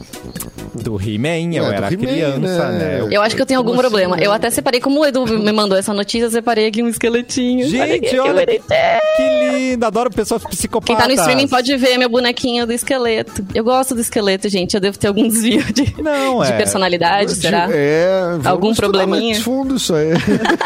Do 0.73 0.99
He-Man, 1.01 1.53
eu 1.53 1.65
é, 1.65 1.75
era 1.75 1.89
criança, 1.89 2.71
né? 2.71 2.77
né? 2.77 2.99
Eu, 2.99 3.11
eu 3.11 3.21
acho 3.21 3.35
que 3.35 3.41
eu 3.41 3.45
tenho 3.45 3.59
algum 3.59 3.74
assim, 3.79 3.89
problema. 3.89 4.17
Eu 4.19 4.31
até 4.31 4.49
separei, 4.49 4.79
como 4.79 4.99
o 4.99 5.05
Edu 5.05 5.25
me 5.25 5.51
mandou 5.51 5.77
essa 5.77 5.93
notícia, 5.93 6.25
eu 6.25 6.31
separei 6.31 6.67
aqui 6.67 6.81
um 6.81 6.87
esqueletinho. 6.87 7.67
Gente, 7.67 8.17
olha, 8.19 8.33
olha 8.33 8.45
que, 8.45 8.59
que 8.59 9.69
lindo. 9.69 9.85
Adoro 9.85 10.09
pessoas 10.09 10.43
psicopatas. 10.43 10.87
Quem 10.87 10.95
tá 10.95 11.07
no 11.07 11.13
streaming 11.13 11.47
pode 11.47 11.75
ver 11.77 11.97
meu 11.97 12.09
bonequinho 12.09 12.65
do 12.65 12.73
esqueleto. 12.73 13.45
Eu 13.53 13.63
gosto 13.63 13.95
do 13.95 14.01
esqueleto, 14.01 14.49
gente. 14.49 14.73
Eu 14.73 14.81
devo 14.81 14.97
ter 14.97 15.07
algum 15.07 15.27
desvio 15.27 15.63
de, 15.73 15.95
Não, 16.01 16.43
de 16.43 16.51
é. 16.51 16.57
personalidade, 16.57 17.33
de, 17.35 17.41
será? 17.41 17.67
É. 17.71 18.37
Algum 18.43 18.73
probleminha? 18.73 19.39
fundo 19.41 19.75
isso 19.75 19.93
aí. 19.93 20.09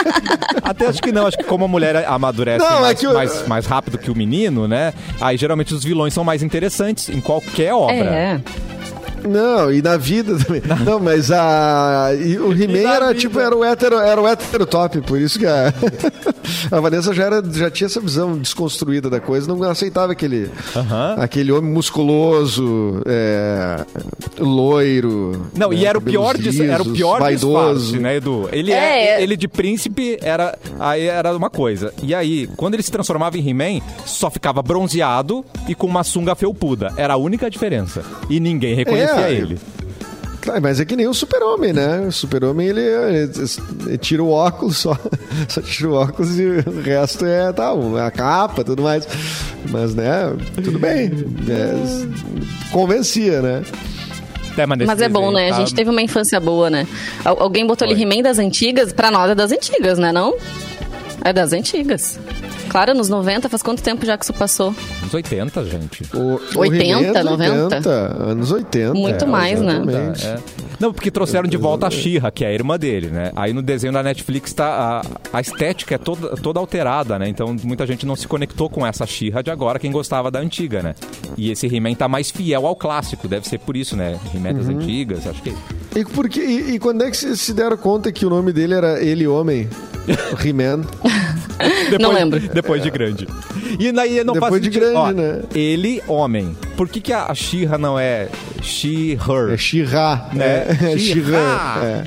até 0.64 0.88
acho 0.88 1.02
que 1.02 1.12
não. 1.12 1.28
Acho 1.28 1.38
que 1.38 1.44
como 1.44 1.66
a 1.66 1.68
mulher 1.68 2.06
amadurece 2.08 2.66
não, 2.66 2.82
mais, 2.82 3.04
é 3.04 3.06
eu... 3.06 3.14
mais, 3.14 3.48
mais 3.48 3.66
rápido 3.66 3.98
que 3.98 4.10
o 4.10 4.16
menino, 4.16 4.68
né? 4.68 4.94
Aí 5.20 5.38
geralmente 5.38 5.74
os 5.74 5.84
vilões 5.84 6.14
são 6.14 6.24
mais 6.24 6.42
interessantes 6.42 7.10
em 7.10 7.22
qualquer 7.22 7.74
obra. 7.74 7.94
É. 7.94 8.42
Não, 9.28 9.72
e 9.72 9.82
na 9.82 9.98
vida 9.98 10.38
também. 10.38 10.62
Não, 10.86 11.00
mas 11.00 11.32
a. 11.32 12.10
o 12.46 12.54
He-Man 12.54 12.90
era 12.90 13.08
vida. 13.08 13.20
tipo, 13.20 13.40
era 13.40 13.56
o 13.56 13.64
hétero, 13.64 13.98
era 13.98 14.20
o 14.22 14.28
hétero 14.28 14.66
top, 14.66 15.02
por 15.02 15.20
isso 15.20 15.38
que 15.40 15.46
a. 15.46 15.74
a 16.72 16.80
Vanessa 16.80 17.14
já, 17.14 17.26
era, 17.26 17.44
já 17.52 17.70
tinha 17.70 17.88
essa 17.88 18.00
visão 18.00 18.38
desconstruída 18.38 19.10
da 19.10 19.20
coisa, 19.20 19.48
não 19.48 19.62
aceitava 19.64 20.12
aquele, 20.12 20.50
Aham. 20.76 21.16
aquele 21.20 21.52
homem 21.52 21.72
musculoso, 21.72 23.02
é, 23.06 23.86
loiro. 24.38 25.48
Não, 25.56 25.70
né, 25.70 25.76
e 25.78 25.86
era 25.86 25.98
o 25.98 26.02
pior, 26.02 26.34
cabelos 26.36 26.56
dis, 26.56 26.60
era 26.60 26.82
o 26.84 26.92
pior 26.94 27.20
vaidoso. 27.20 27.80
disfarce, 27.80 28.00
né, 28.00 28.16
Edu? 28.18 28.50
Ele, 28.52 28.72
É. 28.72 29.18
é, 29.20 29.24
ele 29.24 29.36
de 29.38 29.48
príncipe 29.48 30.18
era, 30.22 30.58
aí 30.80 31.06
era 31.08 31.36
uma 31.36 31.50
coisa. 31.50 31.94
E 32.02 32.14
aí, 32.14 32.48
quando 32.56 32.74
ele 32.76 32.84
se 32.84 32.92
transformava 32.92 33.38
em 33.38 33.48
He-Man, 33.50 33.82
só 34.06 34.30
ficava 34.30 34.62
bronzeado 34.62 35.44
e 35.68 35.76
com 35.76 35.88
uma 35.88 36.04
sunga 36.04 36.36
felpuda. 36.36 36.94
Era 36.98 37.14
a 37.14 37.18
única 37.18 37.50
diferença. 37.50 38.04
E 38.30 38.40
ninguém 38.40 38.76
reconhecia 38.76 39.09
É. 39.09 39.09
ele. 39.30 39.60
Tá, 40.42 40.60
mas 40.62 40.80
é 40.80 40.86
que 40.86 40.96
nem 40.96 41.06
o 41.06 41.14
super-homem, 41.14 41.74
né? 41.74 42.00
O 42.08 42.12
super-homem, 42.14 42.68
ele, 42.70 42.80
ele- 42.82 43.32
ele 43.88 43.98
tira 43.98 44.24
o 44.24 44.30
óculos 44.32 44.78
só. 44.78 44.98
Só 45.50 45.62
tira 45.62 45.90
o 45.90 45.94
óculos 45.94 46.38
e 46.40 46.46
o 46.46 46.82
resto 46.82 47.26
é 47.26 47.52
tal, 47.54 47.98
a 47.98 48.10
capa, 48.12 48.64
tudo 48.64 48.82
mais. 48.84 49.08
Mas, 49.70 49.94
né, 49.96 50.34
tudo 50.64 50.78
bem. 50.80 51.12
É, 51.50 52.72
convencia, 52.72 53.42
né? 53.42 53.64
É, 54.58 54.66
nesse 54.68 54.86
Mas 54.86 55.02
é 55.02 55.08
bom, 55.10 55.32
né? 55.32 55.48
A 55.50 55.52
tá? 55.54 55.60
gente 55.60 55.74
teve 55.74 55.90
uma 55.90 56.02
infância 56.02 56.40
boa, 56.40 56.70
né? 56.70 56.86
Al- 57.24 57.42
alguém 57.42 57.66
botou 57.66 57.86
ali 57.86 57.96
Foi. 57.96 58.04
He-Man 58.04 58.22
das 58.24 58.40
antigas, 58.40 58.92
pra 58.92 59.10
nós 59.12 59.32
é 59.32 59.36
das 59.36 59.52
antigas, 59.52 59.98
né? 60.00 60.12
Não? 60.12 60.36
É 61.24 61.32
das 61.34 61.54
antigas. 61.54 62.20
Claro, 62.70 62.94
nos 62.94 63.10
90, 63.10 63.50
faz 63.50 63.62
quanto 63.64 63.82
tempo 63.82 64.06
já 64.06 64.18
que 64.18 64.24
isso 64.24 64.34
passou? 64.34 64.74
Anos 65.02 65.14
80, 65.14 65.66
gente. 65.66 66.04
O, 66.14 66.40
80, 66.56 66.84
He-Man 66.86 67.02
é 67.02 67.14
dos 67.14 67.24
90? 67.32 67.64
80, 67.76 67.90
anos 68.24 68.52
80. 68.52 68.94
Muito 68.94 69.28
mais, 69.28 69.60
né? 69.62 69.82
exatamente. 69.84 70.26
É. 70.28 70.38
Não, 70.80 70.94
porque 70.94 71.12
trouxeram 71.12 71.48
de 71.50 71.58
volta 71.58 71.88
a 71.88 71.90
Xirra, 71.90 72.32
que 72.32 72.46
é 72.46 72.48
a 72.48 72.54
irmã 72.54 72.78
dele, 72.78 73.08
né? 73.08 73.32
Aí 73.36 73.52
no 73.52 73.62
desenho 73.62 73.92
da 73.92 74.02
Netflix 74.02 74.54
tá 74.54 75.02
a, 75.34 75.38
a 75.38 75.42
estética 75.42 75.96
é 75.96 75.98
toda, 75.98 76.30
toda 76.38 76.60
alterada, 76.60 77.20
né? 77.20 77.28
Então 77.28 77.54
muita 77.64 77.86
gente 77.86 78.06
não 78.06 78.16
se 78.16 78.28
conectou 78.28 78.70
com 78.70 78.86
essa 78.86 79.06
Xirra 79.06 79.44
de 79.44 79.52
agora, 79.52 79.78
quem 79.80 79.92
gostava 79.92 80.32
da 80.32 80.40
antiga, 80.40 80.82
né? 80.82 80.96
E 81.38 81.52
esse 81.52 81.68
He-Man 81.68 81.96
tá 81.96 82.08
mais 82.08 82.32
fiel 82.32 82.66
ao 82.66 82.76
clássico, 82.76 83.28
deve 83.28 83.48
ser 83.48 83.58
por 83.60 83.76
isso, 83.76 83.96
né? 83.98 84.18
He-Man 84.34 84.54
das 84.54 84.70
antigas, 84.70 85.28
acho 85.28 85.42
que. 85.42 85.54
E, 85.96 86.06
por 86.06 86.30
que- 86.30 86.40
e, 86.40 86.76
e 86.76 86.80
quando 86.80 87.04
é 87.04 87.10
que 87.12 87.18
vocês 87.18 87.42
se 87.42 87.54
deram 87.54 87.76
conta 87.76 88.10
que 88.12 88.26
o 88.26 88.30
nome 88.30 88.54
dele 88.54 88.74
era 88.76 89.04
Ele 89.04 89.28
Homem? 89.28 89.68
He-Man. 90.46 90.84
Depois, 91.90 92.00
Não 92.00 92.12
lembro. 92.12 92.40
Depois 92.40 92.82
de 92.82 92.90
grande. 92.90 93.28
E 93.80 93.92
daí 93.92 94.24
não 94.24 94.34
Depois 94.34 94.52
faz 94.52 94.62
de 94.64 94.70
grande, 94.70 94.96
Ó, 94.96 95.12
né? 95.12 95.42
Ele, 95.54 96.02
homem. 96.08 96.56
Por 96.78 96.88
que, 96.88 97.02
que 97.02 97.12
a 97.14 97.34
Xirra 97.36 97.78
não 97.78 98.00
é 98.00 98.28
she-her? 98.62 99.52
É 99.54 99.58
She-Ra. 99.58 100.30
Né? 100.34 100.46
É, 100.46 100.94
é. 100.94 100.98
She-Ra. 100.98 101.80
É. 101.84 102.04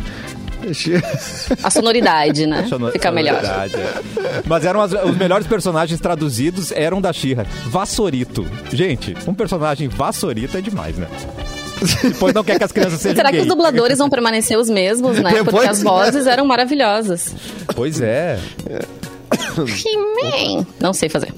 É 0.64 1.56
A 1.62 1.70
sonoridade, 1.70 2.46
né? 2.46 2.66
Sono- 2.68 2.92
Fica 2.92 3.10
melhor. 3.10 3.40
sonoridade, 3.42 3.74
é. 3.76 4.42
Mas 4.46 4.64
eram 4.64 4.80
as- 4.80 4.92
os 4.92 5.16
melhores 5.16 5.44
personagens 5.46 6.00
traduzidos 6.00 6.70
eram 6.70 7.00
da 7.00 7.12
Xirra. 7.12 7.44
Vassourito. 7.66 8.46
Gente, 8.72 9.14
um 9.26 9.34
personagem 9.34 9.88
vassourito 9.88 10.56
é 10.56 10.60
demais, 10.60 10.96
né? 10.96 11.08
Depois 12.04 12.32
não 12.32 12.44
quer 12.44 12.58
que 12.58 12.64
as 12.64 12.70
crianças 12.70 13.00
sejam 13.00 13.16
Será 13.16 13.30
que 13.30 13.38
gay. 13.38 13.42
os 13.42 13.48
dubladores 13.48 13.98
vão 13.98 14.08
permanecer 14.08 14.56
os 14.56 14.70
mesmos, 14.70 15.18
né? 15.18 15.30
Depois, 15.32 15.50
Porque 15.50 15.68
as 15.68 15.82
né? 15.82 15.90
vozes 15.90 16.26
eram 16.28 16.46
maravilhosas. 16.46 17.34
Pois 17.74 18.00
é. 18.00 18.38
He-Man. 19.58 20.66
Não 20.80 20.92
sei 20.92 21.08
fazer. 21.08 21.32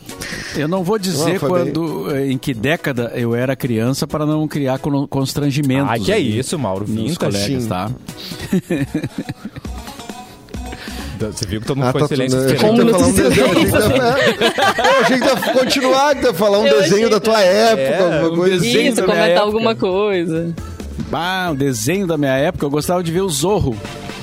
Eu 0.57 0.69
não 0.69 0.85
vou 0.85 0.99
dizer 0.99 1.41
Não, 1.41 1.49
quando, 1.49 2.11
eh, 2.15 2.31
em 2.31 2.39
que 2.39 2.55
década 2.55 3.11
eu 3.15 3.35
era 3.35 3.57
criança 3.57 4.07
para 4.07 4.25
não 4.25 4.47
criar 4.47 4.79
con- 4.79 5.07
constrangimentos. 5.07 5.91
Ai, 5.91 5.99
que 6.01 6.13
é 6.13 6.19
isso, 6.19 6.59
Mauro. 6.59 6.87
Nos 6.89 7.11
Vintage. 7.11 7.19
colegas, 7.19 7.63
Sim. 7.65 7.69
tá? 7.69 7.91
Você 11.21 11.47
viu 11.47 11.61
que 11.61 11.67
todo 11.67 11.77
mundo 11.79 11.87
Ah, 11.89 11.93
foi 11.93 12.01
tá 12.03 12.09
silêncio 12.09 12.37
tudo- 12.39 12.49
eu 12.51 12.55
esperando. 12.55 12.73
Um 12.75 12.85
minuto 12.85 13.03
um 13.05 13.13
de 13.13 13.23
desenho, 13.23 13.47
eu 13.55 15.01
achei 15.01 15.19
que 15.21 15.25
ia- 15.25 15.53
continuar, 15.55 16.17
ia 16.23 16.35
falar 16.35 16.59
um 16.59 16.67
Eu 16.67 16.81
desenho 16.83 17.07
achei 17.07 17.11
da 17.11 17.21
tua 17.21 17.41
época, 17.41 17.81
É, 17.83 17.99
alguma 18.03 18.33
um 18.33 18.37
coisa 18.37 18.57
desenho 18.59 18.81
assim. 18.81 18.89
Isso, 18.93 19.01
comentar 19.03 19.29
época. 19.29 19.41
alguma 19.41 19.75
coisa. 19.75 20.55
Bah, 21.11 21.51
o 21.53 21.55
desenho 21.57 22.07
da 22.07 22.19
minha 22.19 22.33
época, 22.37 22.67
eu 22.67 22.71
gostava 22.71 23.03
de 23.03 23.11
ver 23.13 23.23
o 23.23 23.29
Zorro. 23.29 23.77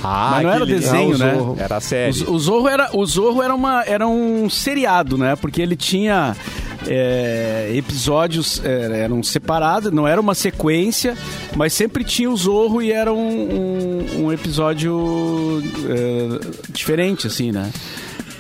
Ah, 0.04 0.30
Mas 0.34 0.44
não 0.44 0.52
era 0.52 0.66
desenho, 0.66 1.16
o 1.16 1.18
né? 1.18 1.34
Zorro. 1.36 1.56
Era 1.60 1.78
a 1.78 1.82
série. 1.82 2.24
O, 2.24 2.32
o 2.34 2.40
Zorro, 2.40 2.68
era, 2.68 2.90
o 2.94 3.06
Zorro 3.06 3.42
era, 3.44 3.54
uma, 3.54 3.84
era 3.86 4.08
um 4.08 4.50
seriado, 4.50 5.18
né? 5.18 5.36
Porque 5.36 5.62
ele 5.62 5.76
tinha 5.76 6.36
é, 6.88 7.72
episódios, 7.76 8.62
é, 8.66 9.02
eram 9.04 9.22
separados, 9.22 9.92
não 9.92 10.08
era 10.08 10.20
uma 10.20 10.34
sequência, 10.34 11.16
mas 11.56 11.74
sempre 11.74 12.04
tinha 12.04 12.30
o 12.30 12.36
Zorro 12.36 12.82
e 12.82 12.92
era 12.92 13.14
um, 13.14 13.18
um, 14.18 14.26
um 14.26 14.32
episódio 14.32 15.62
é, 15.88 16.40
diferente, 16.72 17.28
assim, 17.28 17.52
né? 17.52 17.72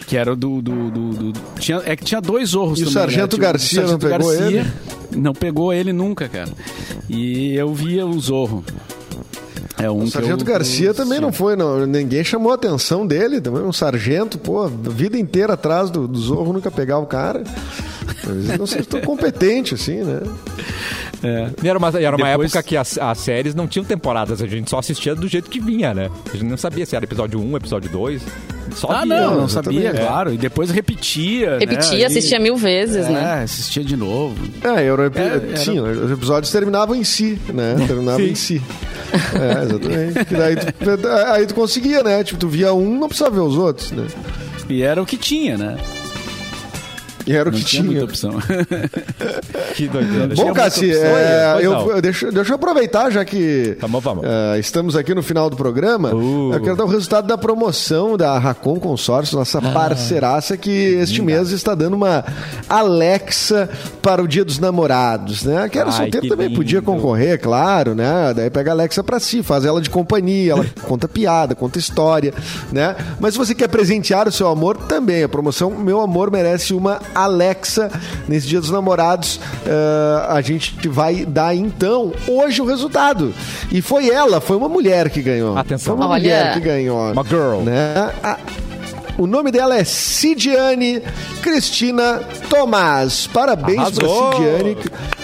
Que 0.08 0.18
era 0.18 0.36
do. 0.36 0.62
do, 0.62 0.92
do- 0.92 1.32
do- 1.32 1.40
tinha, 1.60 1.82
é 1.86 1.96
que 1.96 2.04
tinha 2.04 2.20
dois 2.20 2.50
Zorros 2.50 2.80
E 2.80 2.84
o 2.84 2.86
também. 2.88 3.02
Sargento 3.02 3.38
né? 3.38 3.40
Tinha 3.40 3.52
Garcia 3.52 3.84
não 3.86 4.00
pegou 4.00 4.34
ele? 4.34 4.66
Não 5.16 5.34
pegou 5.34 5.74
ele 5.74 5.94
nunca, 5.94 6.28
cara. 6.28 6.50
E 7.10 7.54
eu 7.56 7.74
via 7.74 8.06
o 8.06 8.20
Zorro. 8.20 8.64
É 9.82 9.90
um 9.90 10.04
O 10.04 10.08
Sargento 10.12 10.44
eu- 10.44 10.48
Garcia 10.48 10.88
eu 10.90 10.94
também 10.94 11.20
não 11.20 11.30
assistia. 11.30 11.46
foi, 11.48 11.56
não. 11.56 11.86
Ninguém 11.86 12.24
chamou 12.24 12.52
a 12.52 12.56
atenção 12.56 13.06
dele, 13.08 13.42
também 13.42 13.64
um 13.64 13.74
sargento, 13.74 14.38
pô, 14.38 14.64
a 14.64 14.68
vida 14.68 15.18
inteira 15.18 15.54
atrás 15.54 15.90
do, 15.90 16.08
do 16.08 16.20
Zorro 16.20 16.54
nunca 16.54 16.70
pegava 16.70 17.02
o 17.02 17.08
cara. 17.08 17.44
Talvez 18.24 18.58
não 18.60 18.68
seja 18.68 18.86
tão 18.86 19.02
competente 19.02 19.74
assim, 19.74 19.98
né? 20.04 20.22
E 21.64 21.68
era 21.68 21.78
uma, 21.78 21.88
era 21.90 22.16
uma 22.16 22.28
Depois- 22.30 22.52
época 22.52 22.64
que 22.64 22.76
as, 22.76 22.98
as 22.98 23.18
séries 23.20 23.54
não 23.54 23.68
tinham 23.68 23.86
temporadas, 23.86 24.42
a 24.42 24.48
gente 24.48 24.70
só 24.70 24.80
assistia 24.80 25.14
do 25.14 25.28
jeito 25.28 25.50
que 25.50 25.60
vinha, 25.60 25.94
né? 25.94 26.10
A 26.28 26.36
gente 26.36 26.46
não 26.50 26.58
sabia 26.58 26.86
se 26.86 26.96
era 26.96 27.06
episódio 27.06 27.40
1, 27.40 27.58
episódio 27.58 27.90
2. 27.92 28.22
Só 28.76 28.90
Ah, 28.90 29.04
via. 29.04 29.22
não, 29.22 29.42
não 29.42 29.48
sabia, 29.50 29.94
claro. 29.94 30.34
E 30.34 30.38
depois 30.38 30.72
repetia. 30.72 31.58
Repetia, 31.60 32.00
né? 32.00 32.06
assistia 32.06 32.40
mil 32.40 32.56
vezes, 32.56 33.06
é, 33.06 33.10
né? 33.10 33.42
assistia 33.44 33.84
de 33.84 33.98
novo. 33.98 34.36
É, 34.64 34.86
era, 34.86 35.06
epi- 35.08 35.20
É, 35.20 35.24
era- 35.26 35.58
Sim, 35.58 35.80
os 35.80 36.12
episódios 36.12 36.52
terminavam 36.52 36.96
em 36.96 37.04
si, 37.04 37.38
né? 37.54 37.76
Terminavam 37.86 38.22
em 38.22 38.36
si. 38.36 38.62
É, 39.14 39.64
exatamente. 39.64 40.34
Daí 40.34 40.56
tu, 40.56 41.08
aí 41.34 41.46
tu 41.48 41.54
conseguia, 41.54 42.02
né? 42.02 42.24
Tipo, 42.24 42.40
tu 42.40 42.48
via 42.48 42.74
um, 42.74 42.98
não 42.98 43.08
precisava 43.10 43.36
ver 43.36 43.42
os 43.42 43.58
outros, 43.58 43.92
né? 43.92 44.08
E 44.70 44.82
era 44.84 45.02
o 45.02 45.06
que 45.06 45.18
tinha, 45.18 45.58
né? 45.58 45.76
E 47.26 47.34
era 47.36 47.50
o 47.50 47.52
Não 47.52 47.60
que 47.60 47.66
tinha 47.66 47.82
tinha. 47.84 47.92
muita 47.92 48.06
opção. 48.06 48.32
Que 49.76 49.88
doideira. 49.88 50.36
Bom, 50.36 50.54
Cassi, 50.54 50.92
é, 50.92 51.52
Pois 51.54 51.64
eu, 51.66 51.72
eu- 51.92 52.02
deixa, 52.02 52.32
deixa 52.32 52.52
eu 52.52 52.56
aproveitar, 52.56 53.10
já 53.10 53.24
que 53.24 53.78
Vamos, 53.80 54.04
vamos. 54.04 54.24
é, 54.26 54.60
estamos 54.60 54.96
aqui 54.96 55.14
no 55.16 55.24
final 55.24 55.50
do 55.50 55.56
programa. 55.56 56.14
Uh. 56.14 56.54
Eu 56.54 56.62
quero 56.62 56.76
dar 56.76 56.84
o 56.84 56.88
resultado 56.88 57.26
da 57.28 57.38
promoção 57.38 58.18
da 58.18 58.38
Racon 58.38 58.80
Consórcio, 58.80 59.38
nossa 59.38 59.60
Ah. 59.60 59.72
parceiraça, 59.72 60.58
que 60.58 60.70
este 60.70 61.22
mês 61.22 61.52
está 61.52 61.74
dando 61.74 61.94
uma 61.96 62.24
Alexa 62.68 63.70
para 64.02 64.22
o 64.22 64.28
Dia 64.28 64.44
dos 64.44 64.60
Namorados, 64.60 65.44
né? 65.44 65.70
Que 65.70 65.78
era 65.80 65.90
Ai, 65.90 65.96
solteiro 65.98 66.22
que 66.22 66.30
também 66.30 66.48
lindo. 66.48 66.58
podia 66.60 66.82
concorrer, 66.82 67.40
claro, 67.40 67.96
né? 67.96 68.34
Daí 68.36 68.50
pega 68.50 68.72
a 68.72 68.74
Alexa 68.74 69.04
para 69.04 69.20
si, 69.20 69.42
faz 69.44 69.64
ela 69.66 69.82
de 69.82 69.90
companhia, 69.90 70.54
ela 70.54 70.66
conta 70.88 71.08
piada, 71.08 71.56
conta 71.56 71.80
história, 71.80 72.34
né? 72.72 72.96
Mas 73.20 73.34
se 73.34 73.38
você 73.38 73.56
quer 73.56 73.68
presentear 73.70 74.28
o 74.28 74.32
seu 74.32 74.48
amor, 74.50 74.76
também 74.78 75.24
a 75.24 75.30
promoção 75.30 75.72
Meu 75.72 76.02
Amor 76.02 76.30
Merece 76.32 76.74
uma 76.74 77.00
Alexa 77.16 77.21
nesse 78.28 78.48
Dia 78.48 78.60
dos 78.60 78.70
Namorados. 78.72 79.40
eh, 79.66 80.26
a 80.30 80.42
gente 80.42 80.88
vai 80.88 81.26
dar 81.26 81.56
então 81.56 82.12
hoje 82.28 82.62
o 82.62 82.66
resultado. 82.66 83.34
E 83.72 83.82
foi 83.82 84.10
ela, 84.10 84.40
foi 84.42 84.58
uma 84.58 84.70
mulher 84.70 85.10
que 85.10 85.22
ganhou. 85.22 85.58
Atenção. 85.58 85.96
Foi 85.98 86.06
uma 86.06 86.12
Olha. 86.14 86.22
mulher 86.22 86.54
que 86.54 86.60
ganhou. 86.60 87.12
Uma 87.12 87.24
girl. 87.24 87.62
Né? 87.62 88.12
A- 88.24 88.38
o 89.18 89.28
nome 89.28 89.52
dela 89.52 89.76
é 89.78 89.84
Cidiane 89.84 91.02
Cristina 91.42 92.22
Tomás. 92.50 93.28
Parabéns 93.28 93.90
para. 93.92 94.08
Cidiane, 94.34 94.78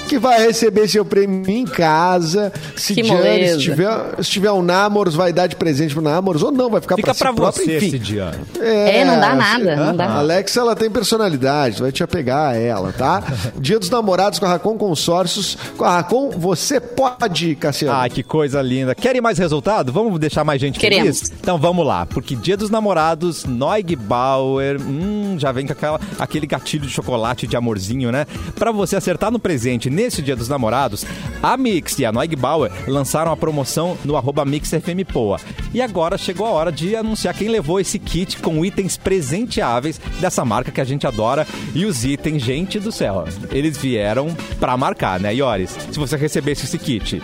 que- 0.07 0.17
que 0.17 0.19
vai 0.19 0.39
receber 0.45 0.87
seu 0.87 1.03
prêmio 1.05 1.43
em 1.49 1.65
casa. 1.65 2.51
Cidiane, 2.75 3.09
moleza. 3.11 3.59
se 3.59 3.63
tiver, 3.65 4.23
se 4.23 4.29
tiver 4.31 4.51
um 4.51 4.61
Namoros, 4.61 5.13
vai 5.15 5.31
dar 5.33 5.47
de 5.47 5.55
presente 5.55 5.93
pro 5.93 6.01
Namoros, 6.01 6.41
ou 6.41 6.51
não, 6.51 6.69
vai 6.69 6.81
ficar 6.81 6.95
Fica 6.95 7.07
pra 7.07 7.13
si 7.13 7.19
pra 7.19 7.33
próprio, 7.33 7.65
você, 7.65 7.77
enfim. 7.77 7.89
Cidiane. 7.91 8.37
É, 8.59 9.03
não 9.05 9.19
dá 9.19 9.35
nada, 9.35 9.75
não 9.75 9.95
dá. 9.95 10.05
A 10.05 10.17
Alexa, 10.19 10.59
ela 10.61 10.75
tem 10.75 10.89
personalidade, 10.89 11.81
vai 11.81 11.91
te 11.91 12.03
apegar 12.03 12.51
a 12.51 12.55
ela, 12.55 12.91
tá? 12.93 13.21
Dia 13.59 13.77
dos 13.79 13.89
namorados 13.89 14.39
com 14.39 14.45
a 14.45 14.49
Racon 14.49 14.77
Consórcios. 14.77 15.57
Com 15.77 15.83
a 15.85 15.97
Racon, 15.97 16.31
você 16.37 16.79
pode, 16.79 17.55
Cassiano. 17.55 17.97
Ai, 17.99 18.09
que 18.09 18.23
coisa 18.23 18.61
linda. 18.61 18.95
Querem 18.95 19.21
mais 19.21 19.37
resultado? 19.37 19.91
Vamos 19.91 20.17
deixar 20.19 20.43
mais 20.43 20.59
gente 20.61 20.79
Queremos. 20.79 21.19
feliz? 21.19 21.33
Então 21.39 21.57
vamos 21.57 21.85
lá, 21.85 22.05
porque 22.05 22.35
Dia 22.35 22.55
dos 22.57 22.69
Namorados, 22.69 23.45
Noig 23.45 23.95
Bauer, 23.95 24.79
hum, 24.81 25.35
já 25.37 25.51
vem 25.51 25.65
com 25.65 25.73
aquela, 25.73 25.99
aquele 26.17 26.47
gatilho 26.47 26.85
de 26.87 26.91
chocolate 26.93 27.45
de 27.45 27.55
amorzinho, 27.57 28.11
né? 28.11 28.25
Pra 28.55 28.71
você 28.71 28.95
acertar 28.95 29.31
no 29.31 29.39
presente 29.39 29.89
nesse 29.97 30.21
Dia 30.21 30.35
dos 30.35 30.47
Namorados, 30.47 31.03
a 31.41 31.57
Mix 31.57 31.97
e 31.97 32.05
a 32.05 32.11
Noig 32.11 32.35
Bauer 32.35 32.71
lançaram 32.87 33.31
a 33.31 33.37
promoção 33.37 33.97
no 34.05 34.15
arroba 34.15 34.45
MixFMPoa. 34.45 35.39
E 35.73 35.81
agora 35.81 36.19
chegou 36.19 36.45
a 36.45 36.51
hora 36.51 36.71
de 36.71 36.95
anunciar 36.95 37.33
quem 37.33 37.49
levou 37.49 37.79
esse 37.79 37.97
kit 37.97 38.37
com 38.37 38.63
itens 38.63 38.95
presenteáveis 38.95 39.99
dessa 40.19 40.45
marca 40.45 40.71
que 40.71 40.79
a 40.79 40.83
gente 40.83 41.07
adora. 41.07 41.47
E 41.73 41.83
os 41.83 42.05
itens, 42.05 42.43
gente 42.43 42.79
do 42.79 42.91
céu, 42.91 43.25
eles 43.49 43.75
vieram 43.75 44.27
pra 44.59 44.77
marcar, 44.77 45.19
né, 45.19 45.33
Ioris? 45.33 45.75
Se 45.91 45.97
você 45.97 46.15
recebesse 46.15 46.65
esse 46.65 46.77
kit, 46.77 47.19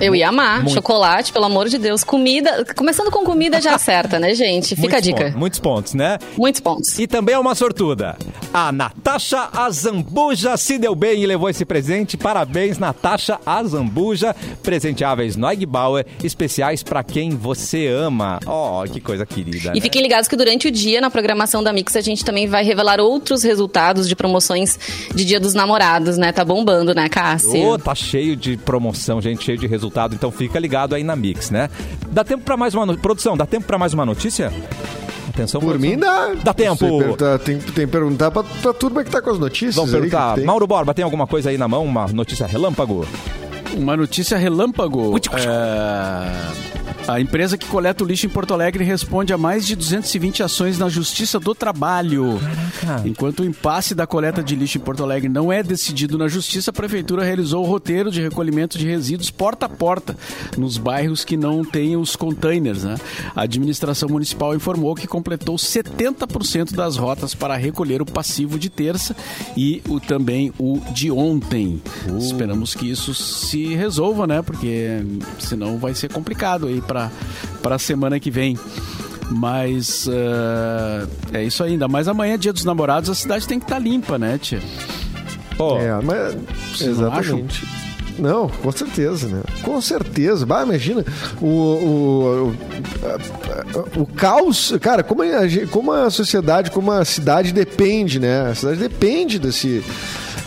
Eu 0.00 0.14
ia 0.14 0.28
amar. 0.28 0.66
Chocolate, 0.68 1.32
pelo 1.32 1.44
amor 1.44 1.68
de 1.68 1.78
Deus. 1.78 2.02
Comida. 2.02 2.64
Começando 2.74 3.10
com 3.10 3.24
comida 3.24 3.60
já 3.60 3.74
acerta, 3.76 4.18
né, 4.18 4.34
gente? 4.34 4.74
Fica 4.74 4.80
muitos 4.80 4.96
a 4.96 5.00
dica. 5.00 5.24
Pontos, 5.24 5.38
muitos 5.38 5.60
pontos, 5.60 5.94
né? 5.94 6.18
Muitos 6.36 6.60
pontos. 6.60 6.98
E 6.98 7.06
também 7.06 7.34
é 7.34 7.38
uma 7.38 7.54
sortuda. 7.54 8.16
A 8.52 8.72
Natasha 8.72 9.48
Azambuja 9.52 10.56
se 10.56 10.78
deu 10.78 10.94
bem 10.94 11.22
e 11.22 11.26
levou 11.26 11.48
esse 11.48 11.64
presente. 11.64 12.16
Parabéns, 12.16 12.78
Natasha 12.78 13.38
Azambuja. 13.44 14.34
Presenteáveis 14.62 15.36
Neugbauer, 15.36 16.06
especiais 16.22 16.82
para 16.82 17.04
quem 17.04 17.30
você 17.30 17.86
ama. 17.86 18.40
Oh, 18.46 18.82
que 18.90 19.00
coisa 19.00 19.24
querida. 19.26 19.72
E 19.72 19.74
né? 19.74 19.80
fiquem 19.80 20.02
ligados 20.02 20.28
que 20.28 20.36
durante 20.36 20.68
o 20.68 20.70
dia, 20.70 21.00
na 21.00 21.10
programação 21.10 21.62
da 21.62 21.72
Mix, 21.72 21.94
a 21.96 22.00
gente 22.00 22.24
também 22.24 22.46
vai 22.46 22.64
revelar 22.64 23.00
outros 23.00 23.42
resultados 23.42 24.08
de 24.08 24.16
promoções 24.16 24.78
de 25.14 25.24
Dia 25.24 25.38
dos 25.38 25.54
Namorados, 25.54 26.16
né? 26.16 26.32
Tá 26.32 26.44
bombando, 26.44 26.94
né, 26.94 27.08
Cássio? 27.08 27.64
Ô, 27.64 27.78
tá 27.78 27.94
cheio 27.94 28.34
de 28.34 28.56
promoção, 28.56 29.20
gente, 29.20 29.44
cheio 29.44 29.58
de 29.58 29.66
resultado. 29.70 30.14
Então 30.14 30.30
fica 30.30 30.58
ligado 30.58 30.94
aí 30.94 31.02
na 31.02 31.16
Mix, 31.16 31.50
né? 31.50 31.70
Dá 32.10 32.22
tempo 32.24 32.44
para 32.44 32.56
mais 32.56 32.74
uma 32.74 32.84
no... 32.86 32.98
produção? 32.98 33.36
Dá 33.36 33.46
tempo 33.46 33.66
para 33.66 33.78
mais 33.78 33.94
uma 33.94 34.04
notícia? 34.04 34.52
Atenção, 35.28 35.60
Por 35.60 35.70
produção. 35.70 35.90
mim, 35.90 35.98
dá. 35.98 36.34
Dá 36.42 36.52
tempo. 36.52 37.16
Tem, 37.44 37.58
tem 37.58 37.86
que 37.86 37.86
perguntar 37.86 38.30
pra, 38.30 38.42
pra 38.42 38.72
turma 38.74 39.04
que 39.04 39.10
tá 39.10 39.22
com 39.22 39.30
as 39.30 39.38
notícias. 39.38 39.76
Vamos 39.76 39.92
perguntar. 39.92 40.38
Mauro 40.40 40.66
Borba, 40.66 40.92
tem 40.92 41.04
alguma 41.04 41.26
coisa 41.26 41.50
aí 41.50 41.56
na 41.56 41.68
mão? 41.68 41.84
Uma 41.84 42.06
notícia 42.08 42.46
relâmpago? 42.46 43.06
Uma 43.76 43.96
notícia 43.96 44.36
relâmpago. 44.36 45.16
É, 45.36 46.79
A 47.10 47.20
empresa 47.20 47.58
que 47.58 47.66
coleta 47.66 48.04
o 48.04 48.06
lixo 48.06 48.26
em 48.26 48.28
Porto 48.28 48.54
Alegre 48.54 48.84
responde 48.84 49.32
a 49.32 49.36
mais 49.36 49.66
de 49.66 49.74
220 49.74 50.44
ações 50.44 50.78
na 50.78 50.88
Justiça 50.88 51.40
do 51.40 51.56
Trabalho. 51.56 52.38
Enquanto 53.04 53.40
o 53.40 53.44
impasse 53.44 53.96
da 53.96 54.06
coleta 54.06 54.44
de 54.44 54.54
lixo 54.54 54.78
em 54.78 54.80
Porto 54.80 55.02
Alegre 55.02 55.28
não 55.28 55.52
é 55.52 55.60
decidido 55.60 56.16
na 56.16 56.28
Justiça, 56.28 56.70
a 56.70 56.72
Prefeitura 56.72 57.24
realizou 57.24 57.64
o 57.64 57.66
roteiro 57.66 58.12
de 58.12 58.22
recolhimento 58.22 58.78
de 58.78 58.86
resíduos 58.86 59.28
porta 59.28 59.66
a 59.66 59.68
porta 59.68 60.16
nos 60.56 60.78
bairros 60.78 61.24
que 61.24 61.36
não 61.36 61.64
têm 61.64 61.96
os 61.96 62.14
containers. 62.14 62.84
Né? 62.84 62.94
A 63.34 63.42
administração 63.42 64.08
municipal 64.08 64.54
informou 64.54 64.94
que 64.94 65.08
completou 65.08 65.56
70% 65.56 66.76
das 66.76 66.96
rotas 66.96 67.34
para 67.34 67.56
recolher 67.56 68.00
o 68.00 68.06
passivo 68.06 68.56
de 68.56 68.70
terça 68.70 69.16
e 69.56 69.82
o, 69.88 69.98
também 69.98 70.52
o 70.60 70.78
de 70.92 71.10
ontem. 71.10 71.82
Esperamos 72.20 72.72
que 72.72 72.88
isso 72.88 73.12
se 73.14 73.74
resolva, 73.74 74.28
né? 74.28 74.42
Porque 74.42 75.04
senão 75.40 75.76
vai 75.76 75.92
ser 75.92 76.08
complicado 76.12 76.68
aí 76.68 76.80
para 76.80 76.99
a 77.62 77.78
semana 77.78 78.18
que 78.18 78.30
vem. 78.30 78.58
Mas 79.30 80.08
eh, 80.10 81.06
é 81.34 81.44
isso 81.44 81.62
ainda 81.62 81.86
mais 81.86 82.08
amanhã, 82.08 82.36
dia 82.36 82.52
dos 82.52 82.64
namorados, 82.64 83.08
a 83.08 83.14
cidade 83.14 83.46
tem 83.46 83.60
que 83.60 83.64
estar 83.64 83.78
limpa, 83.78 84.18
né, 84.18 84.36
tia? 84.42 84.60
Pô, 85.56 85.78
É, 85.78 86.00
mas. 86.02 86.34
Exatamente. 86.80 87.64
Não, 88.18 88.48
com 88.48 88.72
certeza, 88.72 89.28
né? 89.28 89.42
Com 89.62 89.80
certeza. 89.80 90.44
Bah, 90.44 90.62
imagina 90.62 91.04
o, 91.40 91.46
o, 91.46 92.54
o, 93.96 94.02
o 94.02 94.06
caos. 94.06 94.74
Cara, 94.80 95.02
como 95.02 95.22
a, 95.22 95.26
como 95.70 95.92
a 95.92 96.10
sociedade, 96.10 96.70
como 96.70 96.90
a 96.92 97.04
cidade 97.04 97.52
depende, 97.52 98.18
né? 98.18 98.50
A 98.50 98.54
cidade 98.54 98.78
depende 98.78 99.38
desse, 99.38 99.82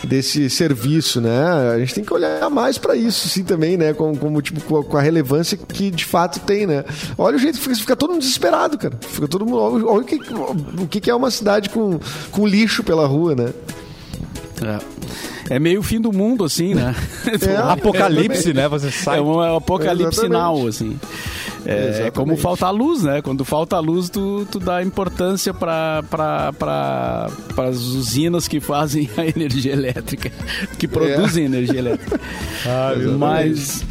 desse 0.04 0.48
serviço, 0.50 1.20
né? 1.20 1.72
A 1.74 1.78
gente 1.78 1.94
tem 1.94 2.04
que 2.04 2.12
olhar 2.12 2.48
mais 2.50 2.78
pra 2.78 2.94
isso, 2.94 3.28
sim, 3.28 3.44
também, 3.44 3.76
né? 3.76 3.92
Como, 3.92 4.16
como, 4.16 4.40
tipo, 4.42 4.60
com 4.62 4.78
a, 4.78 4.84
com 4.84 4.96
a 4.96 5.02
relevância 5.02 5.56
que 5.56 5.90
de 5.90 6.04
fato 6.04 6.40
tem, 6.40 6.66
né? 6.66 6.84
Olha 7.16 7.36
o 7.36 7.38
jeito 7.38 7.58
que 7.58 7.64
fica, 7.64 7.76
fica 7.76 7.96
todo 7.96 8.10
mundo 8.10 8.20
desesperado, 8.20 8.78
cara. 8.78 8.96
Fica 9.00 9.28
todo 9.28 9.44
mundo. 9.44 9.58
Olha, 9.58 9.86
olha 9.86 10.02
o, 10.02 10.04
que, 10.04 10.18
o 10.82 10.86
que 10.86 11.10
é 11.10 11.14
uma 11.14 11.30
cidade 11.30 11.70
com, 11.70 11.98
com 12.30 12.46
lixo 12.46 12.82
pela 12.82 13.06
rua, 13.06 13.34
né? 13.34 13.52
É. 14.62 14.78
É 15.50 15.58
meio 15.58 15.82
fim 15.82 16.00
do 16.00 16.12
mundo, 16.12 16.44
assim, 16.44 16.74
né? 16.74 16.94
É. 17.46 17.56
apocalipse, 17.72 18.52
né? 18.52 18.68
Você 18.68 18.90
sai. 18.90 19.18
É 19.18 19.22
um 19.22 19.40
apocalipse 19.40 20.20
Exatamente. 20.20 20.32
now, 20.32 20.66
assim. 20.66 20.98
É, 21.66 22.06
é 22.06 22.10
como 22.10 22.36
falta 22.36 22.66
a 22.66 22.70
luz, 22.70 23.02
né? 23.02 23.22
Quando 23.22 23.44
falta 23.44 23.76
a 23.76 23.80
luz, 23.80 24.10
tu, 24.10 24.46
tu 24.50 24.58
dá 24.58 24.82
importância 24.82 25.52
para 25.54 26.02
as 27.56 27.76
usinas 27.76 28.46
que 28.46 28.60
fazem 28.60 29.08
a 29.16 29.26
energia 29.26 29.72
elétrica, 29.72 30.30
que 30.78 30.86
produzem 30.86 31.46
energia 31.46 31.78
elétrica. 31.78 32.20
mas, 33.18 33.84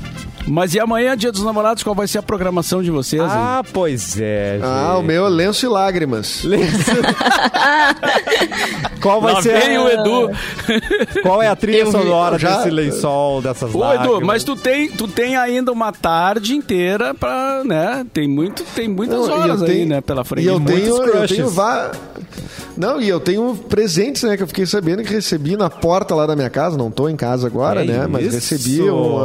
mas 0.48 0.74
e 0.74 0.80
amanhã, 0.80 1.16
dia 1.18 1.32
dos 1.32 1.44
namorados, 1.44 1.84
qual 1.84 1.96
vai 1.96 2.08
ser 2.08 2.18
a 2.20 2.24
programação 2.24 2.82
de 2.84 2.92
vocês? 2.92 3.22
hein? 3.22 3.28
Ah, 3.32 3.64
pois 3.74 4.20
é. 4.20 4.60
Ah, 4.62 4.98
o 4.98 5.04
meu 5.04 5.26
é 5.26 5.30
lenço 5.30 5.66
e 5.66 5.70
lágrimas. 5.70 6.44
Qual 9.02 9.20
vai 9.20 9.34
Lá 9.34 9.42
ser? 9.42 9.60
vem 9.60 9.78
o 9.78 9.90
Edu. 9.90 10.30
Qual 11.22 11.42
é 11.44 11.48
a 11.48 11.56
trilha 11.56 11.80
Eu 11.80 11.86
vi- 11.88 11.92
sonora 11.92 12.40
já- 12.40 12.58
desse 12.58 12.70
lençol, 12.70 13.42
dessas 13.42 13.74
Ô, 13.76 13.80
lágrimas? 13.80 14.18
Edu, 14.18 14.26
mas 14.26 14.44
tu 14.46 14.56
tem, 14.56 14.90
tu 14.90 15.08
tem 15.10 15.36
ainda 15.36 15.72
uma 15.74 15.92
tarde 15.92 16.56
inteira 16.56 17.14
pra, 17.14 17.64
né? 17.66 18.06
Tem, 18.14 18.28
muito, 18.30 18.64
tem 18.76 18.88
muitas 18.88 19.20
Não, 19.20 19.28
e 19.28 19.32
horas 19.42 19.62
aí, 19.62 19.68
tenho- 19.68 19.88
né, 19.90 20.00
pela 20.02 20.24
frente. 20.24 20.46
E 20.46 20.48
eu 20.48 20.58
muitos 20.60 20.84
tenho, 20.84 20.96
eu 21.06 21.12
crushes. 21.12 21.36
tenho 21.38 21.50
va- 21.50 21.92
Não, 22.76 23.00
e 23.02 23.08
eu 23.08 23.20
tenho 23.20 23.56
presentes, 23.70 24.24
né? 24.24 24.36
Que 24.36 24.44
eu 24.44 24.48
fiquei 24.48 24.66
sabendo 24.66 25.04
que 25.04 25.14
recebi 25.14 25.56
na 25.56 25.70
porta 25.70 26.16
lá 26.16 26.26
da 26.26 26.36
minha 26.36 26.50
casa. 26.50 26.76
Não 26.78 26.90
tô 26.90 27.08
em 27.08 27.16
casa 27.16 27.46
agora, 27.48 27.82
É 27.84 27.86
né? 27.86 28.08
Mas 28.08 28.26
isso. 28.26 28.36
recebi 28.36 28.82
um. 28.82 29.20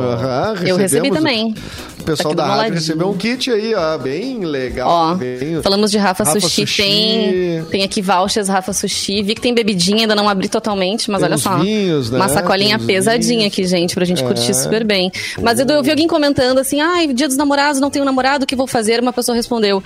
Eu 0.66 0.76
recebi 0.76 1.10
também. 1.10 1.54
O 2.00 2.04
pessoal 2.04 2.34
Tá 2.34 2.42
da 2.46 2.54
rádio 2.54 2.74
recebeu 2.74 3.08
um 3.10 3.16
kit 3.16 3.50
aí, 3.50 3.74
ó, 3.74 3.98
bem 3.98 4.44
legal. 4.44 4.88
Ó, 4.88 5.14
bem- 5.14 5.60
falamos 5.62 5.90
de 5.90 5.98
Rafa, 5.98 6.24
Rafa 6.24 6.40
Sushi, 6.40 6.62
Sushi. 6.66 6.82
tem 6.82 7.64
tem 7.70 7.82
aqui 7.82 8.00
vouchers 8.00 8.48
Rafa 8.48 8.72
Sushi. 8.72 9.22
Vi 9.22 9.34
que 9.34 9.40
tem 9.40 9.52
bebidinha, 9.54 10.02
ainda 10.02 10.14
não 10.14 10.28
abri 10.28 10.48
totalmente, 10.48 11.10
mas 11.10 11.20
Tem 11.20 11.28
olha 11.28 11.38
só. 11.38 11.58
vinhos, 11.58 12.10
né? 12.10 12.18
Uma 12.18 12.28
sacolinha 12.28 12.78
pesadinha 12.78 13.38
vinhos. 13.40 13.52
aqui, 13.52 13.64
gente, 13.66 13.94
pra 13.94 14.04
gente 14.04 14.22
curtir 14.24 14.50
É. 14.52 14.54
super 14.54 14.84
bem. 14.84 15.10
Mas 15.42 15.58
Edu, 15.60 15.72
eu 15.74 15.82
vi 15.82 15.90
alguém 15.90 16.06
comentando 16.08 16.58
assim: 16.58 16.80
ai, 16.80 17.06
dia 17.12 17.28
dos 17.28 17.36
namorados, 17.36 17.80
não 17.80 17.90
tenho 17.90 18.04
namorado, 18.04 18.44
o 18.44 18.46
que 18.46 18.56
vou 18.56 18.66
fazer? 18.66 19.00
Uma 19.00 19.12
pessoa 19.12 19.34
respondeu. 19.36 19.82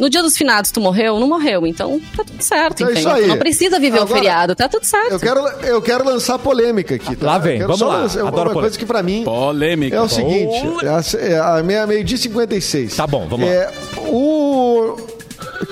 No 0.00 0.08
dia 0.08 0.22
dos 0.22 0.36
finados, 0.36 0.70
tu 0.70 0.80
morreu? 0.80 1.20
Não 1.20 1.28
morreu, 1.28 1.66
então 1.66 2.00
tá 2.16 2.24
tudo 2.24 2.42
certo, 2.42 2.80
É 2.80 2.84
entende? 2.84 3.00
isso 3.00 3.08
aí. 3.10 3.22
Tu 3.22 3.28
não 3.28 3.36
precisa 3.36 3.78
viver 3.78 3.98
o 3.98 4.02
Agora, 4.02 4.14
feriado, 4.18 4.54
tá 4.56 4.68
tudo 4.68 4.84
certo. 4.84 5.12
Eu 5.12 5.20
quero, 5.20 5.40
eu 5.62 5.82
quero 5.82 6.04
lançar 6.04 6.38
polêmica 6.38 6.94
aqui. 6.94 7.14
Tá? 7.16 7.26
Lá 7.26 7.38
vem, 7.38 7.60
vamos 7.60 7.80
lá. 7.80 7.98
lançar- 7.98 8.20
Adoro 8.20 8.26
uma 8.26 8.32
polêmica. 8.32 8.60
coisa 8.60 8.78
que 8.78 8.86
pra 8.86 9.02
mim 9.02 9.22
Polêmica. 9.24 9.96
é 9.96 10.00
o 10.00 10.08
seguinte: 10.08 10.56
é 10.82 10.88
a, 10.88 11.02
é 11.28 11.58
a 11.58 11.62
meia- 11.62 11.86
meio-dia 11.86 12.16
e 12.16 12.18
56. 12.18 12.96
Tá 12.96 13.06
bom, 13.06 13.26
vamos 13.28 13.46
lá. 13.46 13.52
é, 13.54 13.70
O, 14.08 14.96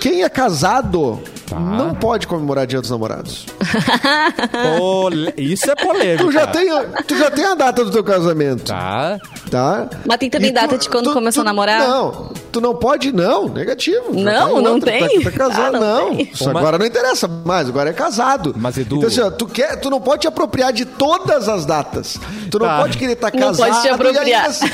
quem 0.00 0.22
é 0.22 0.28
casado 0.28 1.20
Tá. 1.48 1.58
não 1.58 1.94
pode 1.94 2.26
comemorar 2.26 2.66
Dia 2.66 2.80
dos 2.80 2.90
Namorados. 2.90 3.46
Pole- 4.78 5.32
Isso 5.36 5.70
é 5.70 5.74
polêmico. 5.74 6.24
Tu 6.26 6.32
já, 6.32 6.46
tem, 6.46 6.68
tu 7.06 7.16
já 7.16 7.30
tem 7.30 7.44
a 7.44 7.54
data 7.54 7.84
do 7.84 7.90
teu 7.90 8.04
casamento, 8.04 8.64
Tá. 8.64 9.18
tá? 9.50 9.88
Mas 10.06 10.18
tem 10.18 10.30
também 10.30 10.50
E 10.50 10.52
data 10.52 10.76
de 10.76 10.88
quando 10.88 11.12
começou 11.12 11.40
a 11.42 11.44
namorar? 11.44 11.86
Não, 11.88 12.32
tu 12.52 12.60
não 12.60 12.74
pode, 12.74 13.12
não. 13.12 13.48
Negativo. 13.48 14.12
Não, 14.12 14.54
tá 14.54 14.60
em 14.60 14.62
não 14.62 14.74
outra, 14.74 14.92
tem? 14.92 15.20
Tá, 15.22 15.30
tá 15.30 15.36
casado, 15.36 15.76
Ah, 15.76 15.80
não 15.80 16.10
não. 16.10 16.20
Isso 16.20 16.48
Uma- 16.50 16.60
agora 16.60 16.78
não 16.78 16.86
interessa 16.86 17.26
mais, 17.28 17.68
agora 17.68 17.90
é 17.90 17.92
casado. 17.92 18.54
Mas, 18.56 18.76
Edu- 18.78 18.96
Então, 18.96 19.08
assim, 19.08 19.20
ó, 19.20 19.30
tu, 19.30 19.46
quer, 19.46 19.76
tu 19.76 19.90
não 19.90 20.00
pode 20.00 20.22
te 20.22 20.28
apropriar 20.28 20.72
de 20.72 20.84
todas 20.84 21.48
as 21.48 21.64
datas. 21.64 22.18
Tu 22.50 22.58
não 22.58 22.66
Tá. 22.66 22.80
pode 22.80 22.98
querer 22.98 23.12
estar 23.12 23.32
Não 23.32 23.40
casado. 23.40 23.68
pode 23.70 23.82
te 23.82 23.88
apropriar. 23.88 24.24
ainda 24.24 24.48
assim- 24.48 24.70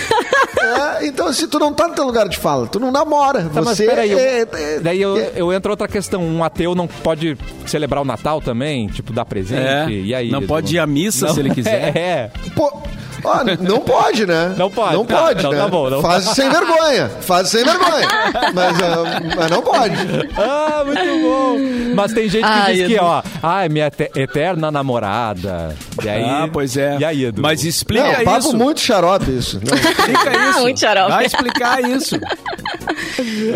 É, 0.64 1.06
então, 1.06 1.30
se 1.32 1.46
tu 1.46 1.58
não 1.58 1.72
tá 1.72 1.86
no 1.88 1.94
teu 1.94 2.04
lugar 2.04 2.26
de 2.28 2.38
fala, 2.38 2.66
tu 2.66 2.80
não 2.80 2.90
namora. 2.90 3.42
Tá, 3.52 3.60
mas 3.62 3.76
você 3.76 3.84
peraí, 3.86 4.10
eu- 4.12 4.18
é, 4.18 4.40
é- 4.40 4.80
daí 4.80 5.00
eu, 5.02 5.16
é- 5.16 5.32
eu 5.36 5.52
entro 5.52 5.70
outra 5.70 5.86
questão. 5.86 6.22
Um 6.22 6.42
ateu 6.42 6.63
não 6.72 6.86
pode 6.86 7.36
celebrar 7.66 8.00
o 8.00 8.04
Natal 8.04 8.40
também? 8.40 8.86
Tipo, 8.86 9.12
dar 9.12 9.24
presente? 9.24 9.60
É, 9.66 9.90
E 9.90 10.14
aí? 10.14 10.30
não 10.30 10.42
pode 10.42 10.76
ir 10.76 10.78
à 10.78 10.86
missa 10.86 11.28
se 11.34 11.40
ele 11.40 11.50
quiser. 11.52 11.74
É. 11.96 12.30
Pô, 12.54 12.80
ó, 13.24 13.42
não 13.60 13.80
pode, 13.80 14.26
né? 14.26 14.54
Não 14.58 14.70
pode, 14.70 14.94
Não 14.94 15.04
tá, 15.04 15.16
pode, 15.22 15.38
então 15.40 15.50
né? 15.52 15.58
tá 15.58 15.68
bom, 15.68 15.90
não- 15.90 16.00
Faz 16.02 16.24
sem 16.24 16.48
vergonha. 16.48 17.08
Faz 17.20 17.48
sem 17.48 17.64
vergonha. 17.64 18.06
Mas, 18.54 18.80
ah, 18.82 19.20
mas 19.36 19.50
não 19.50 19.62
pode. 19.62 19.94
Ah, 20.36 20.82
muito 20.84 21.22
bom. 21.22 21.56
Mas 21.94 22.12
tem 22.12 22.28
gente 22.28 22.42
que 22.42 22.48
Ai, 22.48 22.74
diz 22.74 22.86
que, 22.86 22.94
Edu. 22.94 23.04
ó, 23.04 23.22
ah, 23.42 23.64
é 23.64 23.68
minha 23.68 23.90
te- 23.90 24.10
eterna 24.16 24.70
namorada. 24.70 25.74
E 26.02 26.08
aí, 26.08 26.22
Ah, 26.24 26.48
pois 26.52 26.76
é. 26.76 26.96
E 27.00 27.04
aí, 27.04 27.24
Edu? 27.24 27.42
Mas 27.42 27.64
explica 27.64 28.18
Não, 28.18 28.24
papo 28.24 28.38
isso. 28.40 28.56
muito 28.56 28.80
xarope 28.80 29.30
isso. 29.36 29.60
Não. 29.64 29.74
Explica 29.74 30.48
isso. 30.50 30.60
Muito 30.60 30.80
xarope. 30.80 31.10
Vai 31.10 31.26
explicar 31.26 31.80
isso. 31.82 32.16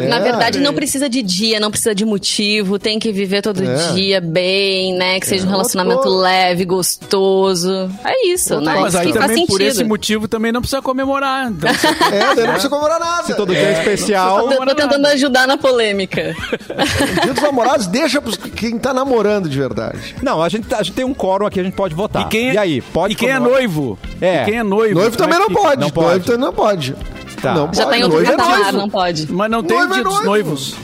Na 0.09 0.17
É, 0.17 0.21
verdade, 0.21 0.59
é. 0.59 0.61
não 0.61 0.73
precisa 0.73 1.09
de 1.09 1.23
dia, 1.23 1.59
não 1.61 1.71
precisa 1.71 1.95
de 1.95 2.05
motivo, 2.05 2.79
tem 2.79 2.99
que 2.99 3.13
viver 3.13 3.43
todo 3.43 3.63
É. 3.63 3.93
dia 3.93 4.21
bem, 4.21 4.95
né? 4.95 5.19
Que 5.21 5.27
seja 5.27 5.45
um 5.45 5.49
É. 5.49 5.51
relacionamento 5.51 6.03
Tô- 6.03 6.21
leve, 6.21 6.65
gostoso. 6.65 7.91
É 8.05 8.27
isso, 8.29 8.61
né? 8.61 8.77
Mas 8.81 8.95
aí 8.95 9.13
também, 9.13 9.47
por 9.47 9.58
sentido. 9.59 9.73
esse 9.81 9.85
motivo, 9.85 10.29
também 10.29 10.51
não 10.53 10.61
precisa 10.61 10.81
comemorar. 10.83 11.51
Então, 11.51 11.69
É, 12.13 12.35
não 12.35 12.53
precisa 12.53 12.69
comemorar 12.69 12.99
nada. 13.01 13.25
Se 13.25 13.35
todo 13.35 13.53
dia 13.55 13.63
é 13.63 13.73
especial. 13.79 14.49
Tô, 14.49 14.65
tô 14.65 14.75
tentando 14.75 15.07
ajudar 15.07 15.47
na 15.47 15.57
polêmica. 15.57 16.35
Dia 17.23 17.35
dos 17.35 17.43
namorados, 17.43 17.87
deixa 17.87 18.21
pros 18.21 18.37
quem 18.37 18.79
tá 18.79 18.93
namorando 18.95 19.49
de 19.49 19.59
verdade. 19.59 20.15
Não, 20.23 20.43
a 20.43 20.49
gente, 20.49 20.73
a 20.75 20.83
gente 20.83 20.95
tem 20.95 21.05
um 21.05 21.15
quórum 21.15 21.47
aqui, 21.47 21.61
a 21.61 21.63
gente 21.65 21.75
pode 21.75 21.95
votar. 21.95 22.23
E 22.23 22.25
quem, 22.27 22.53
e 22.53 22.59
aí, 22.59 22.81
pode 22.81 23.13
E 23.13 23.17
quem 23.17 23.29
é 23.29 23.35
comemorar? 23.35 23.59
noivo? 23.61 23.99
É. 24.21 24.43
E 24.43 24.45
quem 24.47 24.59
é 24.59 24.63
noivo? 24.63 24.95
Noivo 25.01 25.17
Como 25.17 25.29
também 25.29 25.37
é 25.37 25.49
não 25.49 25.55
pode. 25.55 25.81
Não 25.81 25.91
pode. 25.91 26.09
Noivo 26.09 26.25
também 26.25 26.41
não 26.41 26.53
pode. 26.53 26.97
Tá. 27.41 27.55
Não 27.55 27.73
Já 27.73 27.85
pode. 27.85 27.91
tá 27.91 27.99
em 27.99 28.03
outro 28.03 28.17
Noivo 28.19 28.33
é 28.33 28.73
não 28.73 28.89
pode. 28.91 29.33
Mas 29.33 29.51
não 29.51 29.63
tem 29.63 29.77
Noivo 29.79 29.93
é 29.93 29.95
dia 29.97 30.05
dos 30.05 30.13
noivo. 30.15 30.27
noivos. 30.29 30.75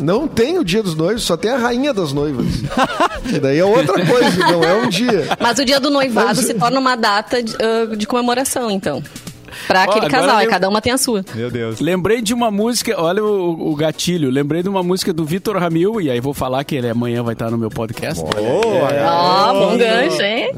Não 0.00 0.26
tem 0.28 0.58
o 0.58 0.64
dia 0.64 0.82
dos 0.82 0.94
noivos, 0.94 1.22
só 1.22 1.36
tem 1.36 1.50
a 1.50 1.56
rainha 1.58 1.92
das 1.92 2.12
noivas. 2.12 2.46
e 3.32 3.38
daí 3.40 3.58
é 3.58 3.64
outra 3.64 4.04
coisa, 4.06 4.38
não 4.50 4.62
é 4.64 4.74
um 4.74 4.88
dia. 4.88 5.26
Mas 5.40 5.58
o 5.58 5.64
dia 5.64 5.80
do 5.80 5.90
noivado 5.90 6.40
se 6.40 6.54
torna 6.54 6.78
uma 6.78 6.96
data 6.96 7.42
de, 7.42 7.54
ah, 7.56 7.94
de 7.96 8.06
comemoração, 8.06 8.70
então. 8.70 9.02
Pra 9.66 9.82
aquele 9.84 10.06
agora 10.06 10.10
casal, 10.10 10.40
é 10.40 10.46
eu- 10.46 10.50
cada 10.50 10.68
uma 10.68 10.80
tem 10.80 10.92
a 10.92 10.98
sua. 10.98 11.24
Meu 11.34 11.50
Deus. 11.50 11.80
Lembrei 11.80 12.20
de 12.20 12.32
uma 12.34 12.50
música, 12.50 12.94
olha 13.00 13.24
o, 13.24 13.70
o 13.72 13.74
gatilho, 13.74 14.30
lembrei 14.30 14.62
de 14.62 14.68
uma 14.68 14.82
música 14.82 15.12
do 15.12 15.24
Vitor 15.24 15.56
Ramil, 15.56 16.00
e 16.00 16.10
aí 16.10 16.20
vou 16.20 16.34
falar 16.34 16.62
que 16.64 16.76
ele 16.76 16.88
amanhã 16.88 17.22
vai 17.22 17.32
estar 17.32 17.50
no 17.50 17.58
meu 17.58 17.70
podcast. 17.70 18.22
Ó, 18.22 19.52
bom 19.54 19.76
gancho, 19.76 20.22
hein? 20.22 20.54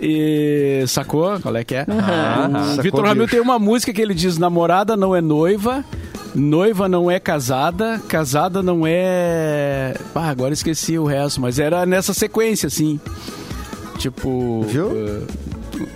E 0.00 0.84
sacou 0.86 1.40
qual 1.40 1.56
é 1.56 1.64
que 1.64 1.74
é? 1.74 1.82
O 1.88 2.66
Sacou, 2.68 2.82
Vitor 2.82 3.04
Ramil 3.04 3.26
tem 3.26 3.40
uma 3.40 3.58
música 3.58 3.92
que 3.92 4.00
ele 4.00 4.14
diz: 4.14 4.36
namorada 4.38 4.96
não 4.96 5.16
é 5.16 5.20
noiva, 5.20 5.84
noiva 6.36 6.88
não 6.88 7.10
é 7.10 7.18
casada, 7.18 8.00
casada 8.08 8.62
não 8.62 8.82
é. 8.86 9.94
Ah, 10.14 10.28
agora 10.28 10.52
esqueci 10.52 10.98
o 10.98 11.04
resto, 11.04 11.40
mas 11.40 11.58
era 11.58 11.86
nessa 11.86 12.12
sequência, 12.12 12.66
assim. 12.66 13.00
Tipo. 13.98 14.62
Viu? 14.68 14.92
eh, 14.94 15.22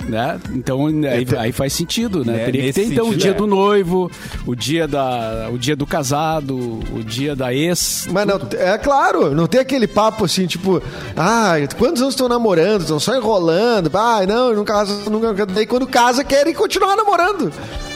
né? 0.09 0.41
Então 0.51 0.86
aí, 0.86 1.26
aí 1.38 1.53
faz 1.53 1.72
sentido, 1.72 2.24
né? 2.24 2.43
É, 2.43 2.45
Teria 2.47 2.62
que 2.64 2.72
ter 2.72 2.84
então 2.86 3.09
o 3.09 3.16
dia 3.16 3.30
é. 3.30 3.34
do 3.34 3.47
noivo, 3.47 4.11
o 4.47 4.55
dia 4.55 4.86
da, 4.86 5.49
o 5.53 5.59
dia 5.59 5.76
do 5.76 5.86
casado, 5.86 6.80
o 6.93 7.03
dia 7.03 7.34
da 7.34 7.55
ex. 7.55 8.07
Mas 8.11 8.26
não, 8.26 8.41
é 8.59 8.76
claro, 8.78 9.34
não 9.34 9.47
tem 9.47 9.61
aquele 9.61 9.86
papo 9.86 10.24
assim, 10.24 10.47
tipo, 10.47 10.82
ah, 11.16 11.55
quantos 11.78 12.03
anos 12.03 12.14
estão 12.14 12.28
namorando? 12.28 12.82
Estão 12.82 13.01
só 13.01 13.16
enrolando. 13.16 13.91
Ah, 13.95 14.26
não, 14.26 14.55
nunca 14.55 14.84
nunca. 15.11 15.47
Daí 15.47 15.66
quando 15.66 15.86
casa, 15.86 16.24
querem 16.24 16.55
continuar 16.55 16.97
namorando. 16.97 17.53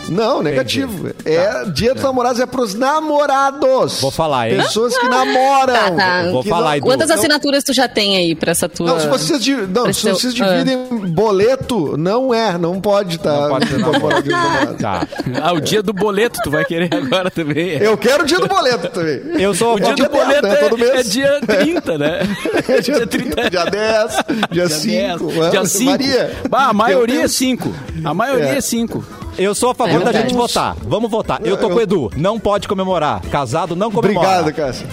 Não, 0.08 0.42
negativo. 0.42 1.10
É 1.24 1.64
dia 1.66 1.94
dos 1.94 2.02
namorados 2.02 2.40
é 2.40 2.46
pros 2.46 2.74
namorados. 2.74 4.00
Vou 4.00 4.10
falar, 4.10 4.50
hein? 4.50 4.56
Pessoas 4.58 4.96
que 4.98 5.08
namoram. 5.08 5.72
Tá, 5.74 5.90
tá. 5.92 6.22
Vou 6.30 6.42
Que 6.42 6.48
falar, 6.48 6.70
não- 6.70 6.76
Edu. 6.76 6.86
Quantas 6.86 7.10
assinaturas 7.10 7.64
tu 7.64 7.72
já 7.72 7.88
tem 7.88 8.16
aí 8.16 8.34
pra 8.34 8.50
essa 8.52 8.68
tua... 8.68 8.86
Não, 8.86 9.00
se 9.00 9.06
vocês, 9.08 9.42
di- 9.42 9.54
não, 9.54 9.92
se 9.92 10.00
seu- 10.00 10.14
vocês 10.14 10.34
dividem 10.34 10.76
boleto, 11.10 11.96
não 11.96 12.32
é, 12.34 12.56
não 12.58 12.80
pode 12.80 13.16
estar 13.16 13.32
Não 13.40 13.48
pode 13.48 13.66
ter 13.68 13.78
namorado. 13.78 14.24
Tá. 14.80 15.06
Ah, 15.42 15.52
o 15.52 15.60
dia 15.60 15.82
do 15.82 15.92
boleto, 15.92 16.38
tu 16.42 16.50
vai 16.50 16.64
querer 16.64 16.88
agora 16.94 17.30
também. 17.30 17.70
Eu 17.78 17.96
quero 17.96 18.24
o 18.24 18.26
dia 18.26 18.38
do 18.38 18.46
boleto 18.48 18.88
também. 18.88 19.20
Eu 19.40 19.54
sou 19.54 19.74
O 19.74 19.80
dia 19.80 19.96
favor- 19.96 20.04
do 20.08 20.10
boleto 20.10 20.46
né? 20.46 20.54
Todo 20.56 20.76
é, 20.76 20.78
mês. 20.94 21.06
é 21.06 21.10
dia 21.10 21.40
30, 21.46 21.98
né? 21.98 22.18
É 22.68 22.80
dia 22.80 23.06
30, 23.06 23.48
dia 23.50 23.64
10, 23.64 24.16
dia 24.50 24.68
5. 24.68 25.32
Dia 25.50 25.64
5. 25.64 25.90
Maria. 25.90 26.32
Bah, 26.48 26.68
a 26.68 26.72
maioria 26.72 27.14
é 27.14 27.18
tenho- 27.18 27.28
5. 27.28 27.74
A 28.04 28.14
maioria 28.14 28.46
É. 28.50 28.56
é 28.58 28.60
5. 28.60 29.04
Eu 29.36 29.54
sou 29.54 29.70
a 29.70 29.74
favor 29.74 29.90
É 29.90 29.98
da 29.98 30.04
verdade. 30.04 30.28
gente 30.28 30.36
votar. 30.36 30.76
Vamos 30.82 31.10
votar. 31.10 31.40
Eu 31.44 31.56
tô 31.56 31.68
com 31.68 31.76
o 31.76 31.80
Edu. 31.80 32.10
Não 32.16 32.38
pode 32.38 32.68
comemorar. 32.68 33.20
Casado 33.22 33.74
não 33.74 33.90
comemora. 33.90 34.40
Obrigado, 34.40 34.54
Cássio. 34.54 34.86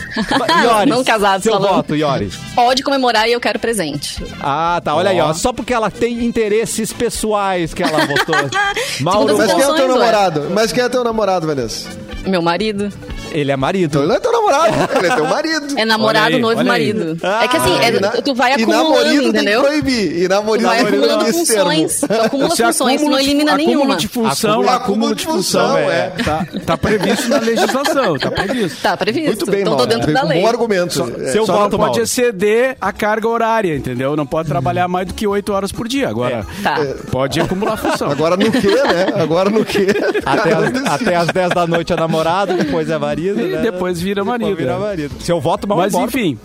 Ioris, 0.63 0.89
Não 0.95 1.03
casados 1.03 1.43
Seu 1.43 1.53
falando. 1.53 1.75
voto, 1.75 1.95
Ioris. 1.95 2.35
Pode 2.55 2.81
comemorar 2.83 3.27
e 3.29 3.33
eu 3.33 3.39
quero 3.39 3.59
presente. 3.59 4.23
Ah, 4.41 4.81
tá. 4.83 4.95
Olha 4.95 5.11
aí, 5.11 5.19
ó. 5.21 5.31
Só 5.33 5.53
porque 5.53 5.73
ela 5.73 5.91
tem 5.91 6.25
interesses 6.25 6.91
pessoais 6.91 7.73
que 7.73 7.83
ela 7.83 8.05
votou. 8.05 8.35
Mauro, 9.01 9.37
Mas 9.37 9.49
as 9.49 9.53
quem 9.53 9.61
é 9.63 9.67
o 9.67 9.75
teu 9.75 9.87
namorado? 9.87 10.47
Mas 10.51 10.71
quem 10.71 10.83
é 10.83 10.89
teu 10.89 11.03
namorado, 11.03 11.45
Vanessa? 11.45 11.89
Meu 12.25 12.41
marido. 12.41 12.91
ele 13.31 13.49
é 13.51 13.53
Então 13.53 13.57
marido. 13.57 13.99
ele 13.99 14.07
não 14.07 14.15
é 14.15 14.19
teu 14.19 14.31
namorado, 14.31 14.73
ele 14.97 15.07
é 15.07 15.15
teu 15.15 15.25
marido. 15.27 15.79
É 15.79 15.85
namorado, 15.85 16.35
aí, 16.35 16.41
noivo, 16.41 16.63
marido. 16.63 17.17
é 17.41 17.47
que 17.47 17.57
assim, 17.57 17.77
Ah, 17.79 17.83
é- 17.83 17.99
na- 17.99 18.09
tu 18.09 18.35
vai 18.35 18.51
e 18.51 18.53
acumulando, 18.55 18.83
namorido 18.89 19.23
entendeu? 19.27 19.61
Tem 19.63 19.71
que 19.71 19.81
proibir. 19.81 20.17
E 20.19 20.23
Tu 20.23 20.29
namorido 20.29 20.67
vai 20.67 20.77
tem 20.77 20.85
que 20.85 20.93
acumulando 20.95 21.25
funções. 21.33 22.01
Tu 22.01 22.13
acumula 22.13 22.47
Esse 22.53 22.63
funções, 22.63 23.01
tu 23.01 23.09
não 23.09 23.17
de- 23.17 23.23
elimina 23.23 23.51
acúmulo 23.53 23.75
nenhuma. 23.77 23.95
de 23.97 24.07
função, 24.07 24.51
Acúmulo- 24.51 24.69
acúmulo 24.69 25.15
de 25.15 25.25
função, 25.25 25.77
é. 25.77 25.83
é. 26.17 26.23
Tá, 26.23 26.45
tá 26.65 26.77
previsto 26.77 27.29
na 27.29 27.37
legislação, 27.39 28.17
tá 28.19 28.31
previsto. 28.31 28.81
Tá 28.81 28.97
previsto. 28.97 29.27
Muito 29.27 29.45
bem, 29.51 29.61
então 29.61 29.77
tô 29.77 29.85
dentro 29.85 30.05
Veio 30.05 30.17
da 30.17 30.23
lei. 30.23 30.41
bom 30.41 30.47
argumento. 30.47 31.11
É. 31.21 31.31
Seu 31.31 31.45
Só 31.45 31.53
voto, 31.53 31.77
pode 31.77 31.99
exceder 32.01 32.75
a 32.79 32.91
carga 32.93 33.27
horária, 33.27 33.75
entendeu? 33.75 34.15
Não 34.15 34.25
pode 34.27 34.47
trabalhar 34.47 34.87
mais 34.87 35.07
do 35.07 35.13
que 35.13 35.25
8 35.25 35.51
horas 35.53 35.71
por 35.71 35.87
dia. 35.87 36.09
Agora, 36.09 36.45
Tá. 36.61 36.77
pode 37.11 37.39
acumular 37.39 37.77
função. 37.77 38.11
Agora 38.11 38.35
no 38.37 38.51
quê, 38.51 38.67
né? 38.67 39.21
Agora 39.21 39.49
no 39.49 39.63
quê? 39.65 39.87
Até 40.25 40.55
um 40.55 40.59
as, 40.85 41.01
até 41.01 41.15
as 41.15 41.27
10 41.27 41.49
da 41.49 41.65
noite 41.65 41.93
é 41.93 41.95
namorado, 42.11 42.53
depois 42.55 42.89
é 42.89 42.97
marido. 42.97 43.41
E 43.51 43.55
né? 43.55 43.61
depois 43.61 43.99
vira 44.01 44.23
marido. 44.23 44.49
Depois 44.49 44.67
vira 44.67 44.77
é. 44.77 44.79
marido. 44.79 45.15
Seu 45.21 45.39
voto, 45.39 45.67
Mauro, 45.67 45.83
Mas 45.83 45.93
enfim, 45.93 46.37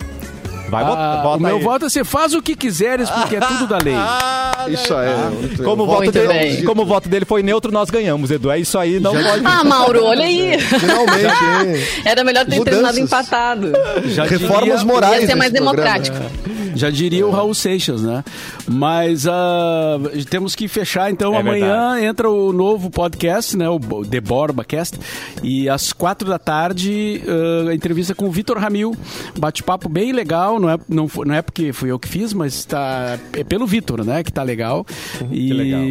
Vai, 0.69 0.83
ah, 0.83 1.21
bota 1.23 1.37
o 1.37 1.41
meu 1.41 1.57
aí. 1.57 1.63
voto 1.63 1.85
é 1.85 1.89
você 1.89 2.03
faz 2.03 2.33
o 2.33 2.41
que 2.41 2.55
quiseres, 2.55 3.09
porque 3.09 3.35
é 3.37 3.39
tudo 3.39 3.67
da 3.67 3.77
lei. 3.77 3.93
Ah, 3.95 4.65
Isso 4.69 4.93
aí. 4.93 5.09
muito 5.39 5.63
Como 5.63 5.83
o, 5.83 5.85
voto 5.85 6.11
dele, 6.11 6.27
bem. 6.27 6.63
como 6.65 6.81
o 6.81 6.85
voto 6.85 7.07
dele 7.07 7.25
foi 7.25 7.41
neutro, 7.41 7.71
nós 7.71 7.89
ganhamos, 7.89 8.29
Edu. 8.31 8.51
É 8.51 8.59
isso 8.59 8.77
aí, 8.77 8.99
não 8.99 9.13
pode. 9.13 9.41
Ah, 9.45 9.63
Mauro, 9.63 10.03
olha 10.03 10.25
aí. 10.25 10.59
Finalmente? 10.59 11.87
Era 12.05 12.23
melhor 12.23 12.45
ter 12.45 12.57
Mudanças. 12.57 12.65
terminado 12.81 12.99
empatado. 12.99 13.71
Já 14.07 14.25
Reformas 14.25 14.79
diria- 14.81 14.85
morais. 14.85 15.21
Ia 15.21 15.27
ser 15.27 15.35
mais 15.35 15.51
nesse 15.51 15.63
programa. 15.63 15.99
democrático. 15.99 16.57
Já 16.75 16.91
diria 16.91 17.25
o 17.25 17.31
Raul 17.31 17.55
Seixas, 17.55 18.03
né? 18.03 18.23
Mas 18.67 19.25
ah, 19.25 19.97
temos 20.29 20.53
que 20.53 20.67
fechar, 20.67 21.09
então 21.09 21.33
É 21.33 21.39
amanhã 21.39 21.99
entra 21.99 22.29
o 22.29 22.53
novo 22.53 22.89
podcast, 22.91 23.57
né? 23.57 23.67
O 23.67 23.79
The 24.05 24.21
Borba 24.21 24.63
Cast. 24.63 24.99
E 25.41 25.67
às 25.67 25.91
quatro 25.91 26.29
da 26.29 26.37
tarde, 26.37 27.23
ah, 27.27 27.69
a 27.69 27.73
entrevista 27.73 28.13
com 28.13 28.25
o 28.25 28.31
Vitor 28.31 28.57
Ramil. 28.59 28.95
Bate-papo 29.39 29.89
bem 29.89 30.11
legal, 30.11 30.56
não 30.59 30.69
é, 30.69 30.77
não, 30.87 31.09
não 31.25 31.35
é 31.35 31.41
porque 31.41 31.71
fui 31.73 31.91
eu 31.91 31.99
que 31.99 32.07
fiz, 32.07 32.33
mas 32.33 32.65
tá, 32.65 33.17
é 33.33 33.43
pelo 33.43 33.65
Vitor, 33.65 34.03
né? 34.03 34.23
Que 34.23 34.31
tá 34.31 34.43
legal. 34.43 34.85
e 35.31 35.53
legal. 35.53 35.81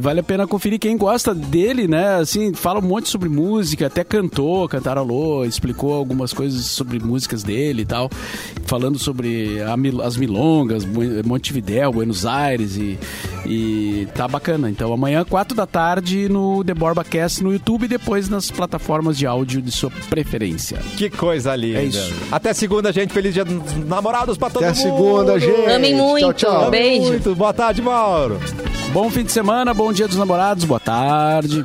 vale 0.00 0.20
a 0.20 0.22
pena 0.22 0.46
conferir 0.46 0.78
quem 0.78 0.96
gosta 0.96 1.34
dele, 1.34 1.88
né? 1.88 2.16
Assim, 2.16 2.52
fala 2.54 2.80
um 2.80 2.82
monte 2.82 3.08
sobre 3.08 3.28
música, 3.28 3.86
até 3.86 4.04
cantou, 4.04 4.68
cantarolou, 4.68 5.44
explicou 5.44 5.94
algumas 5.94 6.32
coisas 6.32 6.66
sobre 6.66 6.98
músicas 6.98 7.42
dele 7.42 7.82
e 7.82 7.86
tal. 7.86 8.10
Falando 8.64 8.98
sobre 8.98 9.60
a 9.62 9.78
as 10.04 10.16
milongas, 10.16 10.84
Montevidéu, 11.24 11.92
Buenos 11.92 12.26
Aires 12.26 12.76
e, 12.76 12.98
e 13.46 14.08
tá 14.14 14.26
bacana. 14.26 14.70
Então 14.70 14.92
amanhã, 14.92 15.24
quatro 15.24 15.56
da 15.56 15.66
tarde, 15.66 16.28
no 16.28 16.64
The 16.64 16.74
Borba 16.74 17.04
Cast 17.04 17.42
no 17.42 17.52
YouTube 17.52 17.84
e 17.84 17.88
depois 17.88 18.28
nas 18.28 18.50
plataformas 18.50 19.16
de 19.16 19.26
áudio 19.26 19.62
de 19.62 19.70
sua 19.70 19.90
preferência. 20.10 20.78
Que 20.96 21.08
coisa 21.08 21.54
linda. 21.54 21.80
É 21.80 21.84
isso. 21.84 22.12
Até 22.30 22.52
segunda, 22.52 22.92
gente. 22.92 23.12
Feliz 23.12 23.32
dia 23.32 23.44
dos 23.44 23.76
namorados 23.86 24.07
pra 24.38 24.50
todo 24.50 24.64
Até 24.64 24.72
a 24.72 24.74
mundo. 24.74 24.82
segunda, 24.82 25.38
gente. 25.40 25.70
Amem 25.70 25.94
muito. 25.94 26.32
Tchau, 26.34 26.50
tchau. 26.60 26.70
Beijo. 26.70 27.08
Muito. 27.08 27.34
Boa 27.34 27.52
tarde, 27.52 27.82
Mauro. 27.82 28.38
Bom 28.92 29.10
fim 29.10 29.22
de 29.24 29.32
semana, 29.32 29.74
bom 29.74 29.92
dia 29.92 30.08
dos 30.08 30.16
namorados, 30.16 30.64
boa 30.64 30.80
tarde. 30.80 31.64